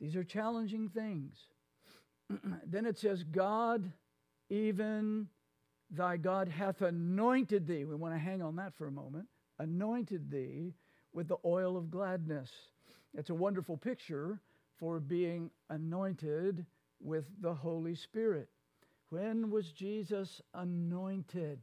These 0.00 0.16
are 0.16 0.24
challenging 0.24 0.88
things. 0.88 1.36
then 2.66 2.84
it 2.84 2.98
says, 2.98 3.22
God, 3.22 3.92
even 4.50 5.28
thy 5.92 6.16
God 6.16 6.48
hath 6.48 6.82
anointed 6.82 7.66
thee. 7.66 7.84
We 7.84 7.94
want 7.94 8.14
to 8.14 8.18
hang 8.18 8.42
on 8.42 8.56
that 8.56 8.74
for 8.74 8.86
a 8.86 8.92
moment. 8.92 9.26
Anointed 9.58 10.30
thee 10.30 10.72
with 11.12 11.28
the 11.28 11.36
oil 11.44 11.76
of 11.76 11.90
gladness. 11.90 12.50
It's 13.14 13.30
a 13.30 13.34
wonderful 13.34 13.76
picture 13.76 14.40
for 14.78 14.98
being 14.98 15.50
anointed 15.68 16.64
with 17.00 17.24
the 17.40 17.52
Holy 17.52 17.94
Spirit. 17.94 18.48
When 19.10 19.50
was 19.50 19.70
Jesus 19.72 20.40
anointed? 20.54 21.60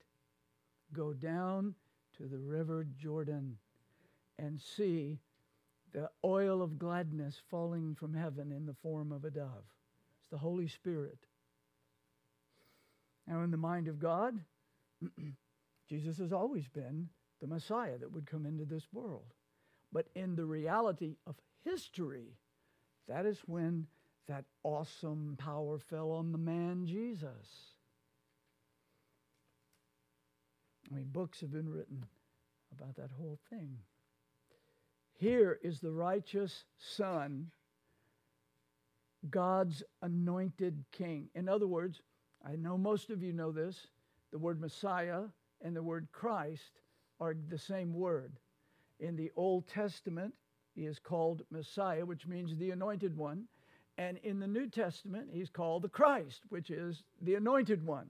Go 0.93 1.13
down 1.13 1.73
to 2.17 2.27
the 2.27 2.37
river 2.37 2.85
Jordan 2.97 3.57
and 4.37 4.61
see 4.61 5.19
the 5.91 6.09
oil 6.23 6.61
of 6.61 6.77
gladness 6.77 7.41
falling 7.49 7.95
from 7.95 8.13
heaven 8.13 8.51
in 8.51 8.65
the 8.65 8.75
form 8.75 9.11
of 9.11 9.25
a 9.25 9.31
dove. 9.31 9.65
It's 10.19 10.29
the 10.29 10.37
Holy 10.37 10.67
Spirit. 10.67 11.17
Now, 13.29 13.43
in 13.43 13.51
the 13.51 13.57
mind 13.57 13.87
of 13.87 13.99
God, 13.99 14.39
Jesus 15.89 16.17
has 16.17 16.33
always 16.33 16.67
been 16.67 17.09
the 17.39 17.47
Messiah 17.47 17.97
that 17.99 18.11
would 18.11 18.25
come 18.25 18.47
into 18.47 18.65
this 18.65 18.87
world. 18.91 19.35
But 19.93 20.07
in 20.15 20.35
the 20.35 20.45
reality 20.45 21.17
of 21.27 21.35
history, 21.63 22.39
that 23.07 23.27
is 23.27 23.39
when 23.45 23.85
that 24.27 24.45
awesome 24.63 25.35
power 25.37 25.77
fell 25.77 26.11
on 26.11 26.31
the 26.31 26.37
man 26.39 26.87
Jesus. 26.87 27.75
I 30.91 30.95
mean, 30.95 31.09
books 31.11 31.41
have 31.41 31.51
been 31.51 31.69
written 31.69 32.05
about 32.71 32.95
that 32.95 33.11
whole 33.11 33.37
thing. 33.49 33.77
Here 35.13 35.59
is 35.63 35.79
the 35.79 35.91
righteous 35.91 36.65
Son, 36.77 37.51
God's 39.29 39.83
anointed 40.01 40.85
king. 40.91 41.29
In 41.35 41.47
other 41.47 41.67
words, 41.67 42.01
I 42.45 42.55
know 42.55 42.77
most 42.77 43.09
of 43.09 43.21
you 43.21 43.33
know 43.33 43.51
this 43.51 43.87
the 44.31 44.37
word 44.37 44.61
Messiah 44.61 45.23
and 45.61 45.75
the 45.75 45.83
word 45.83 46.07
Christ 46.11 46.81
are 47.19 47.35
the 47.49 47.57
same 47.57 47.93
word. 47.93 48.39
In 48.99 49.15
the 49.15 49.31
Old 49.35 49.67
Testament, 49.67 50.33
he 50.75 50.85
is 50.85 50.99
called 50.99 51.43
Messiah, 51.51 52.05
which 52.05 52.27
means 52.27 52.55
the 52.55 52.71
anointed 52.71 53.15
one. 53.17 53.45
And 53.97 54.17
in 54.19 54.39
the 54.39 54.47
New 54.47 54.67
Testament, 54.67 55.29
he's 55.31 55.49
called 55.49 55.81
the 55.81 55.89
Christ, 55.89 56.43
which 56.49 56.69
is 56.69 57.03
the 57.21 57.35
anointed 57.35 57.85
one. 57.85 58.07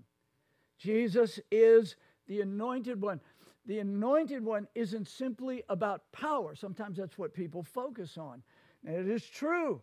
Jesus 0.77 1.39
is 1.51 1.95
the 2.27 2.41
anointed 2.41 3.01
one. 3.01 3.19
The 3.65 3.79
anointed 3.79 4.43
one 4.43 4.67
isn't 4.75 5.07
simply 5.07 5.63
about 5.69 6.11
power. 6.11 6.55
Sometimes 6.55 6.97
that's 6.97 7.17
what 7.17 7.33
people 7.33 7.63
focus 7.63 8.17
on. 8.17 8.43
And 8.85 8.95
it 8.95 9.07
is 9.07 9.25
true. 9.25 9.81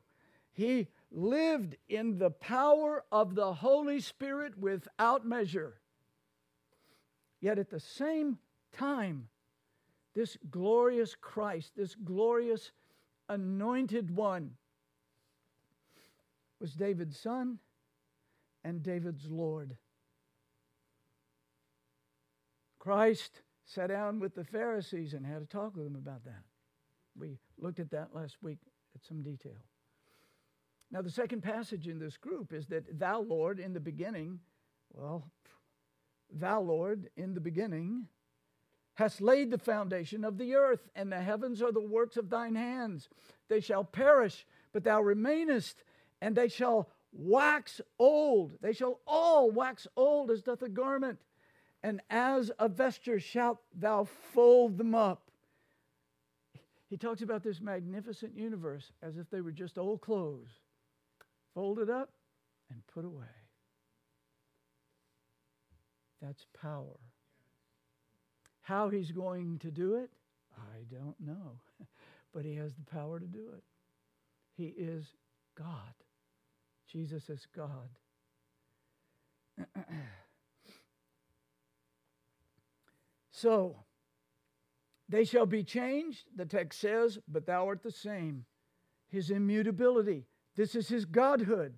He 0.52 0.88
lived 1.10 1.76
in 1.88 2.18
the 2.18 2.30
power 2.30 3.04
of 3.12 3.34
the 3.34 3.54
Holy 3.54 4.00
Spirit 4.00 4.58
without 4.58 5.26
measure. 5.26 5.80
Yet 7.40 7.58
at 7.58 7.70
the 7.70 7.80
same 7.80 8.38
time, 8.72 9.28
this 10.14 10.36
glorious 10.50 11.14
Christ, 11.14 11.72
this 11.76 11.94
glorious 11.94 12.72
anointed 13.28 14.14
one, 14.14 14.52
was 16.60 16.74
David's 16.74 17.18
son 17.18 17.58
and 18.64 18.82
David's 18.82 19.30
Lord. 19.30 19.76
Christ 22.78 23.42
sat 23.64 23.88
down 23.88 24.20
with 24.20 24.34
the 24.34 24.44
Pharisees 24.44 25.12
and 25.12 25.26
had 25.26 25.42
a 25.42 25.46
talk 25.46 25.76
with 25.76 25.84
them 25.84 25.96
about 25.96 26.24
that. 26.24 26.44
We 27.18 27.38
looked 27.58 27.80
at 27.80 27.90
that 27.90 28.14
last 28.14 28.36
week 28.42 28.58
at 28.94 29.04
some 29.04 29.22
detail. 29.22 29.58
Now, 30.90 31.02
the 31.02 31.10
second 31.10 31.42
passage 31.42 31.88
in 31.88 31.98
this 31.98 32.16
group 32.16 32.52
is 32.52 32.68
that 32.68 32.98
Thou, 32.98 33.20
Lord, 33.20 33.58
in 33.58 33.72
the 33.72 33.80
beginning, 33.80 34.40
well, 34.92 35.30
Thou, 36.30 36.60
Lord, 36.60 37.10
in 37.16 37.34
the 37.34 37.40
beginning, 37.40 38.06
hast 38.94 39.20
laid 39.20 39.50
the 39.50 39.58
foundation 39.58 40.24
of 40.24 40.38
the 40.38 40.54
earth, 40.54 40.88
and 40.94 41.12
the 41.12 41.20
heavens 41.20 41.60
are 41.60 41.72
the 41.72 41.80
works 41.80 42.16
of 42.16 42.30
thine 42.30 42.54
hands. 42.54 43.08
They 43.48 43.60
shall 43.60 43.84
perish, 43.84 44.46
but 44.72 44.84
thou 44.84 45.02
remainest, 45.02 45.82
and 46.20 46.34
they 46.34 46.48
shall 46.48 46.88
wax 47.12 47.80
old. 47.98 48.52
They 48.60 48.72
shall 48.72 49.00
all 49.06 49.50
wax 49.50 49.86
old 49.96 50.30
as 50.30 50.42
doth 50.42 50.62
a 50.62 50.68
garment, 50.68 51.18
and 51.82 52.00
as 52.10 52.50
a 52.58 52.68
vesture 52.68 53.20
shalt 53.20 53.58
thou 53.74 54.04
fold 54.04 54.78
them 54.78 54.94
up. 54.94 55.30
He 56.88 56.96
talks 56.96 57.22
about 57.22 57.42
this 57.42 57.60
magnificent 57.60 58.36
universe 58.36 58.92
as 59.02 59.18
if 59.18 59.28
they 59.28 59.40
were 59.40 59.52
just 59.52 59.76
old 59.76 60.00
clothes, 60.00 60.60
folded 61.56 61.88
up 61.88 62.10
and 62.70 62.86
put 62.86 63.06
away. 63.06 63.24
That's 66.20 66.44
power. 66.60 67.00
How 68.60 68.90
he's 68.90 69.10
going 69.10 69.58
to 69.60 69.70
do 69.70 69.94
it, 69.94 70.10
I 70.54 70.84
don't 70.94 71.18
know. 71.18 71.58
but 72.34 72.44
he 72.44 72.56
has 72.56 72.74
the 72.74 72.84
power 72.84 73.18
to 73.18 73.26
do 73.26 73.52
it. 73.56 73.64
He 74.54 74.66
is 74.66 75.06
God. 75.56 75.94
Jesus 76.92 77.30
is 77.30 77.46
God. 77.56 77.88
so, 83.30 83.76
they 85.08 85.24
shall 85.24 85.46
be 85.46 85.64
changed, 85.64 86.24
the 86.36 86.44
text 86.44 86.80
says, 86.80 87.18
but 87.26 87.46
thou 87.46 87.66
art 87.66 87.82
the 87.82 87.90
same. 87.90 88.44
His 89.08 89.30
immutability. 89.30 90.26
This 90.56 90.74
is 90.74 90.88
his 90.88 91.04
godhood. 91.04 91.74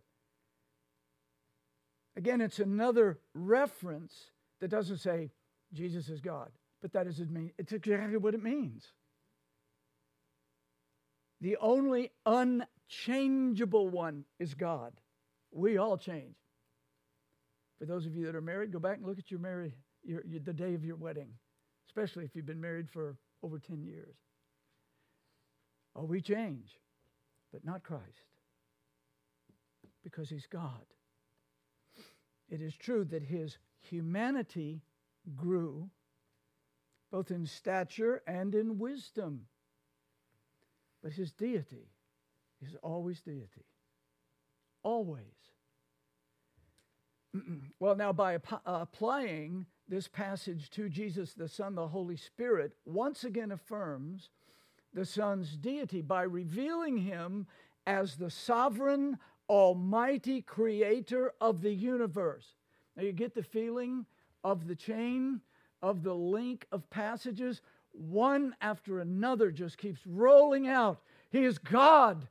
Again, 2.16 2.40
it's 2.40 2.58
another 2.58 3.18
reference 3.34 4.12
that 4.60 4.68
doesn't 4.68 4.98
say 4.98 5.30
Jesus 5.72 6.08
is 6.08 6.20
God. 6.20 6.50
But 6.80 6.92
that 6.92 7.06
is 7.06 7.20
it's 7.58 7.72
exactly 7.72 8.16
what 8.16 8.34
it 8.34 8.42
means. 8.42 8.86
The 11.40 11.56
only 11.58 12.10
unchangeable 12.26 13.88
one 13.88 14.24
is 14.38 14.54
God. 14.54 14.92
We 15.50 15.76
all 15.76 15.96
change. 15.96 16.36
For 17.78 17.86
those 17.86 18.06
of 18.06 18.14
you 18.14 18.26
that 18.26 18.34
are 18.34 18.40
married, 18.40 18.72
go 18.72 18.78
back 18.78 18.98
and 18.98 19.06
look 19.06 19.18
at 19.18 19.30
your 19.30 19.40
married 19.40 19.72
your, 20.04 20.22
your, 20.26 20.40
the 20.40 20.52
day 20.52 20.74
of 20.74 20.84
your 20.84 20.96
wedding, 20.96 21.28
especially 21.88 22.24
if 22.24 22.34
you've 22.34 22.46
been 22.46 22.60
married 22.60 22.88
for 22.90 23.16
over 23.42 23.58
10 23.58 23.82
years. 23.82 24.16
Oh, 25.94 26.04
we 26.04 26.20
change, 26.20 26.78
but 27.52 27.64
not 27.64 27.82
Christ, 27.82 28.27
because 30.02 30.28
he's 30.30 30.46
God. 30.46 30.84
It 32.48 32.60
is 32.60 32.74
true 32.74 33.04
that 33.06 33.22
his 33.22 33.58
humanity 33.80 34.82
grew 35.36 35.90
both 37.10 37.30
in 37.30 37.46
stature 37.46 38.22
and 38.26 38.54
in 38.54 38.78
wisdom. 38.78 39.46
But 41.02 41.12
his 41.12 41.32
deity 41.32 41.90
is 42.60 42.76
always 42.82 43.20
deity. 43.20 43.66
Always. 44.82 45.24
well, 47.80 47.94
now, 47.96 48.12
by 48.12 48.34
ap- 48.34 48.52
uh, 48.66 48.78
applying 48.82 49.66
this 49.88 50.08
passage 50.08 50.70
to 50.70 50.88
Jesus, 50.88 51.34
the 51.34 51.48
Son, 51.48 51.74
the 51.74 51.88
Holy 51.88 52.16
Spirit, 52.16 52.72
once 52.84 53.24
again 53.24 53.52
affirms 53.52 54.30
the 54.92 55.04
Son's 55.04 55.56
deity 55.56 56.02
by 56.02 56.22
revealing 56.22 56.98
him 56.98 57.46
as 57.86 58.16
the 58.16 58.30
sovereign, 58.30 59.18
almighty 59.48 60.42
creator 60.42 61.32
of 61.40 61.62
the 61.62 61.72
universe. 61.72 62.54
Now, 62.96 63.04
you 63.04 63.12
get 63.12 63.34
the 63.34 63.42
feeling 63.42 64.06
of 64.44 64.66
the 64.66 64.76
chain, 64.76 65.40
of 65.82 66.02
the 66.02 66.14
link 66.14 66.66
of 66.72 66.88
passages, 66.90 67.62
one 67.92 68.54
after 68.60 69.00
another 69.00 69.50
just 69.50 69.78
keeps 69.78 70.00
rolling 70.06 70.68
out. 70.68 71.00
He 71.30 71.44
is 71.44 71.58
God. 71.58 72.28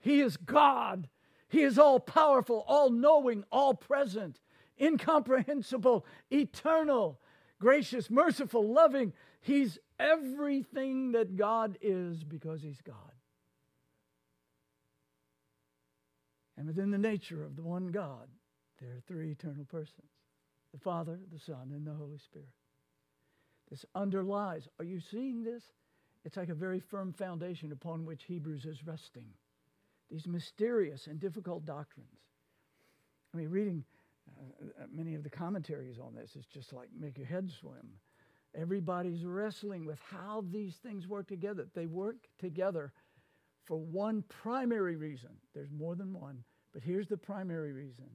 He 0.00 0.20
is 0.20 0.36
God. 0.36 1.08
He 1.48 1.62
is 1.62 1.78
all 1.78 1.98
powerful, 1.98 2.64
all 2.68 2.90
knowing, 2.90 3.44
all 3.50 3.74
present, 3.74 4.40
incomprehensible, 4.80 6.04
eternal, 6.30 7.18
gracious, 7.58 8.10
merciful, 8.10 8.70
loving. 8.70 9.12
He's 9.40 9.78
everything 9.98 11.12
that 11.12 11.36
God 11.36 11.78
is 11.80 12.22
because 12.22 12.62
He's 12.62 12.80
God. 12.82 12.94
And 16.58 16.66
within 16.66 16.90
the 16.90 16.98
nature 16.98 17.44
of 17.44 17.54
the 17.54 17.62
one 17.62 17.86
God, 17.86 18.28
there 18.80 18.90
are 18.90 19.02
three 19.06 19.30
eternal 19.30 19.64
persons 19.64 20.10
the 20.72 20.78
Father, 20.78 21.18
the 21.32 21.38
Son, 21.38 21.70
and 21.70 21.86
the 21.86 21.94
Holy 21.94 22.18
Spirit. 22.18 22.48
This 23.70 23.86
underlies. 23.94 24.68
Are 24.78 24.84
you 24.84 25.00
seeing 25.00 25.42
this? 25.42 25.62
It's 26.24 26.36
like 26.36 26.50
a 26.50 26.54
very 26.54 26.80
firm 26.80 27.12
foundation 27.12 27.72
upon 27.72 28.04
which 28.04 28.24
Hebrews 28.24 28.66
is 28.66 28.86
resting. 28.86 29.28
These 30.10 30.26
mysterious 30.26 31.06
and 31.06 31.18
difficult 31.18 31.64
doctrines. 31.64 32.18
I 33.32 33.38
mean, 33.38 33.48
reading 33.48 33.84
uh, 34.28 34.84
many 34.92 35.14
of 35.14 35.22
the 35.22 35.30
commentaries 35.30 35.98
on 35.98 36.14
this 36.14 36.36
is 36.36 36.44
just 36.46 36.72
like 36.74 36.88
make 36.98 37.16
your 37.16 37.26
head 37.26 37.50
swim. 37.50 37.88
Everybody's 38.54 39.24
wrestling 39.24 39.86
with 39.86 40.00
how 40.10 40.44
these 40.50 40.76
things 40.76 41.06
work 41.06 41.28
together. 41.28 41.66
They 41.74 41.86
work 41.86 42.16
together 42.38 42.92
for 43.68 43.76
one 43.76 44.24
primary 44.28 44.96
reason. 44.96 45.28
There's 45.54 45.70
more 45.70 45.94
than 45.94 46.14
one, 46.14 46.42
but 46.72 46.82
here's 46.82 47.06
the 47.06 47.18
primary 47.18 47.72
reason. 47.74 48.06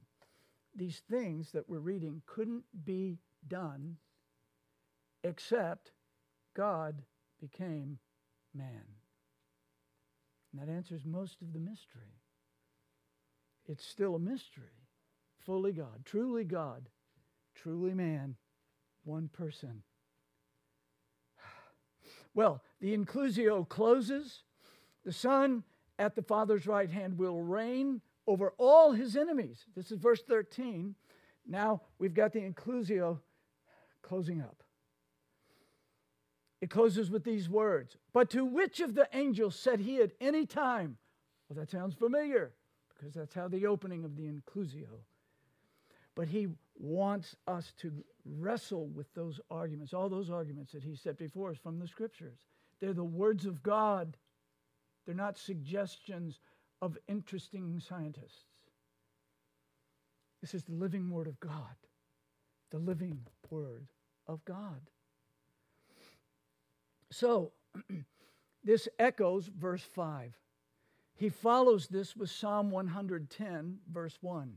These 0.74 1.02
things 1.08 1.52
that 1.52 1.68
we're 1.68 1.78
reading 1.78 2.22
couldn't 2.26 2.64
be 2.84 3.18
done 3.46 3.96
except 5.22 5.92
God 6.56 7.02
became 7.40 8.00
man. 8.52 8.82
And 10.52 10.60
that 10.60 10.72
answers 10.72 11.04
most 11.04 11.40
of 11.40 11.52
the 11.52 11.60
mystery. 11.60 12.18
It's 13.68 13.86
still 13.86 14.16
a 14.16 14.18
mystery. 14.18 14.88
Fully 15.38 15.72
God, 15.72 16.04
truly 16.04 16.44
God, 16.44 16.88
truly 17.54 17.94
man, 17.94 18.34
one 19.04 19.28
person. 19.28 19.84
Well, 22.34 22.64
the 22.80 22.96
inclusio 22.96 23.68
closes. 23.68 24.42
The 25.04 25.12
Son 25.12 25.64
at 25.98 26.14
the 26.14 26.22
Father's 26.22 26.66
right 26.66 26.90
hand 26.90 27.18
will 27.18 27.42
reign 27.42 28.00
over 28.26 28.54
all 28.56 28.92
his 28.92 29.16
enemies. 29.16 29.66
This 29.76 29.90
is 29.90 29.98
verse 29.98 30.22
13. 30.22 30.94
Now 31.46 31.82
we've 31.98 32.14
got 32.14 32.32
the 32.32 32.40
inclusio 32.40 33.18
closing 34.02 34.40
up. 34.40 34.62
It 36.60 36.70
closes 36.70 37.10
with 37.10 37.24
these 37.24 37.48
words 37.48 37.98
But 38.12 38.30
to 38.30 38.44
which 38.44 38.80
of 38.80 38.94
the 38.94 39.08
angels 39.12 39.54
said 39.54 39.80
he 39.80 40.00
at 40.00 40.12
any 40.20 40.46
time? 40.46 40.96
Well, 41.48 41.58
that 41.58 41.70
sounds 41.70 41.94
familiar 41.94 42.52
because 42.94 43.14
that's 43.14 43.34
how 43.34 43.48
the 43.48 43.66
opening 43.66 44.04
of 44.04 44.16
the 44.16 44.28
inclusio. 44.28 45.02
But 46.14 46.28
he 46.28 46.48
wants 46.78 47.36
us 47.46 47.72
to 47.80 47.92
wrestle 48.24 48.86
with 48.86 49.12
those 49.14 49.40
arguments, 49.50 49.92
all 49.92 50.08
those 50.08 50.30
arguments 50.30 50.72
that 50.72 50.82
he 50.82 50.94
set 50.94 51.18
before 51.18 51.50
us 51.50 51.58
from 51.62 51.78
the 51.78 51.88
scriptures. 51.88 52.38
They're 52.80 52.94
the 52.94 53.04
words 53.04 53.46
of 53.46 53.62
God, 53.62 54.16
they're 55.04 55.14
not 55.14 55.38
suggestions 55.38 56.40
of 56.80 56.98
interesting 57.08 57.80
scientists. 57.80 58.44
This 60.40 60.54
is 60.54 60.64
the 60.64 60.74
living 60.74 61.10
word 61.10 61.26
of 61.26 61.40
God, 61.40 61.76
the 62.70 62.78
living 62.78 63.18
word 63.50 63.86
of 64.26 64.44
God. 64.44 64.80
So, 67.10 67.52
this 68.64 68.88
echoes 68.98 69.50
verse 69.56 69.82
5. 69.82 70.36
He 71.16 71.28
follows 71.28 71.86
this 71.86 72.16
with 72.16 72.30
Psalm 72.30 72.70
110, 72.70 73.78
verse 73.92 74.18
1. 74.20 74.54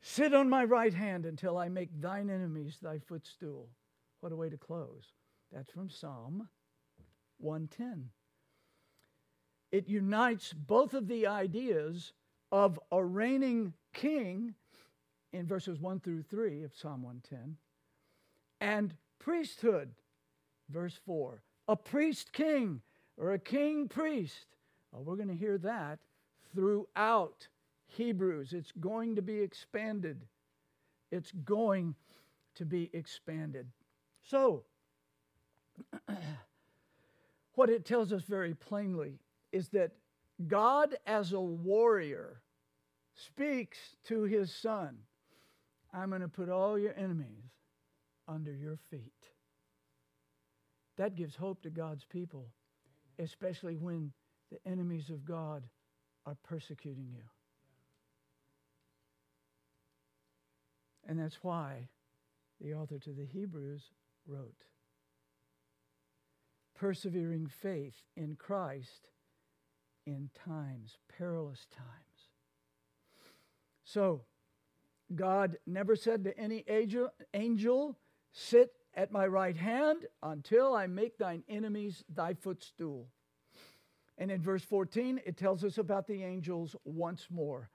Sit 0.00 0.34
on 0.34 0.50
my 0.50 0.64
right 0.64 0.92
hand 0.92 1.24
until 1.24 1.56
I 1.56 1.68
make 1.68 1.88
thine 2.00 2.28
enemies 2.28 2.78
thy 2.82 2.98
footstool. 2.98 3.68
What 4.20 4.32
a 4.32 4.36
way 4.36 4.50
to 4.50 4.56
close. 4.56 5.04
That's 5.52 5.70
from 5.70 5.88
Psalm 5.88 6.48
110. 7.38 8.10
It 9.72 9.88
unites 9.88 10.52
both 10.52 10.94
of 10.94 11.08
the 11.08 11.26
ideas 11.26 12.12
of 12.52 12.78
a 12.92 13.02
reigning 13.02 13.72
king 13.94 14.54
in 15.32 15.46
verses 15.46 15.80
1 15.80 16.00
through 16.00 16.22
3 16.22 16.62
of 16.62 16.74
Psalm 16.74 17.02
110 17.02 17.56
and 18.60 18.94
priesthood, 19.18 19.90
verse 20.68 20.98
4 21.06 21.42
a 21.68 21.76
priest 21.76 22.32
king 22.32 22.80
or 23.16 23.32
a 23.32 23.38
king 23.38 23.88
priest. 23.88 24.46
Well, 24.90 25.04
we're 25.04 25.16
going 25.16 25.28
to 25.28 25.34
hear 25.34 25.58
that 25.58 26.00
throughout 26.54 27.48
Hebrews. 27.86 28.52
It's 28.52 28.72
going 28.72 29.16
to 29.16 29.22
be 29.22 29.40
expanded. 29.40 30.26
It's 31.10 31.32
going 31.44 31.94
to 32.56 32.64
be 32.64 32.90
expanded. 32.92 33.68
So, 34.22 34.64
what 37.54 37.70
it 37.70 37.84
tells 37.84 38.12
us 38.12 38.24
very 38.24 38.54
plainly 38.54 39.18
is 39.52 39.68
that 39.68 39.92
God, 40.48 40.96
as 41.06 41.32
a 41.32 41.40
warrior, 41.40 42.40
speaks 43.14 43.78
to 44.04 44.22
his 44.22 44.52
son 44.52 44.98
I'm 45.92 46.08
going 46.08 46.22
to 46.22 46.28
put 46.28 46.48
all 46.48 46.78
your 46.78 46.94
enemies 46.96 47.50
under 48.26 48.52
your 48.52 48.78
feet. 48.90 49.12
That 50.96 51.16
gives 51.16 51.36
hope 51.36 51.62
to 51.62 51.70
God's 51.70 52.04
people, 52.04 52.48
especially 53.18 53.76
when 53.76 54.12
the 54.50 54.58
enemies 54.66 55.10
of 55.10 55.24
God 55.24 55.64
are 56.24 56.36
persecuting 56.44 57.08
you. 57.12 57.24
And 61.06 61.18
that's 61.18 61.42
why 61.42 61.88
the 62.60 62.74
author 62.74 62.98
to 62.98 63.10
the 63.10 63.26
Hebrews 63.26 63.90
wrote 64.26 64.64
persevering 66.74 67.46
faith 67.46 67.94
in 68.16 68.34
Christ 68.34 69.10
in 70.06 70.30
times, 70.46 70.98
perilous 71.16 71.66
times. 71.74 71.88
So, 73.84 74.22
God 75.14 75.58
never 75.66 75.96
said 75.96 76.24
to 76.24 76.38
any 76.38 76.64
angel, 76.68 77.10
angel 77.34 77.98
sit 78.32 78.72
at 78.94 79.12
my 79.12 79.26
right 79.26 79.56
hand 79.56 80.06
until 80.22 80.74
I 80.74 80.86
make 80.86 81.18
thine 81.18 81.42
enemies 81.48 82.04
thy 82.08 82.34
footstool. 82.34 83.08
And 84.18 84.30
in 84.30 84.40
verse 84.40 84.62
14, 84.62 85.20
it 85.24 85.36
tells 85.36 85.64
us 85.64 85.78
about 85.78 86.06
the 86.06 86.22
angels 86.22 86.76
once 86.84 87.28
more. 87.30 87.70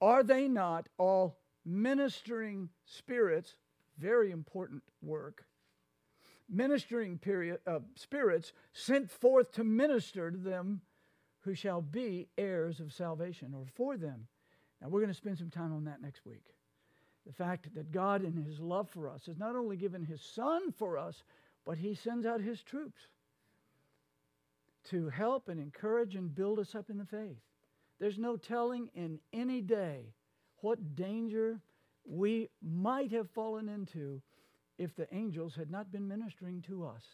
Are 0.00 0.22
they 0.22 0.48
not 0.48 0.88
all 0.98 1.38
ministering 1.64 2.70
spirits? 2.84 3.54
Very 3.98 4.30
important 4.30 4.82
work. 5.02 5.44
Ministering 6.48 7.18
period, 7.18 7.58
uh, 7.66 7.80
spirits 7.94 8.52
sent 8.72 9.10
forth 9.10 9.52
to 9.52 9.64
minister 9.64 10.30
to 10.30 10.36
them 10.36 10.82
who 11.44 11.54
shall 11.54 11.82
be 11.82 12.28
heirs 12.38 12.80
of 12.80 12.92
salvation 12.92 13.54
or 13.54 13.66
for 13.74 13.96
them. 13.96 14.26
Now, 14.80 14.88
we're 14.88 15.00
going 15.00 15.12
to 15.12 15.14
spend 15.14 15.38
some 15.38 15.50
time 15.50 15.72
on 15.72 15.84
that 15.84 16.02
next 16.02 16.24
week 16.24 16.54
the 17.26 17.32
fact 17.32 17.74
that 17.74 17.90
God, 17.90 18.22
in 18.22 18.36
His 18.36 18.60
love 18.60 18.88
for 18.90 19.08
us, 19.08 19.26
has 19.26 19.38
not 19.38 19.56
only 19.56 19.76
given 19.76 20.04
His 20.04 20.20
Son 20.20 20.72
for 20.72 20.98
us, 20.98 21.22
but 21.64 21.78
He 21.78 21.94
sends 21.94 22.26
out 22.26 22.40
His 22.40 22.62
troops 22.62 23.00
to 24.90 25.08
help 25.08 25.48
and 25.48 25.58
encourage 25.58 26.14
and 26.16 26.34
build 26.34 26.58
us 26.58 26.74
up 26.74 26.90
in 26.90 26.98
the 26.98 27.06
faith. 27.06 27.38
There's 27.98 28.18
no 28.18 28.36
telling 28.36 28.90
in 28.94 29.18
any 29.32 29.62
day 29.62 30.12
what 30.60 30.94
danger 30.94 31.60
we 32.06 32.50
might 32.62 33.10
have 33.12 33.30
fallen 33.30 33.68
into 33.68 34.20
if 34.76 34.94
the 34.94 35.12
angels 35.14 35.54
had 35.54 35.70
not 35.70 35.90
been 35.90 36.06
ministering 36.06 36.60
to 36.62 36.84
us. 36.84 37.04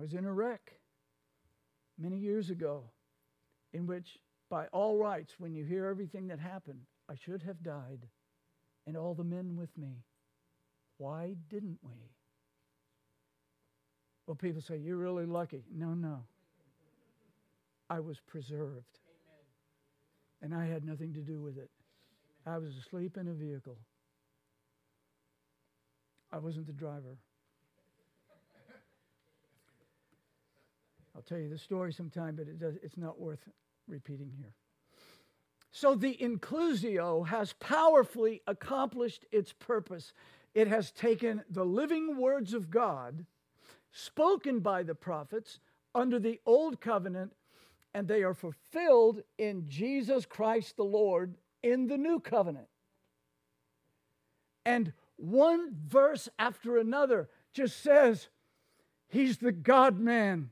I 0.00 0.02
was 0.02 0.14
in 0.14 0.24
a 0.24 0.32
wreck 0.32 0.72
many 1.98 2.16
years 2.16 2.48
ago 2.48 2.84
in 3.74 3.86
which 3.86 4.16
by 4.48 4.66
all 4.68 4.96
rights, 4.96 5.34
when 5.36 5.54
you 5.54 5.62
hear 5.62 5.84
everything 5.84 6.28
that 6.28 6.40
happened, 6.40 6.80
I 7.10 7.16
should 7.16 7.42
have 7.42 7.62
died, 7.62 8.08
and 8.86 8.96
all 8.96 9.12
the 9.12 9.24
men 9.24 9.56
with 9.56 9.76
me. 9.76 10.02
Why 10.96 11.34
didn't 11.50 11.78
we? 11.82 11.92
Well, 14.26 14.36
people 14.36 14.62
say, 14.62 14.78
You're 14.78 14.96
really 14.96 15.26
lucky. 15.26 15.64
No, 15.70 15.88
no. 15.88 16.20
I 17.90 18.00
was 18.00 18.20
preserved. 18.26 19.00
And 20.40 20.54
I 20.54 20.64
had 20.64 20.82
nothing 20.82 21.12
to 21.12 21.20
do 21.20 21.42
with 21.42 21.58
it. 21.58 21.68
I 22.46 22.56
was 22.56 22.74
asleep 22.78 23.18
in 23.18 23.28
a 23.28 23.34
vehicle. 23.34 23.76
I 26.32 26.38
wasn't 26.38 26.68
the 26.68 26.72
driver. 26.72 27.18
I'll 31.14 31.22
tell 31.22 31.38
you 31.38 31.48
the 31.48 31.58
story 31.58 31.92
sometime, 31.92 32.36
but 32.36 32.48
it 32.48 32.58
does, 32.58 32.76
it's 32.82 32.96
not 32.96 33.18
worth 33.18 33.48
repeating 33.88 34.30
here. 34.36 34.54
So 35.72 35.94
the 35.94 36.16
inclusio 36.20 37.26
has 37.26 37.52
powerfully 37.54 38.42
accomplished 38.46 39.24
its 39.30 39.52
purpose. 39.52 40.12
It 40.54 40.66
has 40.68 40.90
taken 40.90 41.42
the 41.48 41.64
living 41.64 42.16
words 42.16 42.54
of 42.54 42.70
God, 42.70 43.24
spoken 43.92 44.60
by 44.60 44.82
the 44.82 44.94
prophets 44.94 45.60
under 45.94 46.18
the 46.18 46.40
old 46.44 46.80
covenant, 46.80 47.32
and 47.94 48.06
they 48.06 48.22
are 48.22 48.34
fulfilled 48.34 49.22
in 49.38 49.68
Jesus 49.68 50.26
Christ 50.26 50.76
the 50.76 50.84
Lord 50.84 51.36
in 51.62 51.86
the 51.86 51.98
new 51.98 52.20
covenant. 52.20 52.68
And 54.64 54.92
one 55.16 55.74
verse 55.86 56.28
after 56.38 56.78
another 56.78 57.28
just 57.52 57.82
says, 57.82 58.28
He's 59.08 59.38
the 59.38 59.52
God 59.52 59.98
man. 59.98 60.50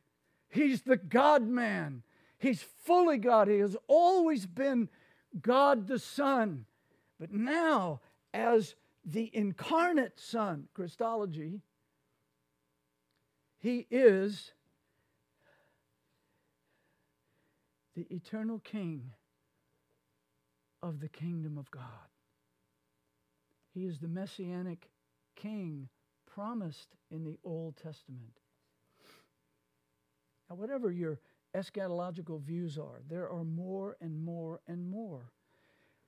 He's 0.49 0.83
the 0.83 0.97
God 0.97 1.47
man. 1.47 2.03
He's 2.39 2.65
fully 2.85 3.19
God. 3.19 3.49
He 3.49 3.59
has 3.59 3.77
always 3.87 4.47
been 4.47 4.89
God 5.41 5.87
the 5.87 5.99
Son. 5.99 6.65
But 7.19 7.33
now, 7.33 8.01
as 8.33 8.75
the 9.05 9.31
incarnate 9.35 10.19
Son, 10.19 10.69
Christology, 10.75 11.61
he 13.59 13.87
is 13.91 14.53
the 17.97 18.07
eternal 18.11 18.61
King 18.61 19.11
of 20.83 21.01
the 21.01 21.09
kingdom 21.09 21.59
of 21.59 21.71
God. 21.71 21.83
He 23.75 23.85
is 23.85 23.99
the 23.99 24.09
messianic 24.09 24.89
King 25.35 25.89
promised 26.27 26.89
in 27.11 27.25
the 27.25 27.39
Old 27.43 27.77
Testament. 27.77 28.39
Now, 30.49 30.57
whatever 30.57 30.91
your 30.91 31.21
eschatological 31.57 32.41
views 32.41 32.79
are, 32.79 33.03
there 33.09 33.29
are 33.31 33.45
more 33.45 33.97
and 34.01 34.23
more 34.23 34.61
and 34.67 34.89
more, 34.89 35.33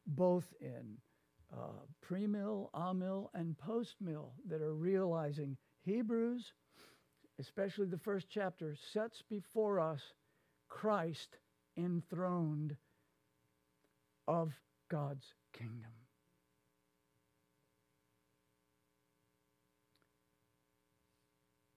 both 0.06 0.52
in 0.60 0.96
uh, 1.52 1.84
pre 2.00 2.26
mill, 2.26 2.70
amill, 2.74 3.30
and 3.34 3.56
post 3.58 3.96
mill, 4.00 4.32
that 4.48 4.62
are 4.62 4.74
realizing 4.74 5.56
Hebrews, 5.82 6.52
especially 7.38 7.86
the 7.86 7.98
first 7.98 8.28
chapter, 8.30 8.76
sets 8.92 9.22
before 9.28 9.80
us 9.80 10.00
Christ 10.68 11.36
enthroned 11.76 12.76
of 14.28 14.52
God's 14.88 15.34
kingdom. 15.52 15.90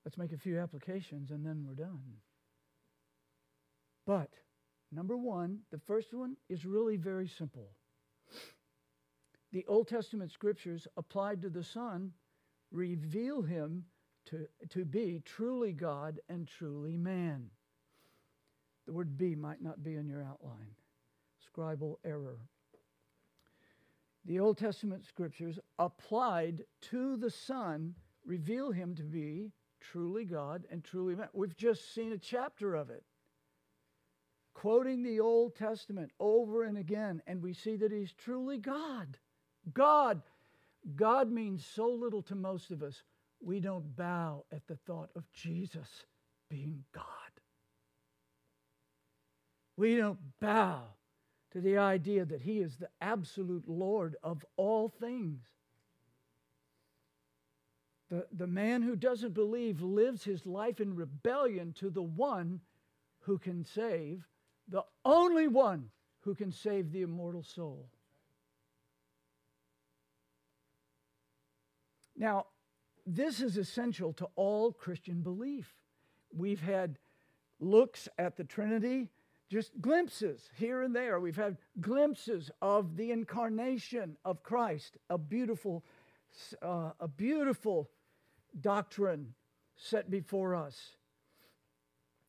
Let's 0.06 0.18
make 0.18 0.34
a 0.34 0.38
few 0.38 0.60
applications 0.60 1.32
and 1.32 1.46
then 1.46 1.64
we're 1.66 1.76
done. 1.76 2.02
But 4.06 4.30
number 4.92 5.18
one, 5.18 5.60
the 5.72 5.80
first 5.80 6.14
one 6.14 6.36
is 6.50 6.66
really 6.66 6.98
very 6.98 7.28
simple. 7.28 7.72
The 9.52 9.66
Old 9.68 9.88
Testament 9.88 10.32
scriptures 10.32 10.88
applied 10.98 11.42
to 11.44 11.50
the 11.50 11.64
Son 11.64 12.12
reveal 12.72 13.42
him 13.44 13.86
to, 14.26 14.48
to 14.70 14.84
be 14.84 15.22
truly 15.26 15.74
God 15.74 16.20
and 16.28 16.48
truly 16.48 16.98
man. 16.98 17.50
The 18.86 18.94
word 18.94 19.18
be 19.18 19.36
might 19.36 19.62
not 19.62 19.84
be 19.84 19.96
in 19.96 20.08
your 20.08 20.24
outline. 20.24 20.76
Scribal 21.48 21.98
error. 22.04 22.40
The 24.26 24.40
Old 24.40 24.58
Testament 24.58 25.06
scriptures 25.06 25.60
applied 25.80 26.64
to 26.90 27.18
the 27.18 27.30
Son 27.30 27.94
reveal 28.26 28.72
him 28.72 28.96
to 28.96 29.04
be 29.04 29.52
truly 29.80 30.26
God 30.26 30.66
and 30.72 30.84
truly 30.84 31.16
man. 31.16 31.28
We've 31.34 31.56
just 31.56 31.94
seen 31.94 32.14
a 32.14 32.18
chapter 32.18 32.76
of 32.76 32.90
it 32.90 33.04
quoting 34.54 35.04
the 35.04 35.20
Old 35.20 35.56
Testament 35.56 36.12
over 36.20 36.64
and 36.64 36.78
again, 36.78 37.22
and 37.28 37.42
we 37.42 37.54
see 37.54 37.76
that 37.78 37.92
he's 37.92 38.14
truly 38.14 38.58
God. 38.58 39.18
God. 39.74 40.22
God 40.96 41.32
means 41.32 41.66
so 41.66 41.88
little 41.88 42.22
to 42.24 42.36
most 42.36 42.72
of 42.72 42.84
us, 42.84 43.04
we 43.42 43.60
don't 43.60 43.96
bow 43.96 44.46
at 44.52 44.66
the 44.68 44.76
thought 44.76 45.10
of 45.16 45.32
Jesus 45.32 46.06
being 46.50 46.84
God. 46.94 47.04
We 49.76 49.96
don't 49.96 50.20
bow 50.40 50.84
to 51.52 51.62
the 51.62 51.78
idea 51.78 52.26
that 52.26 52.42
he 52.42 52.60
is 52.60 52.78
the 52.78 52.90
absolute 53.02 53.68
Lord 53.68 54.16
of 54.24 54.46
all 54.56 54.90
things. 54.90 55.42
The, 58.10 58.28
the 58.32 58.48
man 58.48 58.82
who 58.82 58.96
doesn't 58.96 59.34
believe 59.34 59.82
lives 59.82 60.24
his 60.24 60.46
life 60.46 60.80
in 60.80 60.96
rebellion 60.96 61.74
to 61.80 61.90
the 61.90 62.04
one 62.04 62.62
who 63.22 63.38
can 63.38 63.64
save 63.64 64.28
the 64.68 64.84
only 65.04 65.48
one 65.48 65.90
who 66.22 66.36
can 66.36 66.52
save 66.52 66.92
the 66.92 67.02
immortal 67.02 67.44
soul. 67.44 67.90
Now, 72.16 72.48
this 73.06 73.42
is 73.42 73.58
essential 73.58 74.14
to 74.14 74.28
all 74.36 74.72
Christian 74.72 75.22
belief. 75.22 75.74
We've 76.34 76.62
had 76.62 76.98
looks 77.60 78.08
at 78.18 78.38
the 78.38 78.44
Trinity, 78.44 79.10
just 79.50 79.72
glimpses 79.82 80.50
here 80.56 80.82
and 80.82 80.96
there. 80.96 81.20
We've 81.20 81.36
had 81.36 81.58
glimpses 81.82 82.50
of 82.62 82.96
the 82.96 83.12
incarnation 83.12 84.18
of 84.24 84.44
Christ, 84.44 84.98
a 85.10 85.18
beautiful, 85.18 85.84
uh, 86.62 86.92
a 87.00 87.08
beautiful 87.08 87.90
doctrine 88.60 89.34
set 89.76 90.10
before 90.10 90.56
us 90.56 90.96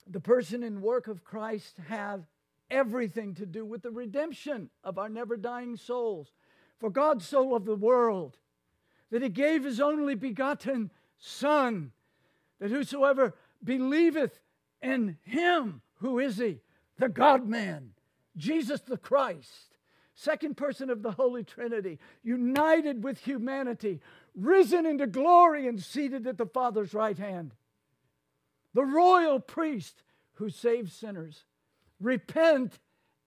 the 0.07 0.20
person 0.20 0.62
and 0.62 0.82
work 0.82 1.09
of 1.09 1.24
Christ 1.24 1.76
have 1.88 2.26
everything 2.70 3.34
to 3.34 3.46
do 3.46 3.64
with 3.64 3.82
the 3.82 3.90
redemption 3.90 4.70
of 4.82 4.98
our 4.98 5.09
never 5.09 5.36
dying 5.36 5.76
souls. 5.76 6.32
For 6.78 6.90
God 6.90 7.22
so 7.22 7.42
loved 7.42 7.66
the 7.66 7.74
world 7.74 8.36
that 9.11 9.22
he 9.22 9.28
gave 9.28 9.64
his 9.64 9.80
only 9.80 10.14
begotten 10.14 10.90
Son, 11.18 11.92
that 12.59 12.70
whosoever 12.70 13.34
believeth 13.62 14.40
in 14.82 15.16
him, 15.22 15.80
who 15.96 16.18
is 16.18 16.36
he? 16.36 16.61
The 16.98 17.09
God 17.09 17.48
man, 17.48 17.90
Jesus 18.36 18.80
the 18.80 18.98
Christ, 18.98 19.76
second 20.14 20.57
person 20.57 20.90
of 20.90 21.02
the 21.02 21.12
Holy 21.12 21.44
Trinity, 21.44 21.98
united 22.22 23.02
with 23.02 23.18
humanity, 23.18 24.00
risen 24.34 24.84
into 24.84 25.07
glory 25.07 25.66
and 25.66 25.82
seated 25.82 26.26
at 26.26 26.36
the 26.36 26.46
Father's 26.46 26.92
right 26.92 27.18
hand 27.18 27.55
the 28.75 28.85
royal 28.85 29.41
priest 29.41 30.03
who 30.35 30.51
saves 30.51 30.93
sinners. 30.93 31.45
Repent 32.01 32.81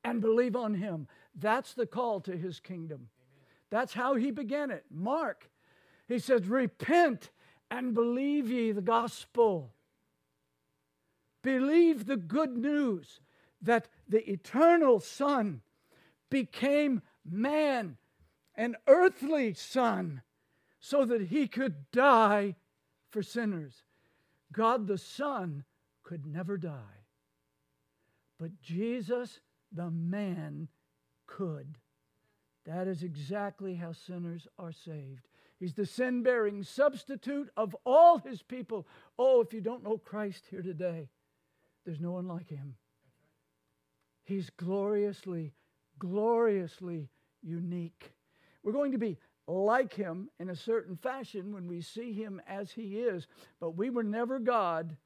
and 0.04 0.22
believe 0.22 0.56
on 0.56 0.76
him. 0.76 1.08
That's 1.34 1.74
the 1.74 1.88
call 1.88 2.22
to 2.22 2.38
his 2.38 2.60
kingdom. 2.60 3.10
That's 3.70 3.93
how 3.93 4.16
he 4.16 4.32
began 4.32 4.72
it. 4.72 4.86
Mark, 4.91 5.50
he 6.08 6.20
says, 6.20 6.48
Repent 6.48 7.32
and 7.72 7.93
believe 7.93 8.50
ye 8.50 8.72
the 8.72 8.82
gospel. 8.82 9.72
Believe 11.41 12.06
the 12.06 12.18
good 12.18 12.58
news 12.58 13.20
that 13.62 13.88
the 14.08 14.30
eternal 14.30 15.00
Son 15.00 15.62
became 16.30 17.02
man, 17.26 17.98
an 18.56 18.76
earthly 18.88 19.54
Son, 19.54 20.22
so 20.80 21.06
that 21.06 21.24
he 21.24 21.48
could 21.48 21.89
die 21.91 22.56
for 23.10 23.24
sinners. 23.24 23.84
God 24.52 24.88
the 24.88 24.98
Son 24.98 25.64
could 26.04 26.26
never 26.26 26.58
die. 26.58 27.06
But 28.39 28.62
Jesus, 28.62 29.39
the 29.72 29.89
man, 29.89 30.68
could. 31.26 31.78
That 32.66 32.88
is 32.88 33.04
exactly 33.04 33.76
how 33.76 33.93
sinners 33.93 34.48
are 34.58 34.72
saved. 34.72 35.28
He's 35.60 35.74
the 35.74 35.86
sin 35.86 36.22
bearing 36.22 36.64
substitute 36.64 37.50
of 37.58 37.76
all 37.86 38.20
his 38.20 38.43
people. 38.43 38.88
Oh, 39.18 39.41
if 39.41 39.54
you 39.54 39.62
don't 39.62 39.84
know 39.84 39.98
Christ 39.98 40.45
here 40.50 40.62
today, 40.62 41.10
there's 41.86 42.00
no 42.00 42.12
one 42.12 42.28
like 42.28 42.50
him. 42.50 42.76
He's 44.24 44.50
gloriously, 44.52 45.54
gloriously 45.98 47.10
unique. 47.41 48.12
We're 48.62 48.74
going 48.74 48.91
to 48.91 48.98
be 48.98 49.18
like 49.48 49.93
him 49.93 50.30
in 50.39 50.50
a 50.50 50.56
certain 50.56 50.98
fashion 50.98 51.54
when 51.54 51.68
we 51.68 51.82
see 51.82 52.12
him 52.12 52.41
as 52.48 52.72
he 52.72 53.00
is, 53.00 53.28
but 53.60 53.78
we 53.78 53.89
were 53.89 54.04
never 54.04 54.39
God 54.39 54.98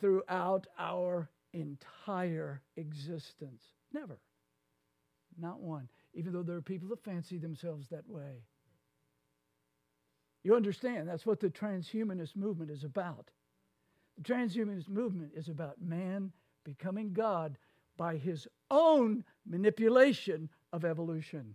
throughout 0.00 0.66
our 0.78 1.30
entire 1.52 2.62
existence. 2.76 3.62
Never. 3.92 4.18
Not 5.38 5.60
one. 5.60 5.88
Even 6.14 6.32
though 6.32 6.42
there 6.42 6.56
are 6.56 6.62
people 6.62 6.88
that 6.88 7.04
fancy 7.04 7.38
themselves 7.38 7.88
that 7.88 8.08
way. 8.08 8.42
You 10.42 10.56
understand, 10.56 11.08
that's 11.08 11.24
what 11.24 11.38
the 11.38 11.48
transhumanist 11.48 12.34
movement 12.34 12.70
is 12.70 12.82
about. 12.82 13.30
The 14.16 14.24
transhumanist 14.24 14.88
movement 14.88 15.32
is 15.36 15.48
about 15.48 15.80
man 15.80 16.32
becoming 16.64 17.12
God 17.12 17.56
by 17.96 18.16
his 18.16 18.48
own 18.70 19.24
manipulation 19.46 20.48
of 20.72 20.84
evolution. 20.84 21.54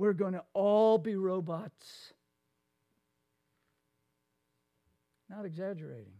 We're 0.00 0.14
going 0.14 0.32
to 0.32 0.44
all 0.54 0.96
be 0.96 1.14
robots. 1.14 2.14
Not 5.28 5.44
exaggerating. 5.44 6.14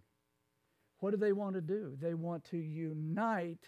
What 0.98 1.12
do 1.12 1.16
they 1.16 1.32
want 1.32 1.54
to 1.54 1.62
do? 1.62 1.96
They 1.98 2.12
want 2.12 2.44
to 2.50 2.58
unite 2.58 3.64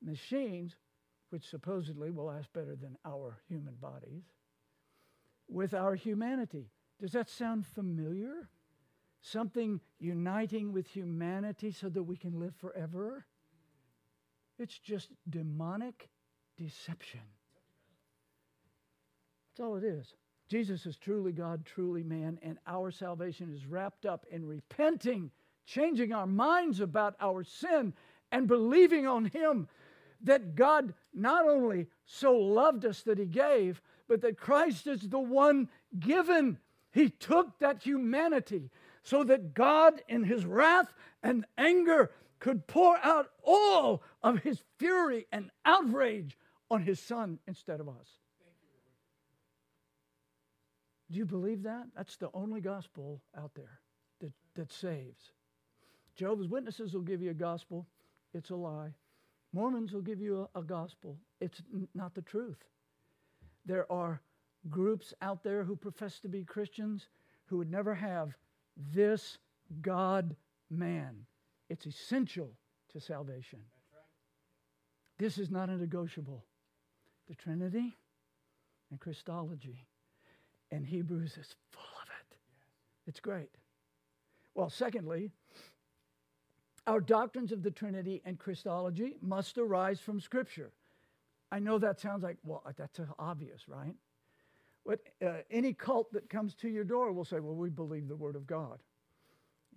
machines 0.00 0.76
which 1.30 1.50
supposedly 1.50 2.12
will 2.12 2.26
last 2.26 2.52
better 2.52 2.76
than 2.76 2.96
our 3.04 3.40
human 3.48 3.74
bodies, 3.80 4.22
with 5.48 5.74
our 5.74 5.96
humanity. 5.96 6.70
Does 7.00 7.10
that 7.12 7.28
sound 7.28 7.66
familiar? 7.66 8.50
Something 9.20 9.80
uniting 9.98 10.72
with 10.72 10.86
humanity 10.86 11.72
so 11.72 11.88
that 11.88 12.04
we 12.04 12.16
can 12.16 12.38
live 12.38 12.54
forever? 12.54 13.26
It's 14.60 14.78
just 14.78 15.08
demonic 15.28 16.08
deception. 16.56 17.22
That's 19.52 19.66
all 19.66 19.76
it 19.76 19.84
is. 19.84 20.14
Jesus 20.48 20.86
is 20.86 20.96
truly 20.96 21.32
God, 21.32 21.66
truly 21.66 22.02
man, 22.02 22.38
and 22.42 22.56
our 22.66 22.90
salvation 22.90 23.52
is 23.54 23.66
wrapped 23.66 24.06
up 24.06 24.24
in 24.30 24.46
repenting, 24.46 25.30
changing 25.66 26.12
our 26.12 26.26
minds 26.26 26.80
about 26.80 27.16
our 27.20 27.44
sin, 27.44 27.92
and 28.30 28.48
believing 28.48 29.06
on 29.06 29.26
Him 29.26 29.68
that 30.22 30.54
God 30.54 30.94
not 31.12 31.46
only 31.46 31.88
so 32.06 32.34
loved 32.34 32.86
us 32.86 33.02
that 33.02 33.18
He 33.18 33.26
gave, 33.26 33.82
but 34.08 34.22
that 34.22 34.38
Christ 34.38 34.86
is 34.86 35.02
the 35.02 35.18
one 35.18 35.68
given. 36.00 36.58
He 36.90 37.10
took 37.10 37.58
that 37.58 37.82
humanity 37.82 38.70
so 39.02 39.24
that 39.24 39.52
God, 39.52 40.00
in 40.08 40.24
His 40.24 40.46
wrath 40.46 40.94
and 41.22 41.44
anger, 41.58 42.10
could 42.38 42.66
pour 42.66 42.96
out 42.98 43.30
all 43.42 44.02
of 44.22 44.38
His 44.38 44.62
fury 44.78 45.26
and 45.30 45.50
outrage 45.66 46.38
on 46.70 46.82
His 46.82 47.00
Son 47.00 47.38
instead 47.46 47.80
of 47.80 47.88
us. 47.88 48.21
Do 51.12 51.18
you 51.18 51.26
believe 51.26 51.62
that? 51.64 51.88
That's 51.94 52.16
the 52.16 52.30
only 52.32 52.62
gospel 52.62 53.20
out 53.36 53.52
there 53.54 53.80
that, 54.20 54.32
that 54.54 54.72
saves. 54.72 55.32
Jehovah's 56.16 56.48
Witnesses 56.48 56.94
will 56.94 57.02
give 57.02 57.20
you 57.20 57.30
a 57.30 57.34
gospel, 57.34 57.86
it's 58.32 58.50
a 58.50 58.56
lie. 58.56 58.94
Mormons 59.52 59.92
will 59.92 60.00
give 60.00 60.20
you 60.20 60.48
a, 60.54 60.60
a 60.60 60.62
gospel, 60.62 61.18
it's 61.40 61.62
n- 61.74 61.86
not 61.94 62.14
the 62.14 62.22
truth. 62.22 62.64
There 63.66 63.90
are 63.92 64.22
groups 64.70 65.12
out 65.20 65.42
there 65.42 65.64
who 65.64 65.76
profess 65.76 66.18
to 66.20 66.28
be 66.28 66.44
Christians 66.44 67.08
who 67.44 67.58
would 67.58 67.70
never 67.70 67.94
have 67.94 68.34
this 68.94 69.36
God 69.82 70.34
man. 70.70 71.26
It's 71.68 71.84
essential 71.84 72.52
to 72.92 73.00
salvation. 73.00 73.60
This 75.18 75.36
is 75.36 75.50
not 75.50 75.68
a 75.68 75.76
negotiable. 75.76 76.46
The 77.28 77.34
Trinity 77.34 77.96
and 78.90 78.98
Christology 78.98 79.86
and 80.72 80.84
Hebrews 80.84 81.36
is 81.36 81.54
full 81.70 81.82
of 82.02 82.08
it. 82.08 82.36
It's 83.06 83.20
great. 83.20 83.50
Well, 84.54 84.70
secondly, 84.70 85.30
our 86.86 87.00
doctrines 87.00 87.52
of 87.52 87.62
the 87.62 87.70
Trinity 87.70 88.22
and 88.24 88.38
Christology 88.38 89.16
must 89.22 89.58
arise 89.58 90.00
from 90.00 90.18
Scripture. 90.20 90.72
I 91.52 91.58
know 91.58 91.78
that 91.78 92.00
sounds 92.00 92.22
like, 92.22 92.38
well, 92.42 92.62
that's 92.76 92.98
obvious, 93.18 93.68
right? 93.68 93.94
But 94.84 95.00
uh, 95.24 95.42
any 95.50 95.74
cult 95.74 96.12
that 96.12 96.28
comes 96.28 96.54
to 96.56 96.68
your 96.68 96.84
door 96.84 97.12
will 97.12 97.24
say, 97.24 97.38
well, 97.38 97.54
we 97.54 97.68
believe 97.68 98.08
the 98.08 98.16
Word 98.16 98.34
of 98.34 98.46
God. 98.46 98.78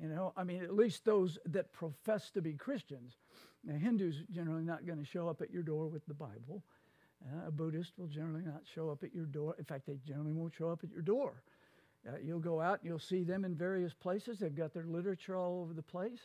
You 0.01 0.07
know, 0.09 0.33
I 0.35 0.43
mean, 0.43 0.63
at 0.63 0.75
least 0.75 1.05
those 1.05 1.37
that 1.45 1.71
profess 1.71 2.31
to 2.31 2.41
be 2.41 2.53
Christians. 2.53 3.17
Now, 3.63 3.77
Hindus 3.77 4.15
generally 4.31 4.63
not 4.63 4.85
going 4.85 4.99
to 4.99 5.05
show 5.05 5.27
up 5.27 5.41
at 5.41 5.51
your 5.51 5.63
door 5.63 5.87
with 5.87 6.05
the 6.05 6.13
Bible. 6.13 6.63
Uh, 7.25 7.47
a 7.47 7.51
Buddhist 7.51 7.93
will 7.97 8.07
generally 8.07 8.43
not 8.43 8.61
show 8.73 8.89
up 8.89 9.03
at 9.03 9.13
your 9.13 9.25
door. 9.25 9.55
In 9.57 9.65
fact, 9.65 9.87
they 9.87 9.97
generally 10.05 10.33
won't 10.33 10.53
show 10.53 10.69
up 10.69 10.83
at 10.83 10.91
your 10.91 11.01
door. 11.01 11.41
Uh, 12.07 12.17
you'll 12.23 12.39
go 12.39 12.61
out 12.61 12.81
and 12.81 12.89
you'll 12.89 12.99
see 12.99 13.23
them 13.23 13.45
in 13.45 13.55
various 13.55 13.93
places. 13.93 14.37
They've 14.37 14.55
got 14.55 14.73
their 14.73 14.85
literature 14.85 15.35
all 15.35 15.61
over 15.61 15.73
the 15.73 15.81
place. 15.81 16.21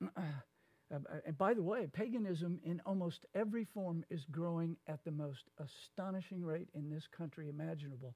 Uh, 0.90 0.98
and 1.26 1.36
by 1.36 1.52
the 1.52 1.62
way, 1.62 1.86
paganism 1.86 2.58
in 2.64 2.80
almost 2.86 3.26
every 3.34 3.64
form 3.64 4.02
is 4.08 4.24
growing 4.30 4.74
at 4.86 5.04
the 5.04 5.10
most 5.10 5.44
astonishing 5.58 6.42
rate 6.42 6.68
in 6.74 6.88
this 6.88 7.06
country 7.06 7.50
imaginable. 7.50 8.14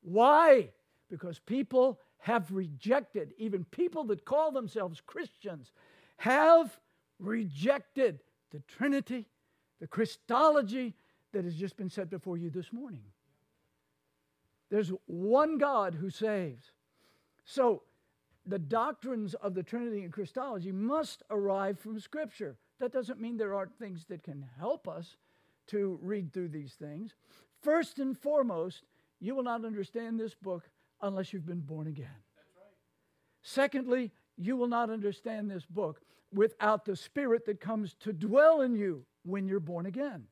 Why? 0.00 0.70
Because 1.10 1.38
people 1.38 2.00
have 2.18 2.50
rejected, 2.50 3.34
even 3.36 3.64
people 3.66 4.04
that 4.04 4.24
call 4.24 4.52
themselves 4.52 5.02
Christians, 5.04 5.72
have 6.16 6.80
rejected 7.18 8.20
the 8.52 8.60
Trinity, 8.60 9.28
the 9.78 9.86
Christology, 9.86 10.94
that 11.34 11.44
has 11.44 11.54
just 11.54 11.76
been 11.76 11.90
set 11.90 12.10
before 12.10 12.36
you 12.36 12.50
this 12.50 12.72
morning. 12.72 13.04
There's 14.70 14.90
one 15.06 15.58
God 15.58 15.94
who 15.94 16.10
saves. 16.10 16.72
So, 17.44 17.82
the 18.46 18.58
doctrines 18.58 19.34
of 19.34 19.54
the 19.54 19.62
Trinity 19.62 20.02
and 20.02 20.12
Christology 20.12 20.72
must 20.72 21.22
arrive 21.30 21.78
from 21.78 21.98
Scripture. 22.00 22.56
That 22.78 22.92
doesn't 22.92 23.20
mean 23.20 23.36
there 23.36 23.54
aren't 23.54 23.78
things 23.78 24.04
that 24.08 24.22
can 24.22 24.44
help 24.58 24.88
us 24.88 25.16
to 25.68 25.98
read 26.02 26.32
through 26.32 26.48
these 26.48 26.74
things. 26.74 27.14
First 27.62 27.98
and 27.98 28.18
foremost, 28.18 28.82
you 29.20 29.34
will 29.34 29.42
not 29.42 29.64
understand 29.64 30.18
this 30.20 30.34
book 30.34 30.68
unless 31.00 31.32
you've 31.32 31.46
been 31.46 31.60
born 31.60 31.86
again. 31.86 32.06
Right. 32.56 32.74
Secondly, 33.42 34.12
you 34.36 34.56
will 34.56 34.68
not 34.68 34.90
understand 34.90 35.50
this 35.50 35.64
book 35.64 36.00
without 36.32 36.84
the 36.84 36.96
Spirit 36.96 37.46
that 37.46 37.60
comes 37.60 37.94
to 38.00 38.12
dwell 38.12 38.60
in 38.60 38.74
you 38.74 39.06
when 39.24 39.46
you're 39.46 39.60
born 39.60 39.86
again. 39.86 40.26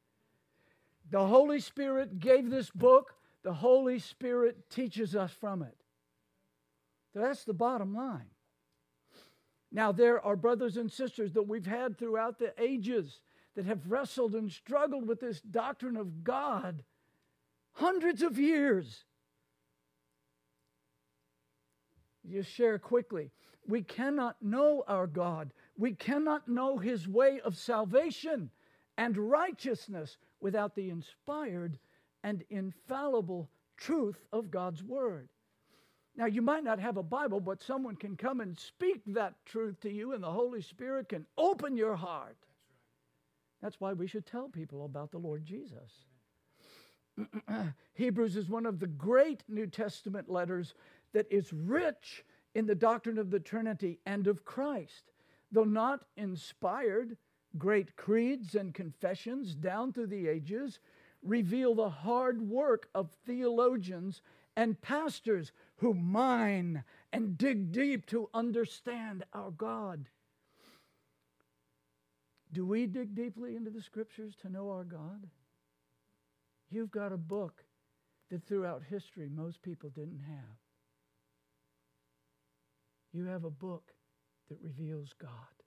The 1.12 1.26
Holy 1.26 1.60
Spirit 1.60 2.20
gave 2.20 2.48
this 2.48 2.70
book, 2.70 3.14
the 3.42 3.52
Holy 3.52 3.98
Spirit 3.98 4.70
teaches 4.70 5.14
us 5.14 5.30
from 5.30 5.62
it. 5.62 5.76
So 7.12 7.20
that's 7.20 7.44
the 7.44 7.52
bottom 7.52 7.94
line. 7.94 8.30
Now, 9.70 9.92
there 9.92 10.24
are 10.24 10.36
brothers 10.36 10.78
and 10.78 10.90
sisters 10.90 11.34
that 11.34 11.46
we've 11.46 11.66
had 11.66 11.98
throughout 11.98 12.38
the 12.38 12.54
ages 12.58 13.20
that 13.56 13.66
have 13.66 13.90
wrestled 13.90 14.34
and 14.34 14.50
struggled 14.50 15.06
with 15.06 15.20
this 15.20 15.42
doctrine 15.42 15.98
of 15.98 16.24
God 16.24 16.82
hundreds 17.72 18.22
of 18.22 18.38
years. 18.38 19.04
Just 22.26 22.50
share 22.50 22.78
quickly. 22.78 23.32
We 23.68 23.82
cannot 23.82 24.36
know 24.40 24.82
our 24.88 25.06
God. 25.06 25.52
We 25.76 25.92
cannot 25.92 26.48
know 26.48 26.78
his 26.78 27.06
way 27.06 27.38
of 27.44 27.58
salvation 27.58 28.50
and 28.96 29.18
righteousness 29.18 30.16
without 30.42 30.74
the 30.74 30.90
inspired 30.90 31.78
and 32.22 32.44
infallible 32.50 33.48
truth 33.76 34.18
of 34.32 34.50
God's 34.50 34.82
Word. 34.82 35.28
Now, 36.14 36.26
you 36.26 36.42
might 36.42 36.64
not 36.64 36.78
have 36.78 36.98
a 36.98 37.02
Bible, 37.02 37.40
but 37.40 37.62
someone 37.62 37.96
can 37.96 38.16
come 38.16 38.40
and 38.40 38.58
speak 38.58 39.00
that 39.06 39.34
truth 39.46 39.80
to 39.80 39.90
you, 39.90 40.12
and 40.12 40.22
the 40.22 40.30
Holy 40.30 40.60
Spirit 40.60 41.08
can 41.08 41.26
open 41.38 41.76
your 41.76 41.96
heart. 41.96 42.36
That's 43.62 43.80
why 43.80 43.94
we 43.94 44.06
should 44.06 44.26
tell 44.26 44.48
people 44.48 44.84
about 44.84 45.10
the 45.10 45.18
Lord 45.18 45.44
Jesus. 45.44 45.90
Hebrews 47.94 48.36
is 48.36 48.48
one 48.48 48.66
of 48.66 48.78
the 48.78 48.86
great 48.86 49.42
New 49.48 49.66
Testament 49.66 50.28
letters 50.28 50.74
that 51.14 51.26
is 51.30 51.52
rich 51.52 52.24
in 52.54 52.66
the 52.66 52.74
doctrine 52.74 53.18
of 53.18 53.30
the 53.30 53.40
Trinity 53.40 53.98
and 54.04 54.26
of 54.26 54.44
Christ. 54.44 55.12
Though 55.50 55.64
not 55.64 56.04
inspired, 56.16 57.16
Great 57.58 57.96
creeds 57.96 58.54
and 58.54 58.72
confessions 58.72 59.54
down 59.54 59.92
through 59.92 60.06
the 60.06 60.26
ages 60.26 60.78
reveal 61.22 61.74
the 61.74 61.90
hard 61.90 62.40
work 62.42 62.88
of 62.94 63.10
theologians 63.26 64.22
and 64.56 64.80
pastors 64.80 65.52
who 65.76 65.94
mine 65.94 66.84
and 67.12 67.36
dig 67.36 67.72
deep 67.72 68.06
to 68.06 68.28
understand 68.34 69.24
our 69.32 69.50
God. 69.50 70.08
Do 72.52 72.66
we 72.66 72.86
dig 72.86 73.14
deeply 73.14 73.56
into 73.56 73.70
the 73.70 73.82
scriptures 73.82 74.34
to 74.42 74.50
know 74.50 74.70
our 74.70 74.84
God? 74.84 75.26
You've 76.70 76.90
got 76.90 77.12
a 77.12 77.18
book 77.18 77.64
that 78.30 78.46
throughout 78.46 78.82
history 78.88 79.28
most 79.28 79.62
people 79.62 79.90
didn't 79.90 80.22
have. 80.26 80.56
You 83.12 83.26
have 83.26 83.44
a 83.44 83.50
book 83.50 83.92
that 84.48 84.58
reveals 84.62 85.12
God 85.18 85.61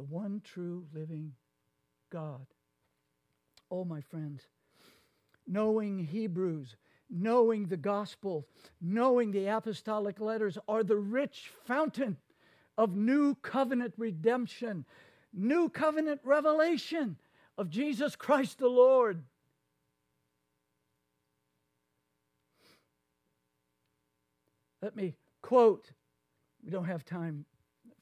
the 0.00 0.06
one 0.06 0.40
true 0.42 0.86
living 0.94 1.34
God. 2.10 2.46
Oh, 3.70 3.84
my 3.84 4.00
friends, 4.00 4.40
knowing 5.46 5.98
Hebrews, 5.98 6.74
knowing 7.10 7.66
the 7.66 7.76
gospel, 7.76 8.46
knowing 8.80 9.30
the 9.30 9.48
apostolic 9.48 10.18
letters 10.18 10.56
are 10.66 10.82
the 10.82 10.96
rich 10.96 11.52
fountain 11.66 12.16
of 12.78 12.96
new 12.96 13.34
covenant 13.42 13.92
redemption, 13.98 14.86
new 15.34 15.68
covenant 15.68 16.22
revelation 16.24 17.18
of 17.58 17.68
Jesus 17.68 18.16
Christ 18.16 18.58
the 18.58 18.68
Lord. 18.68 19.22
Let 24.80 24.96
me 24.96 25.14
quote, 25.42 25.92
we 26.64 26.70
don't 26.70 26.86
have 26.86 27.04
time 27.04 27.44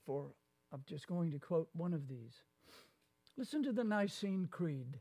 for 0.07 0.29
I'm 0.73 0.83
just 0.87 1.07
going 1.07 1.31
to 1.33 1.39
quote 1.39 1.69
one 1.73 1.95
of 1.95 2.09
these. 2.09 2.43
Listen 3.37 3.63
to 3.63 3.73
the 3.73 3.85
Nicene 3.85 4.49
Creed. 4.51 4.99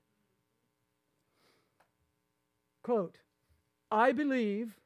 Quote, 2.84 3.18
I 3.92 4.12
believe 4.12 4.78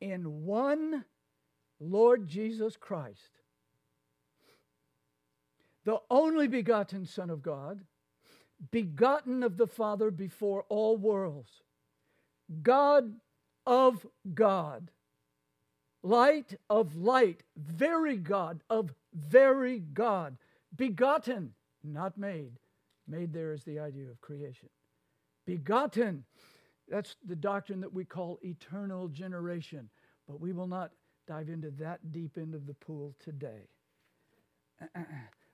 in 0.00 0.44
one 0.44 1.04
Lord 1.78 2.26
Jesus 2.26 2.76
Christ, 2.76 3.40
the 5.84 5.98
only 6.10 6.48
begotten 6.48 7.06
Son 7.06 7.30
of 7.30 7.42
God, 7.42 7.82
begotten 8.70 9.42
of 9.42 9.56
the 9.56 9.66
Father 9.66 10.10
before 10.10 10.64
all 10.68 10.96
worlds, 10.96 11.62
God 12.62 13.12
of 13.66 14.06
God, 14.34 14.90
light 16.06 16.54
of 16.70 16.96
light, 16.96 17.42
very 17.56 18.16
God 18.16 18.62
of 18.70 18.92
very 19.14 19.80
God, 19.80 20.36
begotten, 20.74 21.52
not 21.82 22.16
made. 22.16 22.58
Made 23.08 23.32
there 23.32 23.52
is 23.52 23.64
the 23.64 23.78
idea 23.78 24.10
of 24.10 24.20
creation. 24.20 24.68
Begotten, 25.46 26.24
that's 26.88 27.16
the 27.24 27.36
doctrine 27.36 27.80
that 27.80 27.92
we 27.92 28.04
call 28.04 28.38
eternal 28.42 29.08
generation, 29.08 29.88
but 30.28 30.40
we 30.40 30.52
will 30.52 30.66
not 30.66 30.92
dive 31.26 31.48
into 31.48 31.70
that 31.72 32.12
deep 32.12 32.36
end 32.36 32.54
of 32.54 32.66
the 32.66 32.74
pool 32.74 33.14
today. 33.22 33.68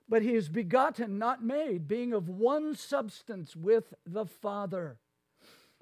but 0.09 0.21
he 0.21 0.33
is 0.33 0.49
begotten, 0.49 1.17
not 1.17 1.43
made, 1.43 1.87
being 1.87 2.13
of 2.13 2.27
one 2.27 2.75
substance 2.75 3.55
with 3.55 3.93
the 4.05 4.25
Father, 4.25 4.97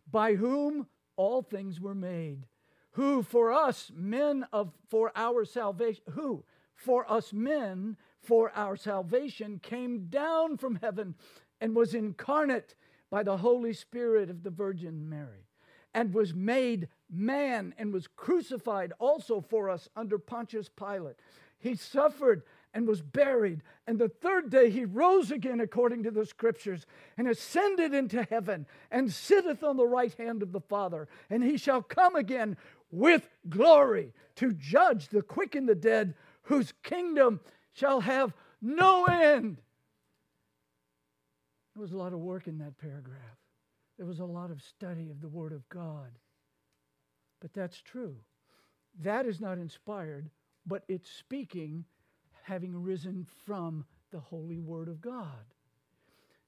by 0.10 0.36
whom 0.36 0.88
all 1.16 1.42
things 1.42 1.80
were 1.80 1.96
made, 1.96 2.46
who 2.92 3.24
for 3.24 3.52
us 3.52 3.92
men 3.96 4.46
of 4.52 4.72
for 4.90 5.12
our 5.16 5.46
salvation, 5.46 6.04
who 6.12 6.44
for 6.76 7.10
us 7.12 7.32
men 7.32 7.98
for 8.20 8.52
our 8.56 8.76
salvation 8.76 9.60
came 9.60 10.08
down 10.08 10.58
from 10.58 10.76
heaven 10.76 11.16
and 11.60 11.76
was 11.76 11.94
incarnate 11.94 12.76
by 13.10 13.24
the 13.24 13.38
Holy 13.38 13.74
Spirit 13.74 14.30
of 14.30 14.44
the 14.44 14.50
Virgin 14.50 15.10
Mary, 15.10 15.46
and 15.94 16.14
was 16.14 16.34
made 16.34 16.88
man 17.10 17.74
and 17.78 17.94
was 17.94 18.08
crucified 18.08 18.94
also 19.00 19.42
for 19.42 19.70
us 19.70 19.90
under 19.96 20.18
Pontius 20.18 20.70
Pilate. 20.70 21.18
He 21.60 21.76
suffered 21.76 22.44
and 22.74 22.88
was 22.88 23.02
buried. 23.02 23.62
And 23.86 24.00
the 24.00 24.10
third 24.10 24.50
day 24.50 24.70
he 24.70 24.86
rose 24.86 25.32
again 25.32 25.60
according 25.60 26.04
to 26.04 26.12
the 26.12 26.26
scriptures 26.26 26.86
and 27.18 27.28
ascended 27.28 27.94
into 27.94 28.24
heaven 28.24 28.66
and 28.90 29.12
sitteth 29.12 29.64
on 29.64 29.78
the 29.78 29.88
right 29.88 30.14
hand 30.14 30.42
of 30.42 30.52
the 30.52 30.62
Father. 30.62 31.08
And 31.30 31.44
he 31.44 31.58
shall 31.58 31.82
come 31.82 32.16
again 32.16 32.58
with 32.92 33.28
glory 33.50 34.14
to 34.36 34.54
judge 34.54 35.10
the 35.10 35.22
quick 35.22 35.56
and 35.56 35.68
the 35.68 35.76
dead, 35.76 36.14
whose 36.44 36.74
kingdom 36.84 37.40
shall 37.74 38.02
have 38.02 38.34
no 38.62 39.06
end. 39.06 39.62
There 41.76 41.82
was 41.82 41.94
a 41.94 41.98
lot 41.98 42.14
of 42.14 42.20
work 42.20 42.48
in 42.48 42.58
that 42.60 42.78
paragraph. 42.78 43.38
There 43.98 44.06
was 44.06 44.20
a 44.20 44.26
lot 44.26 44.52
of 44.52 44.62
study 44.62 45.10
of 45.10 45.22
the 45.22 45.30
Word 45.30 45.54
of 45.54 45.68
God. 45.70 46.12
But 47.40 47.54
that's 47.54 47.82
true. 47.82 48.18
That 49.00 49.26
is 49.26 49.40
not 49.40 49.58
inspired, 49.58 50.30
but 50.66 50.84
it's 50.88 51.10
speaking 51.10 51.86
having 52.44 52.84
risen 52.84 53.26
from 53.46 53.86
the 54.12 54.20
holy 54.20 54.60
word 54.60 54.88
of 54.88 55.02
God. 55.02 55.46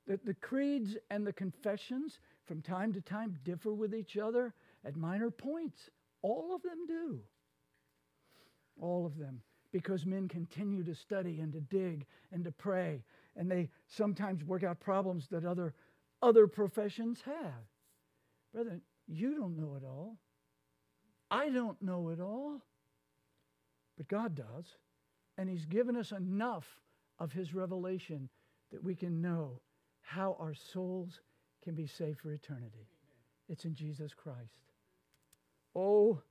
That 0.08 0.26
the 0.26 0.34
creeds 0.34 0.98
and 1.10 1.26
the 1.26 1.34
confessions 1.34 2.20
from 2.46 2.62
time 2.62 2.92
to 2.94 3.02
time 3.02 3.38
differ 3.44 3.74
with 3.74 3.96
each 3.96 4.18
other 4.18 4.54
at 4.84 4.98
minor 4.98 5.32
points. 5.32 5.90
All 6.24 6.56
of 6.56 6.64
them 6.64 6.88
do. 6.88 7.20
All 8.82 9.06
of 9.06 9.18
them. 9.18 9.42
Because 9.72 10.06
men 10.06 10.28
continue 10.28 10.84
to 10.84 10.96
study 10.96 11.40
and 11.40 11.54
to 11.54 11.60
dig 11.60 12.06
and 12.32 12.44
to 12.44 12.52
pray. 12.52 13.04
And 13.36 13.50
they 13.50 13.70
sometimes 13.88 14.44
work 14.44 14.64
out 14.64 14.80
problems 14.80 15.28
that 15.30 15.46
other, 15.46 15.74
other 16.22 16.48
professions 16.48 17.22
have. 17.26 17.66
Brother, 18.54 18.80
you 19.08 19.36
don't 19.36 19.58
know 19.58 19.76
it 19.76 19.84
all. 19.86 20.18
I 21.30 21.50
don't 21.50 21.82
know 21.82 22.10
it 22.10 22.20
all. 22.20 22.62
But 23.98 24.08
God 24.08 24.36
does. 24.36 24.66
And 25.38 25.50
He's 25.50 25.66
given 25.66 25.96
us 25.96 26.12
enough 26.12 26.66
of 27.20 27.32
His 27.32 27.54
revelation 27.54 28.30
that 28.72 28.84
we 28.84 28.96
can 28.96 29.22
know 29.22 29.60
how 30.02 30.38
our 30.40 30.54
souls 30.54 31.22
can 31.64 31.76
be 31.76 31.88
saved 31.88 32.20
for 32.20 32.32
eternity. 32.32 32.88
It's 33.50 33.66
in 33.66 33.74
Jesus 33.74 34.14
Christ. 34.14 34.60
Oh, 35.76 36.22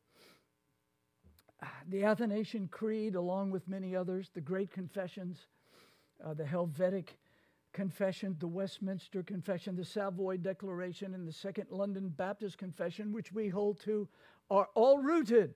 the 1.88 2.04
Athanasian 2.04 2.68
Creed, 2.68 3.14
along 3.14 3.50
with 3.50 3.68
many 3.68 3.94
others, 3.94 4.30
the 4.32 4.40
Great 4.40 4.70
Confessions, 4.70 5.46
uh, 6.24 6.34
the 6.34 6.44
Helvetic 6.44 7.18
Confession, 7.72 8.36
the 8.38 8.46
Westminster 8.46 9.22
Confession, 9.22 9.76
the 9.76 9.84
Savoy 9.84 10.36
Declaration, 10.36 11.14
and 11.14 11.26
the 11.26 11.32
Second 11.32 11.70
London 11.70 12.08
Baptist 12.08 12.58
Confession, 12.58 13.12
which 13.12 13.32
we 13.32 13.48
hold 13.48 13.80
to, 13.80 14.08
are 14.50 14.68
all 14.74 14.98
rooted 14.98 15.54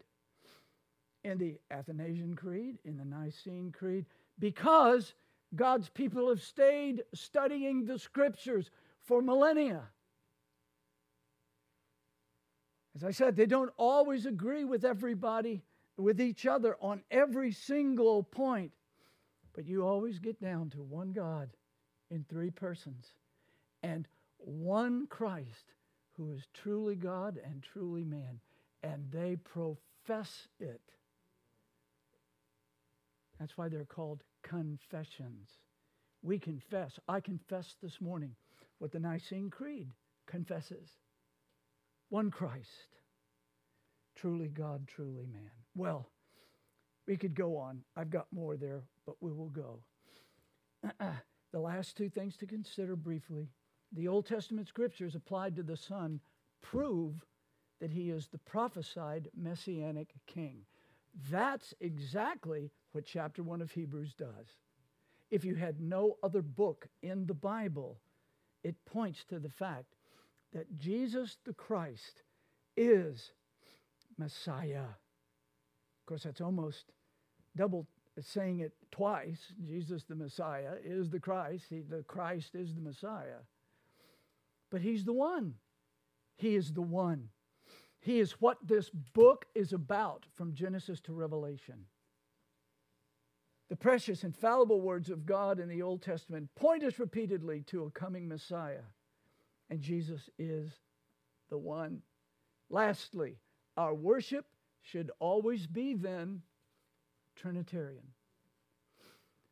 in 1.24 1.38
the 1.38 1.58
Athanasian 1.70 2.34
Creed, 2.34 2.78
in 2.84 2.96
the 2.96 3.04
Nicene 3.04 3.72
Creed, 3.72 4.06
because 4.38 5.14
God's 5.54 5.88
people 5.88 6.28
have 6.28 6.42
stayed 6.42 7.02
studying 7.14 7.84
the 7.84 7.98
scriptures 7.98 8.70
for 9.00 9.22
millennia. 9.22 9.82
As 12.96 13.04
I 13.04 13.10
said, 13.10 13.36
they 13.36 13.44
don't 13.44 13.72
always 13.76 14.24
agree 14.24 14.64
with 14.64 14.82
everybody, 14.82 15.62
with 15.98 16.18
each 16.18 16.46
other 16.46 16.78
on 16.80 17.02
every 17.10 17.52
single 17.52 18.22
point, 18.22 18.72
but 19.52 19.66
you 19.66 19.86
always 19.86 20.18
get 20.18 20.40
down 20.40 20.70
to 20.70 20.82
one 20.82 21.12
God 21.12 21.50
in 22.10 22.24
three 22.24 22.50
persons 22.50 23.12
and 23.82 24.08
one 24.38 25.06
Christ 25.08 25.74
who 26.12 26.30
is 26.30 26.48
truly 26.54 26.94
God 26.96 27.38
and 27.44 27.62
truly 27.62 28.02
man, 28.02 28.40
and 28.82 29.04
they 29.12 29.36
profess 29.36 30.48
it. 30.58 30.80
That's 33.38 33.58
why 33.58 33.68
they're 33.68 33.84
called 33.84 34.22
confessions. 34.42 35.50
We 36.22 36.38
confess. 36.38 36.98
I 37.06 37.20
confess 37.20 37.76
this 37.82 38.00
morning 38.00 38.34
what 38.78 38.90
the 38.90 39.00
Nicene 39.00 39.50
Creed 39.50 39.88
confesses 40.24 40.88
one 42.08 42.30
Christ, 42.30 42.98
truly 44.14 44.48
God, 44.48 44.86
truly 44.86 45.26
man. 45.26 45.50
Well, 45.74 46.08
we 47.06 47.16
could 47.16 47.34
go 47.34 47.56
on. 47.56 47.82
I've 47.96 48.10
got 48.10 48.26
more 48.32 48.56
there, 48.56 48.82
but 49.04 49.16
we 49.20 49.32
will 49.32 49.50
go. 49.50 49.80
the 51.52 51.60
last 51.60 51.96
two 51.96 52.08
things 52.08 52.36
to 52.36 52.46
consider 52.46 52.96
briefly 52.96 53.48
the 53.92 54.08
Old 54.08 54.26
Testament 54.26 54.68
scriptures 54.68 55.14
applied 55.14 55.56
to 55.56 55.62
the 55.62 55.76
Son 55.76 56.20
prove 56.60 57.24
that 57.80 57.90
he 57.90 58.10
is 58.10 58.28
the 58.28 58.38
prophesied 58.38 59.28
messianic 59.36 60.14
king. 60.26 60.62
That's 61.30 61.72
exactly 61.80 62.70
what 62.92 63.04
chapter 63.04 63.42
1 63.42 63.62
of 63.62 63.70
Hebrews 63.70 64.14
does. 64.14 64.58
If 65.30 65.44
you 65.44 65.54
had 65.54 65.80
no 65.80 66.16
other 66.22 66.42
book 66.42 66.88
in 67.02 67.26
the 67.26 67.34
Bible, 67.34 67.98
it 68.62 68.74
points 68.84 69.24
to 69.24 69.38
the 69.38 69.48
fact 69.48 69.95
that 70.56 70.78
Jesus 70.78 71.36
the 71.44 71.52
Christ 71.52 72.22
is 72.78 73.32
Messiah. 74.16 74.84
Of 74.84 76.06
course, 76.06 76.22
that's 76.22 76.40
almost 76.40 76.86
double 77.54 77.86
saying 78.18 78.60
it 78.60 78.72
twice. 78.90 79.52
Jesus 79.62 80.04
the 80.04 80.14
Messiah 80.14 80.72
is 80.82 81.10
the 81.10 81.20
Christ. 81.20 81.66
He, 81.68 81.82
the 81.82 82.02
Christ 82.04 82.54
is 82.54 82.74
the 82.74 82.80
Messiah. 82.80 83.44
But 84.70 84.80
he's 84.80 85.04
the 85.04 85.12
one. 85.12 85.56
He 86.38 86.56
is 86.56 86.72
the 86.72 86.80
one. 86.80 87.28
He 88.00 88.18
is 88.18 88.40
what 88.40 88.56
this 88.66 88.88
book 88.88 89.44
is 89.54 89.74
about 89.74 90.24
from 90.32 90.54
Genesis 90.54 91.00
to 91.02 91.12
Revelation. 91.12 91.84
The 93.68 93.76
precious, 93.76 94.24
infallible 94.24 94.80
words 94.80 95.10
of 95.10 95.26
God 95.26 95.60
in 95.60 95.68
the 95.68 95.82
Old 95.82 96.00
Testament 96.00 96.48
point 96.54 96.82
us 96.82 96.98
repeatedly 96.98 97.62
to 97.66 97.84
a 97.84 97.90
coming 97.90 98.26
Messiah, 98.26 98.84
and 99.70 99.80
Jesus 99.80 100.28
is 100.38 100.70
the 101.50 101.58
one. 101.58 102.02
Lastly, 102.70 103.36
our 103.76 103.94
worship 103.94 104.46
should 104.82 105.10
always 105.18 105.66
be 105.66 105.94
then 105.94 106.42
Trinitarian. 107.34 108.06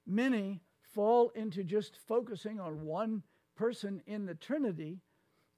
Many 0.07 0.61
fall 0.95 1.31
into 1.31 1.65
just 1.65 1.99
focusing 2.07 2.61
on 2.61 2.85
one 2.85 3.23
person 3.57 4.03
in 4.07 4.27
the 4.27 4.35
Trinity. 4.35 5.01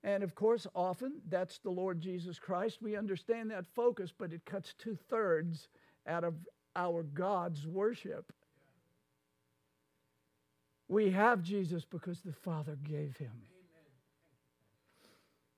And 0.03 0.23
of 0.23 0.35
course, 0.35 0.67
often 0.75 1.21
that's 1.29 1.59
the 1.59 1.71
Lord 1.71 2.01
Jesus 2.01 2.39
Christ. 2.39 2.81
We 2.81 2.97
understand 2.97 3.51
that 3.51 3.67
focus, 3.75 4.13
but 4.17 4.33
it 4.33 4.45
cuts 4.45 4.75
two 4.79 4.97
thirds 5.09 5.69
out 6.07 6.25
of 6.25 6.35
our 6.75 7.03
God's 7.03 7.67
worship. 7.67 8.33
We 10.89 11.11
have 11.11 11.43
Jesus 11.43 11.85
because 11.85 12.21
the 12.21 12.33
Father 12.33 12.77
gave 12.85 13.17
him. 13.17 13.33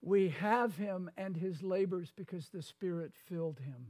We 0.00 0.28
have 0.30 0.76
him 0.76 1.10
and 1.16 1.36
his 1.36 1.62
labors 1.62 2.12
because 2.14 2.48
the 2.48 2.62
Spirit 2.62 3.12
filled 3.28 3.58
him. 3.58 3.88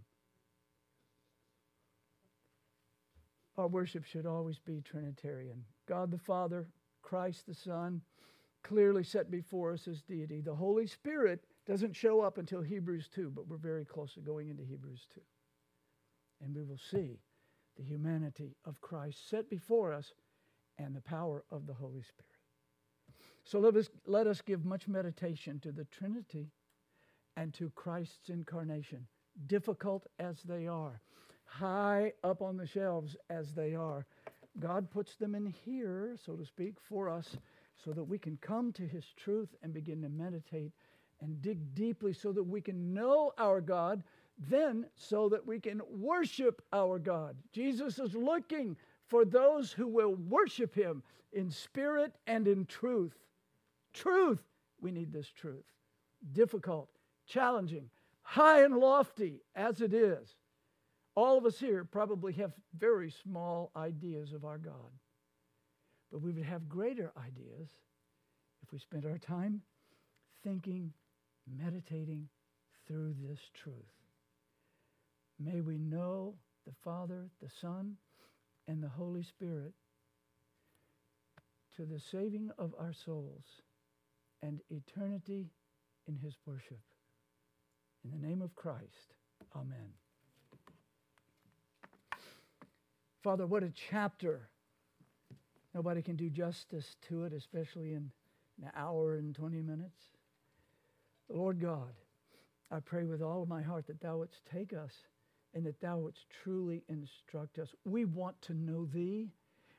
Our 3.56 3.68
worship 3.68 4.04
should 4.04 4.24
always 4.24 4.58
be 4.58 4.80
Trinitarian 4.80 5.64
God 5.86 6.10
the 6.10 6.18
Father, 6.18 6.68
Christ 7.02 7.46
the 7.46 7.54
Son, 7.54 8.02
clearly 8.62 9.02
set 9.02 9.30
before 9.30 9.72
us 9.72 9.88
as 9.88 10.02
deity. 10.02 10.40
The 10.40 10.54
Holy 10.54 10.86
Spirit 10.86 11.44
doesn't 11.66 11.96
show 11.96 12.20
up 12.20 12.38
until 12.38 12.62
Hebrews 12.62 13.08
2, 13.14 13.32
but 13.34 13.48
we're 13.48 13.56
very 13.56 13.84
close 13.84 14.14
to 14.14 14.20
going 14.20 14.48
into 14.48 14.62
Hebrews 14.62 15.06
2. 15.14 15.20
And 16.42 16.54
we 16.54 16.62
will 16.62 16.78
see 16.78 17.18
the 17.76 17.82
humanity 17.82 18.56
of 18.64 18.80
Christ 18.80 19.28
set 19.28 19.48
before 19.48 19.92
us 19.92 20.12
and 20.78 20.94
the 20.94 21.00
power 21.00 21.44
of 21.50 21.66
the 21.66 21.74
Holy 21.74 22.02
Spirit. 22.02 22.37
So 23.50 23.58
let 23.60 23.76
us, 23.76 23.88
let 24.04 24.26
us 24.26 24.42
give 24.42 24.66
much 24.66 24.88
meditation 24.88 25.58
to 25.60 25.72
the 25.72 25.86
Trinity 25.86 26.50
and 27.34 27.54
to 27.54 27.70
Christ's 27.70 28.28
incarnation, 28.28 29.06
difficult 29.46 30.06
as 30.18 30.42
they 30.42 30.66
are, 30.66 31.00
high 31.46 32.12
up 32.22 32.42
on 32.42 32.58
the 32.58 32.66
shelves 32.66 33.16
as 33.30 33.54
they 33.54 33.74
are. 33.74 34.04
God 34.60 34.90
puts 34.90 35.16
them 35.16 35.34
in 35.34 35.46
here, 35.46 36.14
so 36.22 36.34
to 36.34 36.44
speak, 36.44 36.74
for 36.78 37.08
us 37.08 37.38
so 37.82 37.92
that 37.92 38.04
we 38.04 38.18
can 38.18 38.36
come 38.42 38.70
to 38.74 38.86
His 38.86 39.06
truth 39.16 39.48
and 39.62 39.72
begin 39.72 40.02
to 40.02 40.10
meditate 40.10 40.72
and 41.22 41.40
dig 41.40 41.74
deeply 41.74 42.12
so 42.12 42.32
that 42.32 42.44
we 42.44 42.60
can 42.60 42.92
know 42.92 43.32
our 43.38 43.62
God, 43.62 44.02
then 44.50 44.84
so 44.94 45.30
that 45.30 45.46
we 45.46 45.58
can 45.58 45.80
worship 45.88 46.60
our 46.74 46.98
God. 46.98 47.34
Jesus 47.54 47.98
is 47.98 48.14
looking 48.14 48.76
for 49.06 49.24
those 49.24 49.72
who 49.72 49.88
will 49.88 50.16
worship 50.16 50.74
Him 50.74 51.02
in 51.32 51.50
spirit 51.50 52.12
and 52.26 52.46
in 52.46 52.66
truth. 52.66 53.14
Truth, 53.92 54.42
we 54.80 54.90
need 54.90 55.12
this 55.12 55.28
truth. 55.28 55.64
Difficult, 56.32 56.88
challenging, 57.26 57.90
high 58.22 58.62
and 58.64 58.76
lofty 58.76 59.42
as 59.54 59.80
it 59.80 59.92
is. 59.92 60.36
All 61.14 61.36
of 61.36 61.46
us 61.46 61.58
here 61.58 61.84
probably 61.84 62.32
have 62.34 62.52
very 62.76 63.10
small 63.10 63.72
ideas 63.76 64.32
of 64.32 64.44
our 64.44 64.58
God. 64.58 64.92
But 66.12 66.22
we 66.22 66.30
would 66.30 66.44
have 66.44 66.68
greater 66.68 67.12
ideas 67.16 67.70
if 68.62 68.72
we 68.72 68.78
spent 68.78 69.04
our 69.04 69.18
time 69.18 69.62
thinking, 70.42 70.92
meditating 71.46 72.28
through 72.86 73.14
this 73.20 73.40
truth. 73.52 73.74
May 75.38 75.60
we 75.60 75.78
know 75.78 76.34
the 76.66 76.72
Father, 76.84 77.28
the 77.42 77.50
Son, 77.60 77.96
and 78.66 78.82
the 78.82 78.88
Holy 78.88 79.22
Spirit 79.22 79.72
to 81.76 81.84
the 81.84 82.00
saving 82.00 82.50
of 82.58 82.74
our 82.78 82.92
souls 82.92 83.62
and 84.42 84.60
eternity 84.70 85.50
in 86.06 86.16
his 86.16 86.34
worship. 86.46 86.80
In 88.04 88.10
the 88.10 88.26
name 88.26 88.42
of 88.42 88.54
Christ, 88.54 89.14
amen. 89.54 89.92
Father, 93.22 93.46
what 93.46 93.62
a 93.62 93.72
chapter. 93.90 94.48
Nobody 95.74 96.02
can 96.02 96.16
do 96.16 96.30
justice 96.30 96.96
to 97.08 97.24
it, 97.24 97.32
especially 97.32 97.92
in 97.92 98.10
an 98.62 98.70
hour 98.76 99.16
and 99.16 99.34
20 99.34 99.60
minutes. 99.60 100.00
Lord 101.28 101.60
God, 101.60 101.92
I 102.70 102.80
pray 102.80 103.04
with 103.04 103.22
all 103.22 103.42
of 103.42 103.48
my 103.48 103.62
heart 103.62 103.86
that 103.86 104.00
thou 104.00 104.18
wouldst 104.18 104.40
take 104.50 104.72
us 104.72 104.92
and 105.54 105.64
that 105.66 105.80
thou 105.80 105.98
wouldst 105.98 106.26
truly 106.42 106.82
instruct 106.88 107.58
us. 107.58 107.68
We 107.84 108.04
want 108.04 108.40
to 108.42 108.54
know 108.54 108.86
thee. 108.86 109.30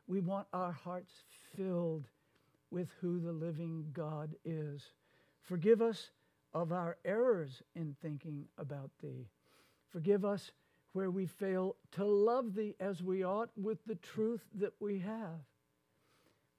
We 0.07 0.19
want 0.19 0.48
our 0.53 0.72
hearts 0.72 1.11
filled 1.56 2.06
with 2.72 2.90
who 3.02 3.20
the 3.20 3.32
living 3.32 3.88
God 3.94 4.36
is. 4.46 4.84
Forgive 5.41 5.82
us 5.82 6.12
of 6.54 6.72
our 6.72 6.98
errors 7.06 7.62
in 7.76 7.96
thinking 8.02 8.46
about 8.58 8.91
thee. 9.02 9.30
Forgive 9.90 10.26
us 10.26 10.52
where 10.94 11.12
we 11.12 11.26
fail 11.26 11.76
to 11.91 12.04
love 12.04 12.56
thee 12.56 12.76
as 12.80 13.04
we 13.04 13.24
ought 13.24 13.50
with 13.56 13.78
the 13.86 13.96
truth 13.96 14.41
that 14.56 14.74
we 14.80 15.00
have. 15.00 15.41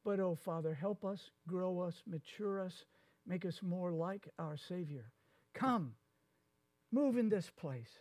But, 0.05 0.20
oh 0.20 0.35
Father, 0.35 0.74
help 0.74 1.05
us, 1.05 1.31
grow 1.47 1.81
us, 1.81 2.03
mature 2.07 2.61
us, 2.61 2.85
make 3.27 3.45
us 3.45 3.61
more 3.62 3.93
like 3.93 4.28
our 4.39 4.57
Savior. 4.57 5.11
Come, 5.53 5.95
move 6.93 7.19
in 7.19 7.28
this 7.28 7.51
place 7.51 7.99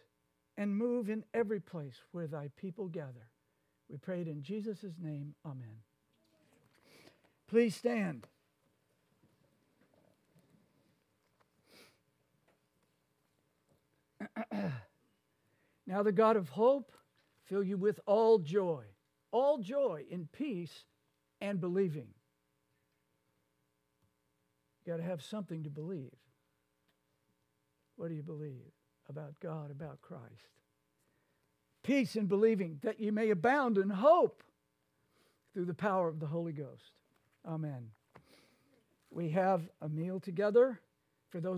and 0.58 0.76
move 0.76 1.10
in 1.10 1.24
every 1.34 1.60
place 1.60 2.02
where 2.12 2.28
thy 2.28 2.50
people 2.58 2.88
gather. 2.88 3.30
We 3.90 3.98
pray 3.98 4.22
it 4.22 4.28
in 4.28 4.44
Jesus' 4.44 4.86
name. 5.02 5.34
Amen. 5.46 5.80
Please 7.50 7.76
stand. 7.76 8.28
now, 15.88 16.04
the 16.04 16.12
God 16.12 16.36
of 16.36 16.50
hope 16.50 16.92
fill 17.46 17.64
you 17.64 17.76
with 17.76 18.00
all 18.06 18.38
joy, 18.38 18.84
all 19.32 19.58
joy 19.58 20.04
in 20.12 20.28
peace 20.32 20.86
and 21.42 21.60
believing. 21.60 22.10
You 24.86 24.94
got 24.94 24.98
to 24.98 25.04
have 25.04 25.24
something 25.24 25.64
to 25.64 25.72
believe. 25.72 26.14
What 27.96 28.10
do 28.10 28.14
you 28.14 28.22
believe 28.22 28.74
about 29.10 29.40
God, 29.40 29.72
about 29.72 30.02
Christ? 30.02 30.54
Peace 31.82 32.16
in 32.16 32.28
believing 32.28 32.78
that 32.84 33.00
you 33.00 33.12
may 33.12 33.32
abound 33.32 33.80
in 33.80 33.90
hope 33.90 34.44
through 35.56 35.66
the 35.66 35.74
power 35.74 36.08
of 36.08 36.20
the 36.20 36.28
Holy 36.28 36.54
Ghost. 36.54 36.99
Amen. 37.50 37.90
We 39.10 39.30
have 39.30 39.68
a 39.82 39.90
meal 39.90 40.20
together 40.20 40.80
for 41.30 41.42
those. 41.42 41.48